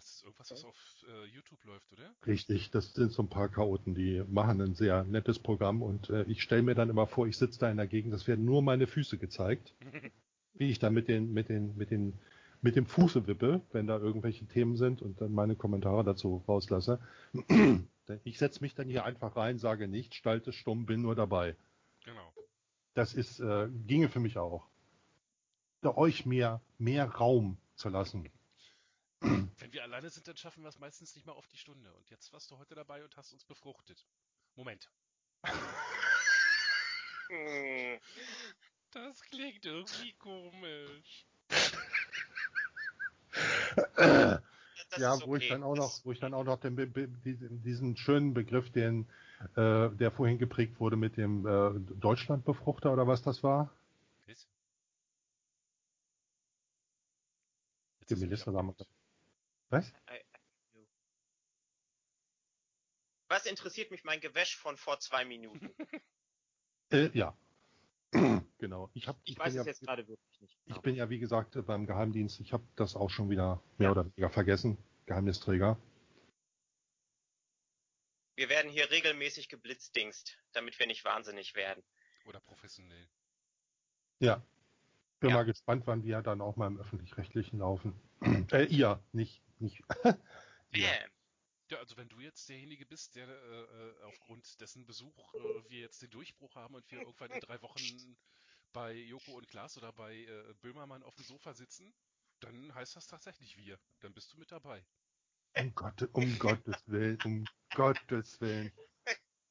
[0.00, 2.14] Das ist irgendwas, was auf äh, YouTube läuft, oder?
[2.26, 6.22] Richtig, das sind so ein paar Chaoten, die machen ein sehr nettes Programm und äh,
[6.22, 8.62] ich stelle mir dann immer vor, ich sitze da in der Gegend, es werden nur
[8.62, 9.74] meine Füße gezeigt,
[10.54, 12.14] wie ich da mit den, mit den, mit den,
[12.62, 16.98] mit dem Fuße wippe, wenn da irgendwelche Themen sind und dann meine Kommentare dazu rauslasse.
[18.24, 21.54] Ich setze mich dann hier einfach rein, sage nicht, stalte stumm, bin nur dabei.
[22.04, 22.32] genau.
[22.94, 24.66] Das ist, äh, ginge für mich auch.
[25.80, 28.28] Da euch mehr, mehr Raum zu lassen.
[29.20, 31.92] Wenn wir alleine sind, dann schaffen wir es meistens nicht mal auf die Stunde.
[31.94, 34.04] Und jetzt warst du heute dabei und hast uns befruchtet.
[34.56, 34.90] Moment.
[38.92, 41.24] Das klingt irgendwie komisch.
[44.96, 46.74] Ja, ist wo ich dann auch noch, wo ich dann auch noch den,
[47.22, 49.06] diesen, schönen Begriff, den,
[49.54, 51.70] äh, der vorhin geprägt wurde mit dem äh,
[52.00, 53.70] Deutschlandbefruchter oder was das war.
[54.26, 54.48] Was?
[58.00, 58.86] Jetzt Die ist er wieder damals.
[59.70, 59.92] Was?
[63.28, 65.74] Was interessiert mich mein Gewäsch von vor zwei Minuten?
[66.92, 67.36] Äh, ja.
[68.58, 68.90] genau.
[68.94, 70.58] Ich, hab, Ich ich, weiß bin ja, es jetzt gerade wirklich nicht.
[70.64, 72.40] ich bin ja, wie gesagt, äh, beim Geheimdienst.
[72.40, 73.92] Ich habe das auch schon wieder mehr Ja.
[73.92, 74.76] oder weniger vergessen.
[75.06, 75.78] Geheimnisträger.
[78.34, 81.84] Wir werden hier regelmäßig geblitzdingst, damit wir nicht wahnsinnig werden.
[82.26, 83.08] Oder professionell.
[84.18, 84.44] Ja.
[85.20, 85.36] Bin Ja.
[85.36, 87.94] mal gespannt, wann wir dann auch mal im Öffentlich-Rechtlichen laufen.
[88.50, 89.82] äh, ihr, nicht, nicht.
[90.72, 90.88] ihr.
[90.88, 91.10] Bam.
[91.70, 95.80] Ja, also wenn du jetzt derjenige bist, der äh, äh, aufgrund dessen Besuch äh, wir
[95.80, 98.16] jetzt den Durchbruch haben und wir irgendwann in drei Wochen
[98.72, 101.92] bei Joko und Klaas oder bei äh, Böhmermann auf dem Sofa sitzen,
[102.40, 103.78] dann heißt das tatsächlich wir.
[104.00, 104.84] Dann bist du mit dabei.
[105.56, 108.72] Um, Gott, um Gottes Willen, um Gottes Willen.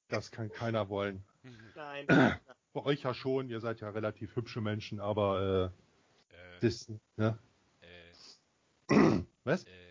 [0.07, 1.23] Das kann keiner wollen.
[1.75, 2.07] Nein.
[2.73, 5.71] Bei euch ja schon, ihr seid ja relativ hübsche Menschen, aber
[6.31, 7.37] Äh, äh, das, ne?
[7.81, 8.13] äh,
[9.43, 9.65] Was?
[9.65, 9.88] äh,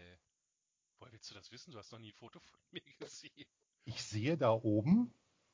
[1.29, 1.73] willst du das wissen?
[1.73, 3.47] Du hast noch nie ein Foto von mir gesehen.
[3.85, 5.13] Ich sehe da oben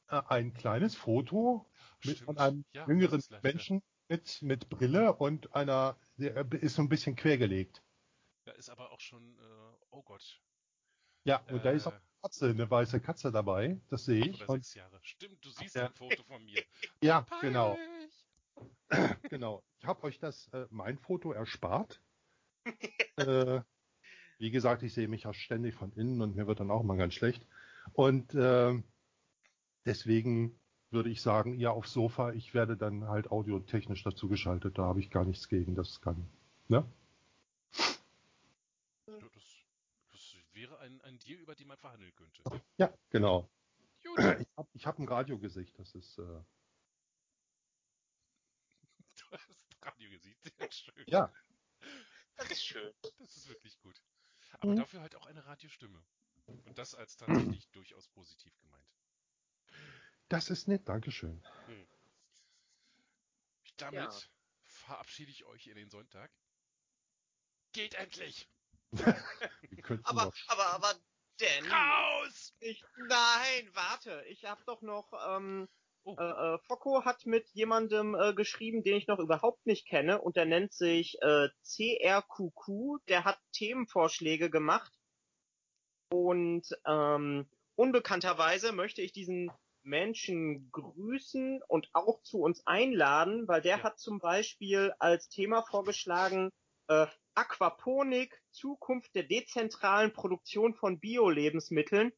[0.09, 1.67] äh, ein kleines Foto
[2.05, 2.27] mit Stimmt.
[2.27, 7.17] von einem Ja, jüngeren Menschen mit, mit Brille und einer, der ist so ein bisschen
[7.17, 7.83] quergelegt.
[8.45, 10.41] Da ist aber auch schon, äh, oh Gott.
[11.25, 11.97] Ja, und äh, da ist auch Äh.
[11.97, 14.43] eine Katze, eine weiße Katze dabei, das sehe ich.
[14.43, 15.01] Oder sechs Jahre.
[15.03, 15.87] Stimmt, du siehst Ja.
[15.87, 16.63] ein Foto von mir.
[17.03, 18.27] ja, genau, Peinlich.
[19.29, 19.63] genau.
[19.81, 22.01] Ich habe euch das, äh, mein Foto erspart.
[23.17, 23.61] äh,
[24.39, 26.97] wie gesagt, ich sehe mich ja ständig von innen und mir wird dann auch mal
[26.97, 27.47] ganz schlecht.
[27.93, 28.83] Und äh,
[29.85, 30.59] deswegen
[30.91, 34.79] würde ich sagen, ihr aufs Sofa, ich werde dann halt audiotechnisch dazu geschaltet.
[34.79, 36.29] Da habe ich gar nichts gegen, das kann.
[36.69, 36.87] Ne?
[39.07, 39.65] Ja, das,
[40.13, 42.43] das wäre ein, ein Deal, über den man verhandeln könnte.
[42.79, 43.49] Ja, genau.
[44.05, 44.17] Gut.
[44.41, 46.23] Ich habe ich hab ein Radiogesicht, das ist äh,
[49.17, 50.37] Du hast Radio gesehen.
[50.59, 51.05] Sehr schön.
[51.07, 51.33] ja,
[52.37, 52.93] Das ist schön.
[53.19, 54.01] Das ist wirklich gut.
[54.61, 54.77] Aber Mhm.
[54.77, 56.05] dafür halt auch eine Radiostimme.
[56.67, 58.89] Und das als tatsächlich durchaus positiv gemeint.
[60.29, 61.41] das ist nett, Dankeschön.
[63.77, 64.21] Damit Ja.
[64.65, 66.31] verabschiede ich euch in den Sonntag.
[67.73, 68.49] Geht endlich!
[70.05, 70.95] Aber, aber, aber,
[71.41, 71.67] denn.
[71.67, 72.55] Raus!
[72.61, 74.25] Ich, nein, warte.
[74.29, 75.13] Ich habe doch noch.
[75.27, 75.69] Ähm,
[76.05, 76.17] Oh.
[76.19, 80.37] äh, äh, Focko hat mit jemandem äh, geschrieben, den ich noch überhaupt nicht kenne, und
[80.37, 82.99] der nennt sich äh, CRQQ.
[83.09, 84.93] Der hat Themenvorschläge gemacht.
[86.11, 89.51] Und ähm, unbekannterweise möchte ich diesen
[89.83, 93.83] Menschen grüßen und auch zu uns einladen, weil der Ja.
[93.83, 96.51] hat zum Beispiel als Thema vorgeschlagen
[96.89, 102.13] äh, Aquaponik, Zukunft der dezentralen Produktion von Bio-Lebensmitteln.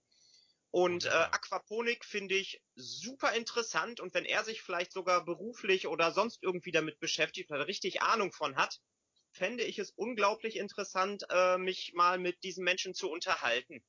[0.77, 1.09] Und äh.
[1.09, 6.71] Aquaponik finde ich super interessant und wenn er sich vielleicht sogar beruflich oder sonst irgendwie
[6.71, 8.83] damit beschäftigt oder richtig Ahnung von hat,
[9.31, 13.83] fände ich es unglaublich interessant, äh, mich mal mit diesem Menschen zu unterhalten.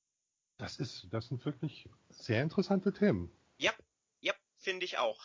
[0.58, 3.32] Das ist, das sind wirklich sehr interessante Themen.
[3.60, 3.72] Ja,
[4.20, 5.24] ja, finde ich auch.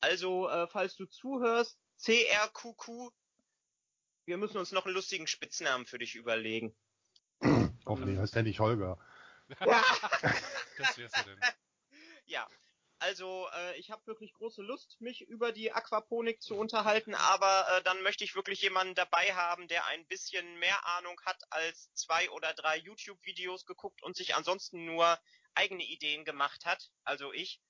[0.00, 3.12] Also, äh, falls du zuhörst, CRQQ,
[4.24, 6.74] wir müssen uns noch einen lustigen Spitznamen für dich überlegen.
[7.84, 8.98] Hoffentlich heißt er nicht Holger.
[10.78, 11.40] Das wär's ja denn.
[12.26, 12.48] Ja,
[13.02, 17.82] also äh, ich habe wirklich große Lust, mich über die Aquaponik zu unterhalten, aber äh,
[17.82, 22.30] dann möchte ich wirklich jemanden dabei haben, der ein bisschen mehr Ahnung hat als zwei
[22.30, 25.18] oder drei YouTube-Videos geguckt und sich ansonsten nur
[25.54, 27.60] eigene Ideen gemacht hat, also ich.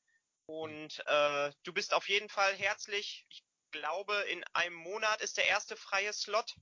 [0.44, 3.24] Und äh, du bist auf jeden Fall herzlich.
[3.30, 6.56] Ich glaube, in einem Monat ist der erste freie Slot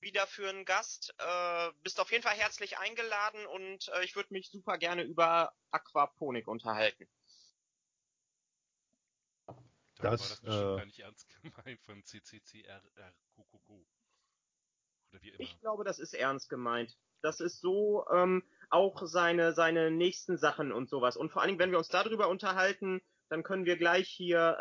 [0.00, 1.14] wieder für einen Gast.
[1.18, 5.52] Äh, bist auf jeden Fall herzlich eingeladen und äh, ich würde mich super gerne über
[5.70, 7.08] Aquaponik unterhalten.
[9.96, 13.70] Das, war das bestimmt äh, gar nicht ernst gemeint von CCCRRQQQ.
[15.10, 15.40] Oder wie immer.
[15.40, 16.96] Ich glaube, das ist ernst gemeint.
[17.20, 21.16] Das ist so ähm, auch seine seine nächsten Sachen und sowas.
[21.16, 24.56] Und vor allen Dingen, wenn wir uns darüber unterhalten, dann können wir gleich hier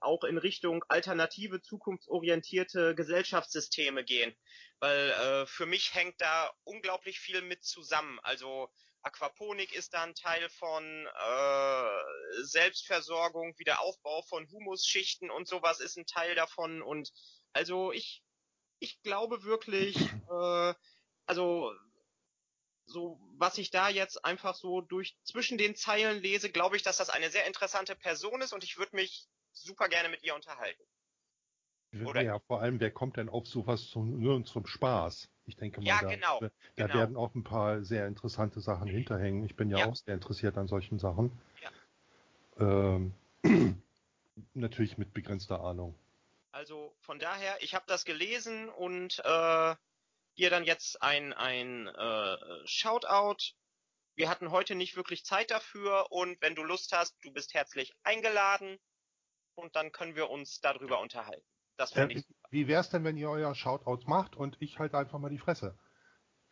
[0.00, 4.34] äh, auch in Richtung alternative, zukunftsorientierte Gesellschaftssysteme gehen.
[4.80, 8.18] Weil äh, für mich hängt da unglaublich viel mit zusammen.
[8.22, 8.70] Also
[9.02, 16.06] Aquaponik ist da ein Teil von äh, Selbstversorgung, Wiederaufbau von Humusschichten und sowas ist ein
[16.06, 16.82] Teil davon.
[16.82, 17.12] Und
[17.52, 18.22] also ich
[18.80, 19.96] ich glaube wirklich,
[20.30, 20.74] äh,
[21.26, 21.72] also
[22.90, 26.98] so was ich da jetzt einfach so durch zwischen den Zeilen lese, glaube ich, dass
[26.98, 30.82] das eine sehr interessante Person ist und ich würde mich super gerne mit ihr unterhalten.
[32.04, 35.28] Oder- ja, vor allem, wer kommt denn auf sowas zum, nur zum Spaß?
[35.46, 36.94] Ich denke mal, Ja, da, genau, da genau.
[36.94, 39.44] werden auch ein paar sehr interessante Sachen hinterhängen.
[39.44, 39.86] Ich bin ja, Ja.
[39.86, 41.32] auch sehr interessiert an solchen Sachen.
[41.60, 41.70] Ja.
[42.58, 43.14] Ähm,
[44.54, 45.96] natürlich mit begrenzter Ahnung.
[46.52, 49.74] Also von daher, ich habe das gelesen und äh,
[50.40, 52.36] hier dann jetzt ein, ein äh,
[52.66, 53.36] Shoutout.
[54.14, 57.92] Wir hatten heute nicht wirklich Zeit dafür und wenn du Lust hast, du bist herzlich
[58.04, 58.78] eingeladen
[59.54, 61.44] und dann können wir uns darüber unterhalten.
[61.76, 62.24] Das fände Äh, ich.
[62.48, 65.78] wie wär's denn, wenn ihr euer Shoutout macht und ich halt einfach mal die Fresse?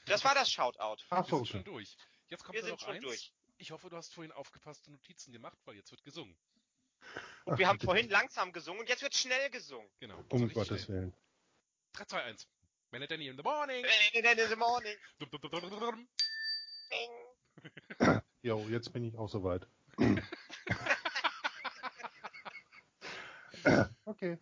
[0.05, 1.02] Das war das Shoutout.
[1.09, 1.97] Ach Wir so, sind schon durch.
[2.28, 3.05] Jetzt kommt Wir sind noch schon eins.
[3.05, 3.32] durch.
[3.56, 6.36] Ich hoffe, du hast vorhin aufgepasste Notizen gemacht, weil jetzt wird gesungen.
[7.47, 9.90] Und wir haben vorhin langsam gesungen und jetzt wird schnell gesungen.
[9.98, 10.19] Genau.
[10.28, 10.98] Um so richtig Gottes schnell.
[11.01, 11.16] Willen.
[11.94, 12.48] 3, 2, 1.
[12.90, 13.85] Wenn Danny in the morning.
[14.15, 14.97] In the morning.
[15.19, 16.09] Dum, dum, dum.
[16.90, 17.10] Ding.
[18.43, 19.69] Jo, jetzt bin ich auch soweit.
[24.06, 24.39] okay.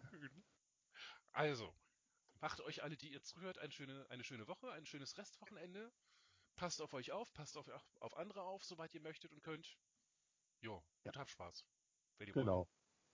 [1.32, 1.74] Also,
[2.40, 5.90] macht euch alle, die ihr zuhört, eine schöne, eine schöne Woche, ein schönes Restwochenende.
[6.54, 7.68] Passt auf euch auf, passt auf,
[8.00, 9.76] auf andere auf, soweit ihr möchtet und könnt.
[10.60, 11.10] Jo, Ja.
[11.10, 11.64] und habt Spaß.
[12.18, 12.46] Wenn ihr wollt.
[12.46, 12.68] Genau.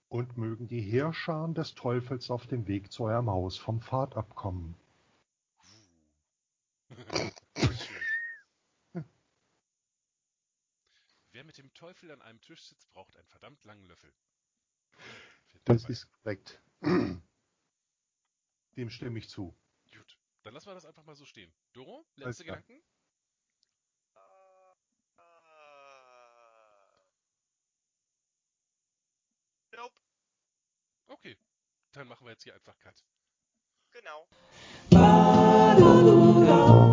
[0.08, 4.76] Und mögen die Heerscharen des Teufels auf dem Weg zu eurem Haus vom Pfad abkommen.
[11.32, 14.12] Wer mit dem Teufel an einem Tisch sitzt, braucht einen verdammt langen Löffel.
[15.64, 16.60] Das ist korrekt.
[18.76, 19.56] Dem stimme ich zu.
[19.92, 21.52] Gut, dann lassen wir das einfach mal so stehen.
[21.72, 22.44] Doro, letzte.
[22.44, 22.82] Gedanken?
[29.74, 30.00] Nope,
[31.06, 31.36] Okay,
[31.92, 33.04] dann machen wir jetzt hier einfach Cut.
[33.90, 34.26] genau.
[36.54, 36.91] Oh.